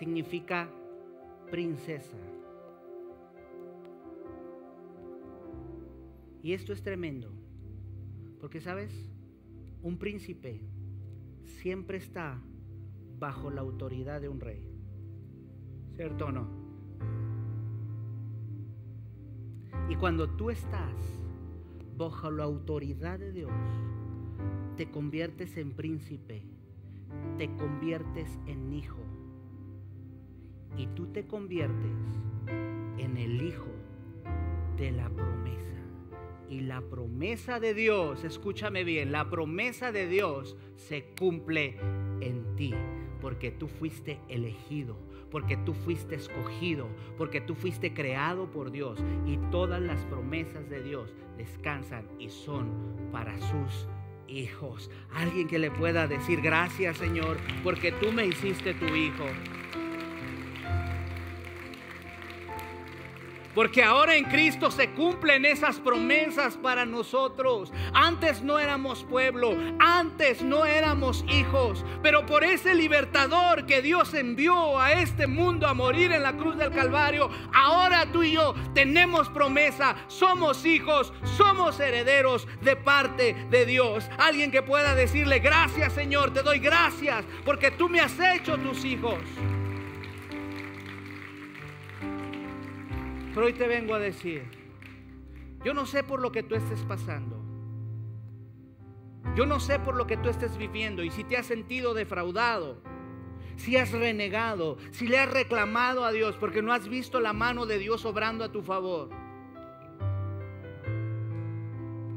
Significa 0.00 0.66
princesa. 1.50 2.16
Y 6.42 6.54
esto 6.54 6.72
es 6.72 6.82
tremendo, 6.82 7.30
porque 8.40 8.62
sabes, 8.62 8.90
un 9.82 9.98
príncipe 9.98 10.62
siempre 11.42 11.98
está 11.98 12.42
bajo 13.18 13.50
la 13.50 13.60
autoridad 13.60 14.22
de 14.22 14.30
un 14.30 14.40
rey. 14.40 14.66
¿Cierto 15.96 16.28
o 16.28 16.32
no? 16.32 16.48
Y 19.90 19.96
cuando 19.96 20.30
tú 20.30 20.48
estás 20.48 20.96
bajo 21.98 22.30
la 22.30 22.44
autoridad 22.44 23.18
de 23.18 23.32
Dios, 23.32 23.52
te 24.78 24.90
conviertes 24.90 25.58
en 25.58 25.72
príncipe, 25.72 26.42
te 27.36 27.54
conviertes 27.56 28.38
en 28.46 28.72
hijo. 28.72 29.09
Y 30.76 30.86
tú 30.88 31.06
te 31.06 31.26
conviertes 31.26 31.90
en 32.98 33.16
el 33.16 33.42
hijo 33.42 33.70
de 34.76 34.92
la 34.92 35.08
promesa. 35.08 35.60
Y 36.48 36.62
la 36.62 36.80
promesa 36.80 37.60
de 37.60 37.74
Dios, 37.74 38.24
escúchame 38.24 38.82
bien, 38.82 39.12
la 39.12 39.30
promesa 39.30 39.92
de 39.92 40.08
Dios 40.08 40.56
se 40.76 41.04
cumple 41.18 41.76
en 42.20 42.56
ti, 42.56 42.74
porque 43.20 43.52
tú 43.52 43.68
fuiste 43.68 44.18
elegido, 44.28 44.96
porque 45.30 45.56
tú 45.58 45.74
fuiste 45.74 46.16
escogido, 46.16 46.88
porque 47.16 47.40
tú 47.40 47.54
fuiste 47.54 47.94
creado 47.94 48.50
por 48.50 48.72
Dios. 48.72 48.98
Y 49.26 49.36
todas 49.52 49.80
las 49.80 50.04
promesas 50.06 50.68
de 50.68 50.82
Dios 50.82 51.14
descansan 51.36 52.06
y 52.18 52.30
son 52.30 52.68
para 53.12 53.38
sus 53.40 53.86
hijos. 54.26 54.90
Alguien 55.14 55.46
que 55.46 55.58
le 55.58 55.70
pueda 55.70 56.06
decir 56.06 56.40
gracias 56.40 56.96
Señor, 56.96 57.36
porque 57.62 57.92
tú 57.92 58.12
me 58.12 58.26
hiciste 58.26 58.74
tu 58.74 58.86
hijo. 58.86 59.26
Porque 63.54 63.82
ahora 63.82 64.16
en 64.16 64.24
Cristo 64.24 64.70
se 64.70 64.90
cumplen 64.90 65.44
esas 65.44 65.78
promesas 65.80 66.56
para 66.56 66.86
nosotros. 66.86 67.72
Antes 67.92 68.42
no 68.42 68.58
éramos 68.58 69.04
pueblo, 69.04 69.56
antes 69.78 70.42
no 70.42 70.64
éramos 70.64 71.24
hijos, 71.28 71.84
pero 72.02 72.26
por 72.26 72.44
ese 72.44 72.74
libertador 72.74 73.66
que 73.66 73.82
Dios 73.82 74.14
envió 74.14 74.78
a 74.78 74.92
este 74.92 75.26
mundo 75.26 75.66
a 75.66 75.74
morir 75.74 76.12
en 76.12 76.22
la 76.22 76.36
cruz 76.36 76.56
del 76.56 76.70
Calvario, 76.70 77.30
ahora 77.52 78.10
tú 78.12 78.22
y 78.22 78.32
yo 78.32 78.54
tenemos 78.74 79.28
promesa, 79.28 79.96
somos 80.06 80.64
hijos, 80.64 81.12
somos 81.36 81.80
herederos 81.80 82.46
de 82.60 82.76
parte 82.76 83.34
de 83.50 83.66
Dios. 83.66 84.08
Alguien 84.18 84.50
que 84.50 84.62
pueda 84.62 84.94
decirle, 84.94 85.40
gracias 85.40 85.92
Señor, 85.92 86.32
te 86.32 86.42
doy 86.42 86.60
gracias 86.60 87.24
porque 87.44 87.70
tú 87.70 87.88
me 87.88 88.00
has 88.00 88.18
hecho 88.18 88.56
tus 88.58 88.84
hijos. 88.84 89.18
Pero 93.32 93.46
hoy 93.46 93.52
te 93.52 93.68
vengo 93.68 93.94
a 93.94 94.00
decir, 94.00 94.42
yo 95.64 95.72
no 95.72 95.86
sé 95.86 96.02
por 96.02 96.20
lo 96.20 96.32
que 96.32 96.42
tú 96.42 96.56
estés 96.56 96.82
pasando. 96.82 97.36
Yo 99.36 99.46
no 99.46 99.60
sé 99.60 99.78
por 99.78 99.94
lo 99.94 100.06
que 100.06 100.16
tú 100.16 100.28
estés 100.28 100.56
viviendo 100.56 101.04
y 101.04 101.10
si 101.10 101.22
te 101.22 101.36
has 101.36 101.46
sentido 101.46 101.94
defraudado, 101.94 102.82
si 103.56 103.76
has 103.76 103.92
renegado, 103.92 104.78
si 104.90 105.06
le 105.06 105.18
has 105.18 105.30
reclamado 105.30 106.04
a 106.04 106.10
Dios 106.10 106.36
porque 106.36 106.62
no 106.62 106.72
has 106.72 106.88
visto 106.88 107.20
la 107.20 107.32
mano 107.32 107.66
de 107.66 107.78
Dios 107.78 108.04
obrando 108.04 108.44
a 108.44 108.50
tu 108.50 108.62
favor. 108.62 109.10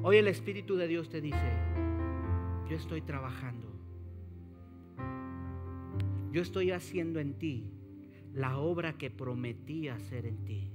Hoy 0.01 0.17
el 0.17 0.27
Espíritu 0.27 0.75
de 0.75 0.87
Dios 0.87 1.09
te 1.09 1.21
dice, 1.21 1.51
yo 2.67 2.75
estoy 2.75 3.01
trabajando. 3.01 3.67
Yo 6.31 6.41
estoy 6.41 6.71
haciendo 6.71 7.19
en 7.19 7.37
ti 7.37 7.69
la 8.33 8.57
obra 8.57 8.97
que 8.97 9.11
prometí 9.11 9.87
hacer 9.89 10.25
en 10.25 10.43
ti 10.45 10.72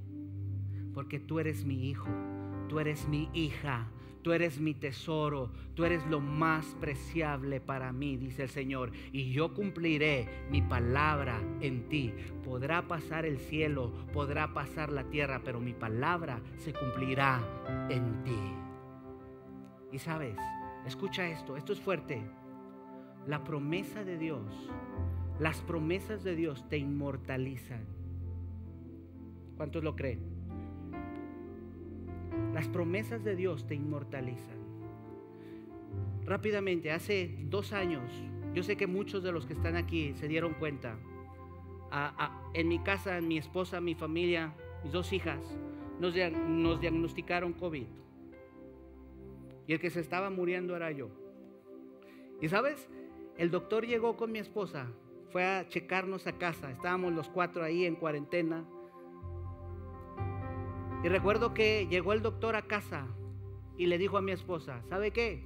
porque 0.98 1.20
tú 1.20 1.38
eres 1.38 1.64
mi 1.64 1.88
hijo, 1.88 2.08
tú 2.68 2.80
eres 2.80 3.06
mi 3.06 3.30
hija, 3.32 3.86
tú 4.22 4.32
eres 4.32 4.58
mi 4.58 4.74
tesoro, 4.74 5.52
tú 5.76 5.84
eres 5.84 6.04
lo 6.08 6.18
más 6.18 6.66
preciable 6.80 7.60
para 7.60 7.92
mí, 7.92 8.16
dice 8.16 8.42
el 8.42 8.48
Señor, 8.48 8.90
y 9.12 9.30
yo 9.30 9.54
cumpliré 9.54 10.28
mi 10.50 10.60
palabra 10.60 11.40
en 11.60 11.88
ti. 11.88 12.12
Podrá 12.44 12.88
pasar 12.88 13.26
el 13.26 13.38
cielo, 13.38 13.92
podrá 14.12 14.52
pasar 14.52 14.90
la 14.90 15.04
tierra, 15.04 15.40
pero 15.44 15.60
mi 15.60 15.72
palabra 15.72 16.40
se 16.56 16.72
cumplirá 16.72 17.44
en 17.90 18.24
ti. 18.24 18.54
Y 19.92 20.00
sabes, 20.00 20.34
escucha 20.84 21.28
esto, 21.28 21.56
esto 21.56 21.74
es 21.74 21.80
fuerte. 21.80 22.20
La 23.24 23.44
promesa 23.44 24.02
de 24.02 24.18
Dios, 24.18 24.68
las 25.38 25.62
promesas 25.62 26.24
de 26.24 26.34
Dios 26.34 26.68
te 26.68 26.76
inmortalizan. 26.76 27.86
¿Cuántos 29.56 29.84
lo 29.84 29.94
creen? 29.94 30.37
Las 32.52 32.68
promesas 32.68 33.24
de 33.24 33.36
Dios 33.36 33.66
te 33.66 33.74
inmortalizan. 33.74 34.58
Rápidamente, 36.24 36.92
hace 36.92 37.34
dos 37.44 37.72
años, 37.72 38.12
yo 38.54 38.62
sé 38.62 38.76
que 38.76 38.86
muchos 38.86 39.22
de 39.22 39.32
los 39.32 39.46
que 39.46 39.54
están 39.54 39.76
aquí 39.76 40.14
se 40.14 40.28
dieron 40.28 40.54
cuenta. 40.54 40.98
en 42.54 42.68
mi 42.68 42.80
casa, 42.80 43.20
mi 43.20 43.38
esposa, 43.38 43.80
mi 43.80 43.94
familia, 43.94 44.54
mis 44.82 44.92
dos 44.92 45.12
hijas, 45.12 45.40
nos, 46.00 46.14
nos 46.48 46.80
diagnosticaron 46.80 47.52
COVID. 47.52 47.86
Y 49.66 49.72
el 49.72 49.80
que 49.80 49.90
se 49.90 50.00
estaba 50.00 50.30
muriendo 50.30 50.76
era 50.76 50.90
yo. 50.90 51.08
Y 52.40 52.48
sabes, 52.48 52.88
el 53.36 53.50
doctor 53.50 53.86
llegó 53.86 54.16
con 54.16 54.32
mi 54.32 54.38
esposa, 54.38 54.88
fue 55.30 55.44
a 55.44 55.68
checarnos 55.68 56.26
a 56.26 56.32
casa. 56.38 56.70
Estábamos 56.70 57.12
los 57.12 57.28
cuatro 57.28 57.62
ahí 57.62 57.84
en 57.84 57.96
cuarentena. 57.96 58.64
Y 61.02 61.08
recuerdo 61.08 61.54
que 61.54 61.86
llegó 61.88 62.12
el 62.12 62.22
doctor 62.22 62.56
a 62.56 62.62
casa 62.62 63.06
y 63.76 63.86
le 63.86 63.98
dijo 63.98 64.18
a 64.18 64.22
mi 64.22 64.32
esposa, 64.32 64.82
¿sabe 64.88 65.12
qué? 65.12 65.44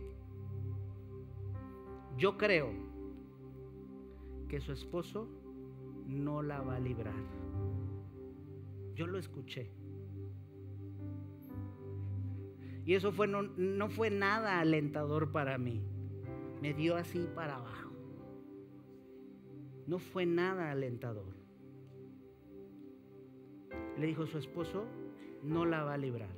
Yo 2.17 2.39
creo 2.39 2.71
que 4.49 4.61
su 4.61 4.73
esposo 4.73 5.29
no 6.07 6.43
la 6.43 6.63
va 6.63 6.77
a 6.77 6.81
librar. 6.81 7.15
Yo 8.95 9.07
lo 9.07 9.19
escuché. 9.19 9.71
Y 12.85 12.95
eso 12.95 13.13
fue, 13.13 13.29
no, 13.29 13.43
no 13.43 13.89
fue 13.89 14.11
nada 14.11 14.59
alentador 14.61 15.33
para 15.33 15.59
mí. 15.59 15.83
Me 16.61 16.73
dio 16.73 16.97
así 16.97 17.29
para 17.35 17.57
abajo. 17.57 17.91
No 19.87 19.99
fue 19.99 20.27
nada 20.27 20.71
alentador. 20.71 21.35
Le 23.99 24.07
dijo 24.07 24.27
su 24.27 24.39
esposo, 24.39 24.87
no 25.43 25.65
la 25.65 25.85
va 25.85 25.95
a 25.95 25.99
librar. 25.99 26.31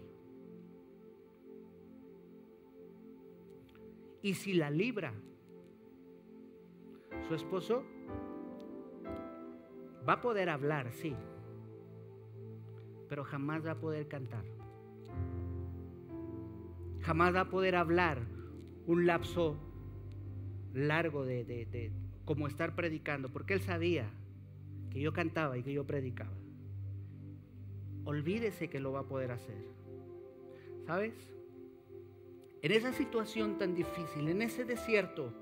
Y 4.22 4.34
si 4.34 4.55
la 4.55 4.70
libra, 4.70 5.12
su 7.28 7.34
esposo 7.34 7.84
va 10.09 10.14
a 10.14 10.20
poder 10.20 10.48
hablar, 10.48 10.92
sí, 10.92 11.14
pero 13.09 13.24
jamás 13.24 13.64
va 13.64 13.72
a 13.72 13.78
poder 13.78 14.09
cantar. 14.09 14.44
Jamás 17.00 17.34
va 17.34 17.40
a 17.40 17.50
poder 17.50 17.76
hablar 17.76 18.22
un 18.86 19.07
lapso 19.07 19.59
largo 20.72 21.24
de, 21.24 21.92
como 22.24 22.46
estar 22.46 22.74
predicando, 22.74 23.30
porque 23.30 23.55
él 23.55 23.61
sabía 23.61 24.11
que 24.90 25.00
yo 25.00 25.12
cantaba 25.12 25.59
y 25.59 25.62
que 25.62 25.72
yo 25.72 25.86
predicaba. 25.86 26.32
Olvídese 28.05 28.68
que 28.68 28.80
lo 28.80 28.92
va 28.92 29.00
a 29.00 29.05
poder 29.05 29.32
hacer. 29.32 29.57
¿Sabes? 30.86 31.14
En 32.62 32.72
esa 32.72 32.92
situación 32.92 33.59
tan 33.59 33.74
difícil, 33.74 34.28
en 34.28 34.42
ese 34.42 34.64
desierto, 34.64 35.32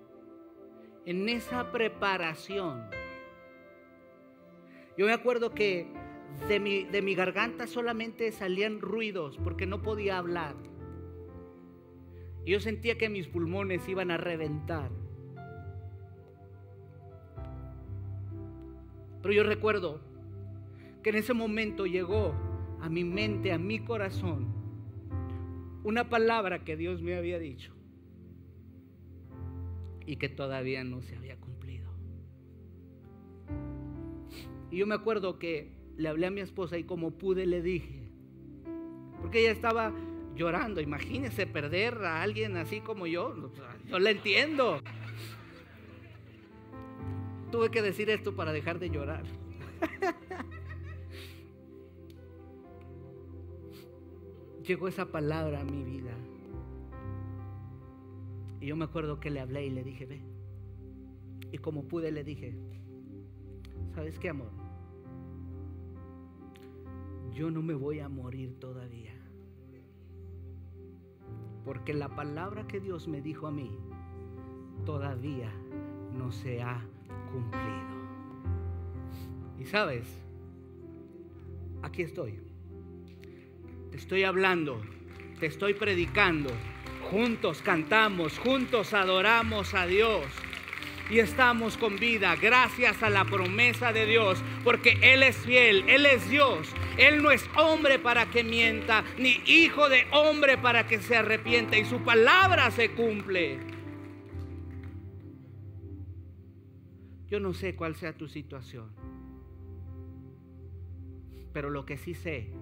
en 1.04 1.28
esa 1.28 1.70
preparación, 1.72 2.88
yo 4.96 5.06
me 5.06 5.12
acuerdo 5.12 5.52
que 5.52 5.86
de 6.48 6.60
mi, 6.60 6.84
de 6.84 7.02
mi 7.02 7.14
garganta 7.14 7.66
solamente 7.66 8.30
salían 8.32 8.80
ruidos 8.80 9.38
porque 9.42 9.66
no 9.66 9.82
podía 9.82 10.18
hablar. 10.18 10.54
Y 12.44 12.52
yo 12.52 12.60
sentía 12.60 12.98
que 12.98 13.08
mis 13.08 13.28
pulmones 13.28 13.88
iban 13.88 14.10
a 14.10 14.16
reventar. 14.16 14.90
Pero 19.22 19.32
yo 19.32 19.44
recuerdo 19.44 20.00
que 21.02 21.10
en 21.10 21.16
ese 21.16 21.32
momento 21.32 21.86
llegó 21.86 22.34
a 22.82 22.88
mi 22.88 23.04
mente, 23.04 23.52
a 23.52 23.58
mi 23.58 23.78
corazón, 23.78 24.52
una 25.84 26.08
palabra 26.08 26.64
que 26.64 26.76
Dios 26.76 27.00
me 27.00 27.14
había 27.14 27.38
dicho 27.38 27.72
y 30.04 30.16
que 30.16 30.28
todavía 30.28 30.82
no 30.82 31.00
se 31.00 31.14
había 31.14 31.36
cumplido. 31.36 31.88
Y 34.72 34.78
yo 34.78 34.86
me 34.88 34.96
acuerdo 34.96 35.38
que 35.38 35.70
le 35.96 36.08
hablé 36.08 36.26
a 36.26 36.32
mi 36.32 36.40
esposa 36.40 36.76
y 36.76 36.82
como 36.82 37.12
pude 37.12 37.46
le 37.46 37.62
dije, 37.62 38.10
porque 39.20 39.42
ella 39.42 39.52
estaba 39.52 39.94
llorando, 40.34 40.80
imagínese 40.80 41.46
perder 41.46 41.98
a 41.98 42.20
alguien 42.20 42.56
así 42.56 42.80
como 42.80 43.06
yo, 43.06 43.52
yo 43.86 43.98
la 44.00 44.10
entiendo. 44.10 44.82
Tuve 47.52 47.70
que 47.70 47.80
decir 47.80 48.10
esto 48.10 48.34
para 48.34 48.52
dejar 48.52 48.80
de 48.80 48.90
llorar. 48.90 49.22
Llegó 54.66 54.86
esa 54.86 55.06
palabra 55.06 55.60
a 55.60 55.64
mi 55.64 55.82
vida. 55.82 56.12
Y 58.60 58.66
yo 58.66 58.76
me 58.76 58.84
acuerdo 58.84 59.18
que 59.18 59.30
le 59.30 59.40
hablé 59.40 59.66
y 59.66 59.70
le 59.70 59.82
dije, 59.82 60.06
ve. 60.06 60.20
Y 61.50 61.58
como 61.58 61.82
pude 61.84 62.12
le 62.12 62.22
dije, 62.22 62.54
¿sabes 63.94 64.18
qué, 64.20 64.28
amor? 64.28 64.50
Yo 67.34 67.50
no 67.50 67.60
me 67.60 67.74
voy 67.74 67.98
a 67.98 68.08
morir 68.08 68.58
todavía. 68.60 69.14
Porque 71.64 71.92
la 71.92 72.14
palabra 72.14 72.66
que 72.68 72.78
Dios 72.78 73.08
me 73.08 73.20
dijo 73.20 73.48
a 73.48 73.50
mí 73.50 73.70
todavía 74.84 75.50
no 76.16 76.30
se 76.30 76.62
ha 76.62 76.84
cumplido. 77.32 77.92
Y 79.58 79.64
sabes, 79.64 80.06
aquí 81.82 82.02
estoy. 82.02 82.51
Te 83.92 83.98
estoy 83.98 84.24
hablando, 84.24 84.80
te 85.38 85.44
estoy 85.44 85.74
predicando. 85.74 86.48
Juntos 87.10 87.60
cantamos, 87.60 88.38
juntos 88.38 88.94
adoramos 88.94 89.74
a 89.74 89.86
Dios. 89.86 90.24
Y 91.10 91.18
estamos 91.18 91.76
con 91.76 91.98
vida 91.98 92.34
gracias 92.36 93.02
a 93.02 93.10
la 93.10 93.26
promesa 93.26 93.92
de 93.92 94.06
Dios, 94.06 94.42
porque 94.64 94.98
Él 95.02 95.22
es 95.22 95.36
fiel, 95.36 95.84
Él 95.90 96.06
es 96.06 96.30
Dios. 96.30 96.74
Él 96.96 97.22
no 97.22 97.30
es 97.30 97.46
hombre 97.54 97.98
para 97.98 98.30
que 98.30 98.42
mienta, 98.42 99.04
ni 99.18 99.42
hijo 99.44 99.90
de 99.90 100.06
hombre 100.10 100.56
para 100.56 100.86
que 100.86 100.98
se 100.98 101.14
arrepienta, 101.14 101.76
y 101.76 101.84
su 101.84 101.98
palabra 102.00 102.70
se 102.70 102.92
cumple. 102.92 103.58
Yo 107.28 107.40
no 107.40 107.52
sé 107.52 107.76
cuál 107.76 107.94
sea 107.94 108.14
tu 108.14 108.26
situación, 108.26 108.90
pero 111.52 111.68
lo 111.68 111.84
que 111.84 111.98
sí 111.98 112.14
sé 112.14 112.61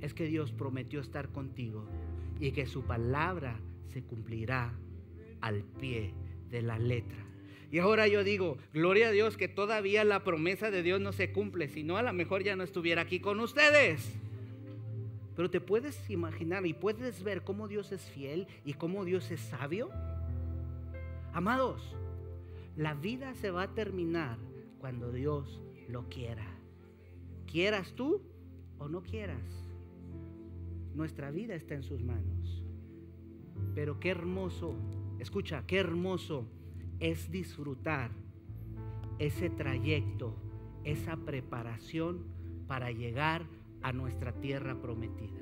es 0.00 0.14
que 0.14 0.26
Dios 0.26 0.52
prometió 0.52 1.00
estar 1.00 1.28
contigo 1.30 1.86
y 2.38 2.52
que 2.52 2.66
su 2.66 2.82
palabra 2.84 3.60
se 3.88 4.02
cumplirá 4.02 4.72
al 5.40 5.62
pie 5.62 6.14
de 6.50 6.62
la 6.62 6.78
letra. 6.78 7.18
Y 7.70 7.78
ahora 7.78 8.08
yo 8.08 8.24
digo, 8.24 8.58
gloria 8.72 9.08
a 9.08 9.12
Dios 9.12 9.36
que 9.36 9.46
todavía 9.46 10.02
la 10.04 10.24
promesa 10.24 10.70
de 10.70 10.82
Dios 10.82 11.00
no 11.00 11.12
se 11.12 11.32
cumple, 11.32 11.68
si 11.68 11.84
no 11.84 11.96
a 11.96 12.02
lo 12.02 12.12
mejor 12.12 12.42
ya 12.42 12.56
no 12.56 12.64
estuviera 12.64 13.02
aquí 13.02 13.20
con 13.20 13.38
ustedes. 13.38 14.12
Pero 15.36 15.50
te 15.50 15.60
puedes 15.60 16.10
imaginar 16.10 16.66
y 16.66 16.74
puedes 16.74 17.22
ver 17.22 17.42
cómo 17.42 17.68
Dios 17.68 17.92
es 17.92 18.02
fiel 18.10 18.48
y 18.64 18.74
cómo 18.74 19.04
Dios 19.04 19.30
es 19.30 19.40
sabio. 19.40 19.90
Amados, 21.32 21.94
la 22.76 22.94
vida 22.94 23.34
se 23.34 23.50
va 23.50 23.62
a 23.62 23.74
terminar 23.74 24.36
cuando 24.80 25.12
Dios 25.12 25.62
lo 25.88 26.08
quiera. 26.08 26.46
Quieras 27.46 27.92
tú 27.94 28.20
o 28.78 28.88
no 28.88 29.02
quieras. 29.02 29.69
Nuestra 30.94 31.30
vida 31.30 31.54
está 31.54 31.74
en 31.74 31.82
sus 31.82 32.02
manos. 32.02 32.62
Pero 33.74 34.00
qué 34.00 34.10
hermoso, 34.10 34.74
escucha, 35.18 35.64
qué 35.66 35.78
hermoso 35.78 36.46
es 36.98 37.30
disfrutar 37.30 38.10
ese 39.18 39.50
trayecto, 39.50 40.34
esa 40.84 41.16
preparación 41.16 42.24
para 42.66 42.90
llegar 42.90 43.46
a 43.82 43.92
nuestra 43.92 44.32
tierra 44.32 44.80
prometida. 44.80 45.40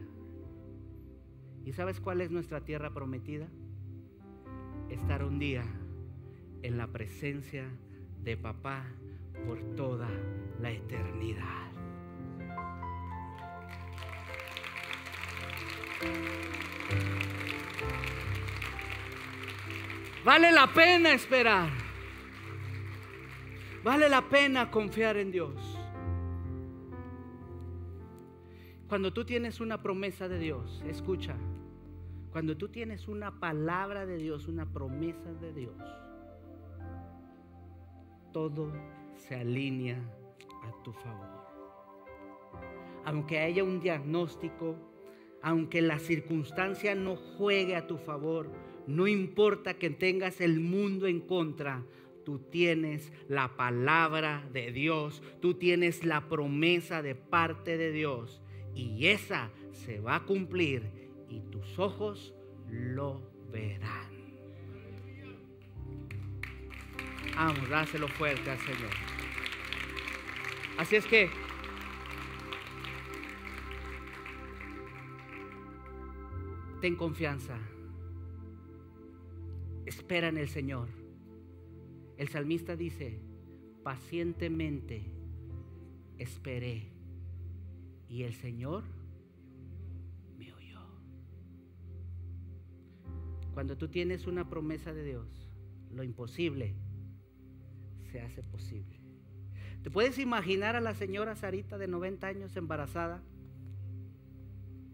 ¿Y 1.65 1.73
sabes 1.73 2.01
cuál 2.01 2.21
es 2.21 2.31
nuestra 2.31 2.65
tierra 2.65 2.93
prometida? 2.93 3.47
Estar 4.89 5.25
un 5.25 5.39
día 5.39 5.65
en 6.63 6.79
la 6.79 6.87
presencia 6.89 7.69
de 8.25 8.37
papá 8.37 8.87
por 9.47 9.59
toda 9.77 10.09
la 10.61 10.73
eternidad. 10.73 11.68
Vale 20.25 20.53
la 20.53 20.67
pena 20.67 21.13
esperar. 21.13 21.71
Vale 23.83 24.09
la 24.09 24.29
pena 24.29 24.71
confiar 24.71 25.17
en 25.17 25.31
Dios. 25.31 25.79
Cuando 28.89 29.13
tú 29.13 29.25
tienes 29.25 29.61
una 29.61 29.83
promesa 29.83 30.29
de 30.29 30.39
Dios, 30.39 30.83
escucha, 30.87 31.37
cuando 32.33 32.57
tú 32.57 32.69
tienes 32.69 33.09
una 33.09 33.39
palabra 33.39 34.07
de 34.07 34.17
Dios, 34.17 34.49
una 34.49 34.67
promesa 34.67 35.33
de 35.35 35.53
Dios, 35.53 35.77
todo 38.33 38.73
se 39.17 39.35
alinea 39.35 39.99
a 40.63 40.83
tu 40.83 40.93
favor. 40.93 41.47
Aunque 43.05 43.39
haya 43.41 43.65
un 43.65 43.81
diagnóstico, 43.81 44.77
aunque 45.43 45.83
la 45.83 45.99
circunstancia 45.99 46.95
no 46.95 47.17
juegue 47.17 47.77
a 47.77 47.87
tu 47.87 47.99
favor, 47.99 48.51
no 48.87 49.07
importa 49.07 49.75
que 49.75 49.91
tengas 49.91 50.41
el 50.41 50.61
mundo 50.61 51.07
en 51.07 51.21
contra, 51.21 51.85
tú 52.25 52.39
tienes 52.39 53.13
la 53.29 53.57
palabra 53.57 54.47
de 54.53 54.73
Dios, 54.73 55.23
tú 55.41 55.55
tienes 55.55 56.05
la 56.05 56.29
promesa 56.29 57.03
de 57.03 57.15
parte 57.15 57.77
de 57.77 57.93
Dios 57.93 58.43
y 58.75 59.07
esa 59.07 59.51
se 59.73 60.01
va 60.01 60.17
a 60.17 60.25
cumplir 60.25 60.83
y 61.29 61.41
tus 61.41 61.79
ojos 61.79 62.35
lo 62.71 63.23
verán. 63.51 64.09
Vamos, 67.35 67.69
dáselo 67.69 68.09
fuerte 68.09 68.51
al 68.51 68.59
Señor. 68.59 68.91
Así 70.77 70.97
es 70.97 71.07
que 71.07 71.31
ten 76.81 76.97
confianza. 76.97 77.59
Espera 79.85 80.29
en 80.29 80.39
el 80.39 80.49
Señor. 80.49 80.89
El 82.17 82.29
salmista 82.29 82.77
dice, 82.77 83.21
pacientemente 83.83 85.13
esperé 86.19 86.93
y 88.09 88.23
el 88.25 88.35
Señor 88.35 88.85
me 90.37 90.53
oyó. 90.53 90.81
Cuando 93.55 93.77
tú 93.77 93.89
tienes 93.89 94.27
una 94.27 94.49
promesa 94.49 94.93
de 94.93 95.05
Dios, 95.05 95.49
lo 95.91 96.03
imposible 96.03 96.75
se 98.13 98.21
hace 98.21 98.43
posible. 98.43 99.01
¿Te 99.83 99.91
puedes 99.91 100.19
imaginar 100.19 100.77
a 100.77 100.81
la 100.81 100.95
señora 100.95 101.37
Sarita 101.37 101.79
de 101.79 101.89
90 101.89 102.27
años 102.27 102.57
embarazada? 102.57 103.23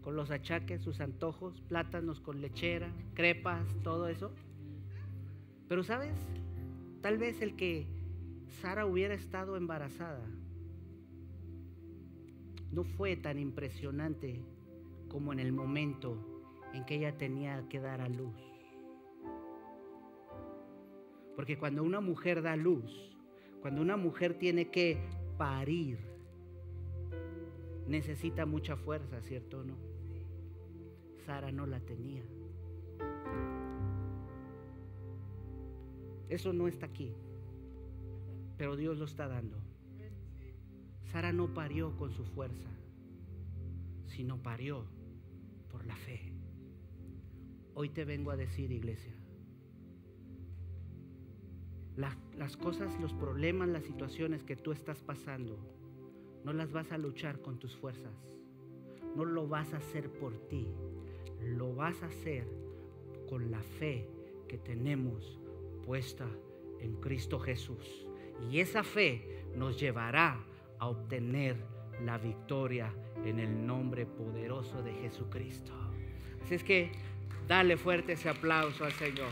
Con 0.05 0.15
los 0.15 0.29
achaques, 0.29 0.83
sus 0.83 1.01
antojos, 1.01 1.61
plátanos 1.61 2.21
con 2.21 2.39
lechera, 2.39 2.93
crepas, 3.15 3.65
todo 3.81 4.07
eso. 4.07 4.31
Pero 5.67 5.83
sabes, 5.83 6.15
tal 7.01 7.17
vez 7.17 7.41
el 7.41 7.55
que 7.55 7.87
Sara 8.61 8.85
hubiera 8.85 9.15
estado 9.15 9.57
embarazada 9.57 10.23
no 12.71 12.83
fue 12.83 13.15
tan 13.15 13.39
impresionante 13.39 14.45
como 15.07 15.33
en 15.33 15.39
el 15.39 15.51
momento 15.51 16.45
en 16.75 16.85
que 16.85 16.97
ella 16.97 17.17
tenía 17.17 17.67
que 17.67 17.79
dar 17.79 17.99
a 17.99 18.07
luz. 18.07 18.35
Porque 21.35 21.57
cuando 21.57 21.81
una 21.81 21.99
mujer 21.99 22.43
da 22.43 22.55
luz, 22.55 23.11
cuando 23.59 23.81
una 23.81 23.97
mujer 23.97 24.37
tiene 24.37 24.69
que 24.69 24.99
parir, 25.35 25.97
necesita 27.87 28.45
mucha 28.45 28.75
fuerza, 28.75 29.19
¿cierto 29.23 29.61
o 29.61 29.63
no? 29.63 29.94
Sara 31.25 31.51
no 31.51 31.65
la 31.65 31.79
tenía. 31.79 32.23
Eso 36.29 36.53
no 36.53 36.67
está 36.67 36.85
aquí, 36.85 37.13
pero 38.57 38.75
Dios 38.75 38.97
lo 38.97 39.05
está 39.05 39.27
dando. 39.27 39.57
Sara 41.11 41.33
no 41.33 41.53
parió 41.53 41.97
con 41.97 42.11
su 42.11 42.25
fuerza, 42.25 42.69
sino 44.05 44.41
parió 44.41 44.85
por 45.69 45.85
la 45.85 45.95
fe. 45.95 46.31
Hoy 47.73 47.89
te 47.89 48.05
vengo 48.05 48.31
a 48.31 48.37
decir, 48.37 48.71
iglesia, 48.71 49.13
las 51.95 52.57
cosas, 52.57 52.99
los 52.99 53.13
problemas, 53.13 53.69
las 53.69 53.83
situaciones 53.83 54.43
que 54.43 54.55
tú 54.55 54.71
estás 54.71 55.01
pasando, 55.01 55.57
no 56.43 56.53
las 56.53 56.71
vas 56.71 56.91
a 56.91 56.97
luchar 56.97 57.41
con 57.41 57.57
tus 57.57 57.75
fuerzas. 57.75 58.13
No 59.15 59.25
lo 59.25 59.47
vas 59.47 59.73
a 59.73 59.77
hacer 59.77 60.11
por 60.19 60.37
ti. 60.49 60.67
Lo 61.45 61.73
vas 61.73 62.01
a 62.03 62.07
hacer 62.07 62.47
con 63.29 63.51
la 63.51 63.61
fe 63.61 64.09
que 64.47 64.57
tenemos 64.57 65.39
puesta 65.85 66.27
en 66.81 66.95
Cristo 66.95 67.39
Jesús. 67.39 68.07
Y 68.51 68.59
esa 68.59 68.83
fe 68.83 69.45
nos 69.55 69.79
llevará 69.79 70.43
a 70.79 70.87
obtener 70.87 71.55
la 72.03 72.17
victoria 72.17 72.93
en 73.23 73.39
el 73.39 73.65
nombre 73.65 74.05
poderoso 74.05 74.81
de 74.81 74.93
Jesucristo. 74.93 75.71
Así 76.43 76.55
es 76.55 76.63
que 76.63 76.91
dale 77.47 77.77
fuerte 77.77 78.13
ese 78.13 78.29
aplauso 78.29 78.83
al 78.83 78.91
Señor. 78.93 79.31